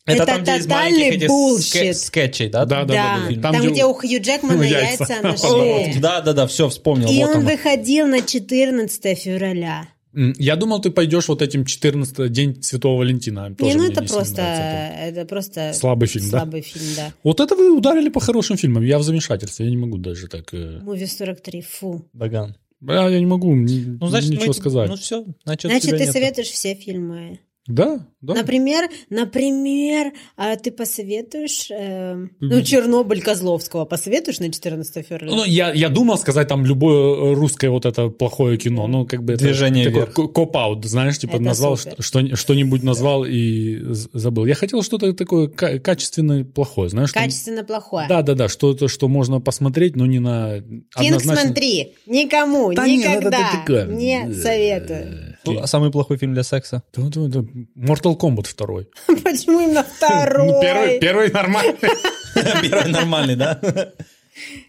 это, 0.06 0.26
там, 0.26 0.42
где 0.42 0.56
из 0.56 0.66
маленьких 0.66 0.96
тотальный 0.98 1.16
этих 1.16 1.28
bullshit. 1.28 1.96
скетчей, 1.96 2.48
да? 2.48 2.64
Да, 2.64 2.84
да, 2.84 2.94
Да, 2.94 3.18
да. 3.28 3.34
там, 3.40 3.52
Там, 3.54 3.62
где 3.62 3.70
где 3.70 3.84
у- 3.84 3.94
Хью 3.94 4.20
Джекмана 4.20 4.62
яйца. 4.64 5.04
яйца 5.08 5.22
на 5.22 5.36
шее. 5.36 5.94
Да, 6.00 6.20
да, 6.20 6.32
да, 6.32 6.46
все, 6.46 6.68
вспомнил. 6.68 7.08
И 7.08 7.18
вот 7.24 7.30
он 7.36 7.42
оно. 7.42 7.50
выходил 7.50 8.06
на 8.06 8.20
14 8.22 9.18
февраля. 9.18 9.86
Я 10.12 10.56
думал, 10.56 10.80
ты 10.80 10.90
пойдешь 10.90 11.28
вот 11.28 11.40
этим 11.40 11.64
14 11.64 12.32
день 12.32 12.60
Святого 12.64 12.98
Валентина. 12.98 13.48
Не, 13.50 13.54
Тоже 13.54 13.76
ну 13.76 13.84
мне 13.84 13.92
это 13.92 14.00
не 14.02 14.08
просто, 14.08 14.42
нравится 14.42 14.96
это 15.20 15.24
просто 15.28 15.60
это. 15.60 15.78
Слабый 15.78 16.08
фильм, 16.08 16.30
да? 16.30 16.38
слабый 16.40 16.62
фильм, 16.62 16.84
да. 16.96 17.12
Вот 17.22 17.38
это 17.38 17.54
вы 17.54 17.70
ударили 17.76 18.08
по 18.08 18.18
хорошим 18.18 18.56
фильмам. 18.56 18.82
Я 18.82 18.98
в 18.98 19.04
замешательстве. 19.04 19.66
Я 19.66 19.70
не 19.70 19.76
могу 19.76 19.98
даже 19.98 20.26
так... 20.26 20.52
э, 20.52 20.80
Муви 20.82 21.06
43, 21.06 21.62
фу. 21.62 22.04
Баган. 22.12 22.56
Бля, 22.80 23.08
Я 23.08 23.20
не 23.20 23.26
могу 23.26 23.54
Ну, 24.00 24.06
значит, 24.08 24.30
ничего 24.30 24.46
мы... 24.48 24.54
сказать. 24.54 24.88
Ну, 24.90 24.96
все, 24.96 25.24
значит, 25.44 25.70
Значит, 25.70 25.90
ты 25.90 25.98
нету. 26.00 26.12
советуешь 26.12 26.48
все 26.48 26.74
фильмы. 26.74 27.40
Да, 27.70 28.06
да. 28.20 28.34
Например, 28.34 28.88
например, 29.08 30.12
а 30.36 30.56
ты 30.56 30.70
посоветуешь, 30.70 31.70
э, 31.70 32.26
ну, 32.40 32.62
Чернобыль 32.62 33.22
Козловского 33.22 33.84
посоветуешь 33.84 34.40
на 34.40 34.52
14 34.52 35.06
февраля? 35.06 35.34
Ну, 35.34 35.44
я, 35.44 35.72
я 35.72 35.88
думал 35.88 36.18
сказать 36.18 36.48
там 36.48 36.64
любое 36.66 37.34
русское 37.34 37.70
вот 37.70 37.86
это 37.86 38.08
плохое 38.08 38.58
кино, 38.58 38.86
ну, 38.86 39.06
как 39.06 39.22
бы... 39.22 39.34
это 39.34 39.44
Движение 39.44 39.84
такой 39.84 40.00
вверх. 40.00 40.14
co- 40.14 40.28
cop-out, 40.28 40.84
знаешь, 40.84 41.18
типа 41.18 41.36
Это 41.36 41.42
назвал 41.42 41.76
что, 41.76 42.02
что- 42.02 42.36
что-нибудь 42.36 42.82
назвал 42.82 43.24
и 43.24 43.78
забыл. 44.12 44.44
Я 44.46 44.54
хотел 44.54 44.82
что-то 44.82 45.12
такое 45.14 45.48
ка- 45.48 45.78
качественно 45.78 46.44
плохое, 46.44 46.90
знаешь? 46.90 47.10
что- 47.10 47.20
Качественно 47.20 47.64
плохое. 47.64 48.06
Да-да-да, 48.08 48.48
что-то, 48.48 48.88
что 48.88 49.08
можно 49.08 49.40
посмотреть, 49.40 49.96
но 49.96 50.06
не 50.06 50.18
на... 50.18 50.60
Kingsman 50.98 51.54
3. 51.54 51.92
Никому, 52.06 52.72
Да 52.74 52.86
нет, 52.86 53.06
это 53.06 53.18
никогда 53.18 53.50
такое. 53.52 53.86
не 53.86 54.32
советую. 54.34 55.29
Ну, 55.44 55.58
а 55.60 55.66
Самый 55.66 55.90
плохой 55.90 56.16
фильм 56.18 56.34
для 56.34 56.42
секса? 56.42 56.82
Да, 56.92 57.02
да, 57.08 57.20
да. 57.28 57.40
Mortal 57.76 58.16
Kombat 58.18 58.46
второй. 58.46 58.88
Почему 59.06 59.60
именно 59.60 59.82
второй? 59.82 60.46
Ну, 60.46 60.60
первый, 60.60 61.00
первый 61.00 61.30
нормальный. 61.30 61.76
Первый 62.62 62.92
нормальный, 62.92 63.36
да? 63.36 63.60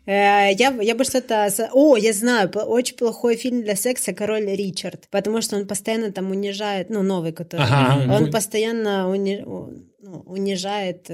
Э, 0.05 0.51
Я, 0.53 0.69
я 0.81 0.95
бы 0.95 1.03
что-то... 1.03 1.47
О, 1.73 1.95
я 1.97 2.13
знаю, 2.13 2.49
очень 2.49 2.95
плохой 2.97 3.35
фильм 3.37 3.61
для 3.63 3.75
секса 3.75 4.13
«Король 4.13 4.45
Ричард», 4.55 5.07
потому 5.11 5.41
что 5.41 5.57
он 5.57 5.67
постоянно 5.67 6.11
там 6.11 6.31
унижает, 6.31 6.89
ну, 6.89 7.03
новый, 7.03 7.31
который... 7.31 7.61
Ага. 7.65 8.13
Он 8.15 8.31
постоянно 8.31 9.07
уни- 9.13 9.43
ну, 9.99 10.23
унижает... 10.25 11.07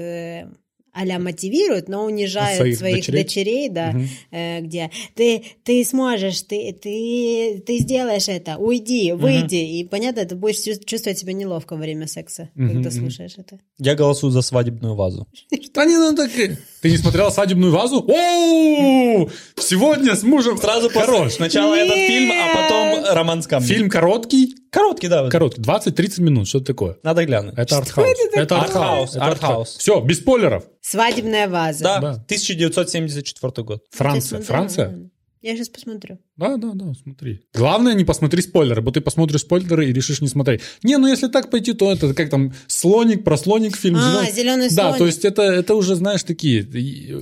а-ля 0.92 1.18
мотивирует, 1.18 1.88
но 1.88 2.04
унижает 2.04 2.56
Своих 2.56 2.78
своих, 2.78 2.96
дочерей? 2.96 3.22
дочерей, 3.22 3.68
да, 3.68 3.94
э, 4.30 4.60
где 4.60 4.90
ты, 5.14 5.44
ты 5.64 5.84
сможешь, 5.84 6.42
ты, 6.42 6.72
ты, 6.72 7.62
ты 7.66 7.78
сделаешь 7.78 8.28
это, 8.28 8.56
уйди, 8.58 9.12
выйди. 9.12 9.56
И 9.56 9.84
понятно, 9.84 10.24
ты 10.24 10.34
будешь 10.34 10.56
чувс- 10.56 10.84
чувствовать 10.84 11.18
себя 11.18 11.32
неловко 11.32 11.74
во 11.74 11.80
время 11.80 12.06
секса, 12.06 12.50
когда 12.54 12.90
слушаешь 12.90 13.34
это. 13.36 13.58
Я 13.78 13.94
голосую 13.94 14.30
за 14.30 14.42
свадебную 14.42 14.94
вазу. 14.94 15.26
Да 15.74 15.84
не 15.84 15.96
надо 15.96 16.26
так. 16.26 16.32
Ты 16.80 16.90
не 16.90 16.96
смотрела 16.96 17.30
«Свадебную 17.30 17.72
вазу»? 17.72 18.04
О, 18.08 19.28
сегодня 19.58 20.14
с 20.14 20.22
мужем. 20.22 20.58
Сразу. 20.58 20.88
Хорош. 20.88 21.34
Сначала 21.34 21.74
этот 21.74 21.96
фильм, 21.96 22.30
а 22.32 22.54
потом 22.54 23.14
роман 23.14 23.42
с 23.42 23.46
камнем. 23.46 23.68
Фильм 23.68 23.90
короткий? 23.90 24.54
короткий, 24.70 25.08
да. 25.08 25.28
Короткий, 25.28 25.60
20-30 25.62 26.20
минут, 26.22 26.48
что 26.48 26.60
такое? 26.60 26.98
Надо 27.02 27.24
глянуть. 27.24 27.54
Это 27.56 27.78
артхаус. 27.78 28.08
Это 28.34 28.60
Артхаус, 28.60 29.16
артхаус. 29.16 29.76
Все, 29.78 30.00
без 30.00 30.18
спойлеров. 30.18 30.64
Свадебная 30.90 31.48
ваза. 31.48 31.84
Да, 31.84 32.00
Да. 32.00 32.10
1974 32.12 33.64
год. 33.64 33.84
Франция. 33.90 34.40
Смотрела? 34.40 34.46
Франция? 34.46 35.10
Я 35.42 35.54
сейчас 35.56 35.68
посмотрю. 35.68 36.18
Да, 36.36 36.56
да, 36.56 36.70
да, 36.74 36.92
смотри. 37.02 37.40
Главное, 37.54 37.94
не 37.94 38.04
посмотри 38.04 38.42
спойлеры, 38.42 38.80
бо 38.82 38.90
ты 38.92 39.00
посмотришь 39.00 39.40
спойлеры 39.42 39.88
и 39.88 39.92
решишь 39.92 40.20
не 40.20 40.28
смотреть. 40.28 40.60
Не, 40.82 40.96
ну 40.98 41.06
если 41.08 41.28
так 41.28 41.50
пойти, 41.50 41.72
то 41.74 41.92
это 41.92 42.12
как 42.14 42.30
там 42.30 42.52
слоник, 42.66 43.24
прослоник 43.24 43.76
фильм. 43.76 43.96
А. 43.98 44.24
«Зелёный 44.30 44.68
Да, 44.70 44.82
слоник». 44.84 44.98
то 44.98 45.06
есть 45.06 45.24
это, 45.24 45.42
это 45.42 45.74
уже, 45.74 45.94
знаешь, 45.94 46.22
такие... 46.22 46.62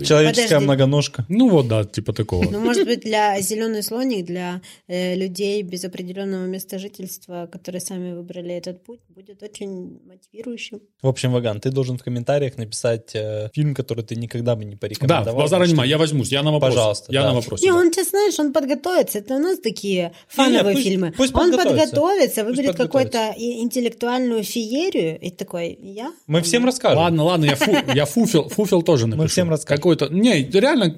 Человеческая 0.04 0.48
Подожди. 0.48 0.64
многоножка. 0.64 1.26
Ну 1.28 1.48
вот, 1.48 1.68
да, 1.68 1.84
типа 1.84 2.12
такого. 2.12 2.44
Ну, 2.50 2.60
может 2.60 2.86
быть, 2.86 3.00
для 3.00 3.40
зеленый 3.40 3.82
слоник, 3.82 4.26
для 4.26 4.60
э, 4.88 5.14
людей 5.14 5.62
без 5.62 5.84
определенного 5.84 6.46
места 6.46 6.78
жительства, 6.78 7.48
которые 7.50 7.80
сами 7.80 8.12
выбрали 8.14 8.54
этот 8.54 8.84
путь, 8.84 9.00
будет 9.08 9.42
очень 9.42 10.00
мотивирующим. 10.06 10.80
В 11.02 11.08
общем, 11.08 11.32
Ваган, 11.32 11.60
ты 11.60 11.70
должен 11.70 11.98
в 11.98 12.02
комментариях 12.02 12.56
написать 12.58 13.14
э, 13.14 13.50
фильм, 13.54 13.74
который 13.74 14.04
ты 14.04 14.16
никогда 14.16 14.56
бы 14.56 14.64
не 14.64 14.72
Да, 14.72 14.78
порекомендовал. 14.78 15.42
потому 15.44 15.64
нема, 15.64 15.82
что- 15.82 15.90
я 15.90 15.98
возьмусь, 15.98 16.32
я 16.32 16.42
на 16.42 16.52
вопрос. 16.52 16.74
Пожалуйста, 16.74 17.12
Я 17.12 17.22
да. 17.22 17.28
на 17.28 17.34
вопросе. 17.34 17.64
Не, 17.66 17.72
да. 17.72 17.78
он 17.78 17.92
сейчас, 17.92 18.05
знаешь, 18.08 18.38
он 18.38 18.52
подготовится. 18.52 19.18
Это 19.18 19.36
у 19.36 19.38
нас 19.38 19.58
такие 19.58 20.12
фановые 20.28 20.74
пусть- 20.74 20.86
фильмы. 20.86 21.12
пусть 21.16 21.34
он 21.34 21.50
подготовится. 21.50 21.86
подготовится, 21.86 22.44
выберет 22.44 22.76
какую-то 22.76 23.34
интеллектуальную 23.36 24.42
феерию 24.42 25.18
и 25.20 25.30
такой, 25.30 25.78
я? 25.80 26.12
Мы 26.26 26.42
всем 26.42 26.64
расскажем. 26.64 26.98
Ладно, 26.98 27.24
ладно, 27.24 27.44
я, 27.44 27.56
фу, 27.56 27.72
я 27.94 28.04
фуфел, 28.06 28.48
фуфел 28.48 28.82
тоже 28.82 29.06
напишу. 29.06 29.28
всем 29.28 29.50
расскажем. 29.50 29.76
Какой-то, 29.76 30.08
не, 30.08 30.42
реально, 30.44 30.94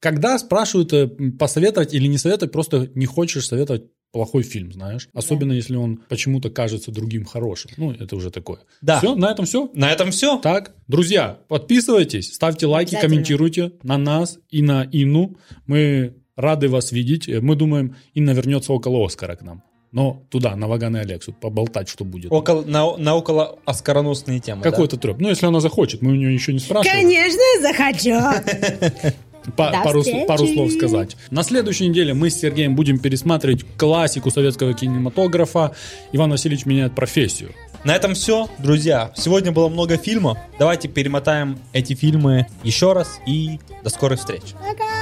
когда 0.00 0.38
спрашивают 0.38 0.92
э, 0.92 1.08
посоветовать 1.38 1.94
или 1.94 2.06
не 2.06 2.18
советовать, 2.18 2.52
просто 2.52 2.90
не 2.94 3.06
хочешь 3.06 3.46
советовать 3.46 3.84
плохой 4.12 4.42
фильм, 4.42 4.72
знаешь. 4.72 5.08
Особенно, 5.14 5.52
если 5.52 5.74
он 5.74 6.02
почему-то 6.08 6.50
кажется 6.50 6.92
другим 6.92 7.24
хорошим. 7.24 7.70
Ну, 7.76 7.92
это 7.92 8.14
уже 8.14 8.30
такое. 8.30 8.60
Да. 8.82 8.98
Все, 8.98 9.14
на 9.14 9.30
этом 9.30 9.46
все. 9.46 9.70
На 9.72 9.90
этом 9.90 10.10
все. 10.10 10.38
Так, 10.38 10.74
друзья, 10.86 11.38
подписывайтесь, 11.48 12.34
ставьте 12.34 12.66
лайки, 12.66 12.96
комментируйте 13.00 13.72
на 13.82 13.96
нас 13.96 14.38
и 14.50 14.62
на 14.62 14.86
Инну. 14.92 15.36
Мы 15.66 16.14
рады 16.36 16.68
вас 16.68 16.92
видеть. 16.92 17.28
Э, 17.28 17.40
Мы 17.40 17.56
думаем, 17.56 17.96
Инна 18.14 18.30
вернется 18.30 18.72
около 18.72 19.04
Оскара 19.04 19.36
к 19.36 19.42
нам. 19.42 19.62
Но 19.92 20.22
туда, 20.30 20.56
на 20.56 20.68
Ваган 20.68 20.96
и 20.96 21.00
Алексу, 21.00 21.34
поболтать, 21.34 21.88
что 21.88 22.04
будет. 22.04 22.32
Около, 22.32 22.62
на, 22.64 22.96
на 22.96 23.14
около 23.14 23.58
оскароносные 23.66 24.40
темы. 24.40 24.62
Какой-то 24.62 24.96
треп. 24.96 25.18
Ну, 25.20 25.28
если 25.28 25.44
она 25.44 25.60
захочет, 25.60 26.00
мы 26.00 26.12
у 26.12 26.14
нее 26.14 26.32
еще 26.32 26.54
не 26.54 26.60
спрашиваем. 26.60 27.02
Конечно, 27.02 27.40
захочу. 27.60 29.12
Пару, 29.56 30.04
пару 30.26 30.46
слов 30.46 30.70
сказать. 30.70 31.16
На 31.30 31.42
следующей 31.42 31.88
неделе 31.88 32.14
мы 32.14 32.30
с 32.30 32.38
Сергеем 32.38 32.76
будем 32.76 32.98
пересматривать 32.98 33.64
классику 33.76 34.30
советского 34.30 34.72
кинематографа 34.72 35.74
«Иван 36.12 36.30
Васильевич 36.30 36.64
меняет 36.64 36.94
профессию». 36.94 37.50
Да? 37.84 37.92
На 37.92 37.96
этом 37.96 38.14
все, 38.14 38.48
друзья. 38.58 39.10
Сегодня 39.16 39.50
было 39.50 39.68
много 39.68 39.96
фильмов. 39.96 40.38
Давайте 40.58 40.88
перемотаем 40.88 41.58
эти 41.72 41.94
фильмы 41.94 42.46
еще 42.62 42.92
раз 42.92 43.18
и 43.26 43.58
до 43.82 43.90
скорых 43.90 44.20
встреч. 44.20 44.42
Пока. 44.52 45.01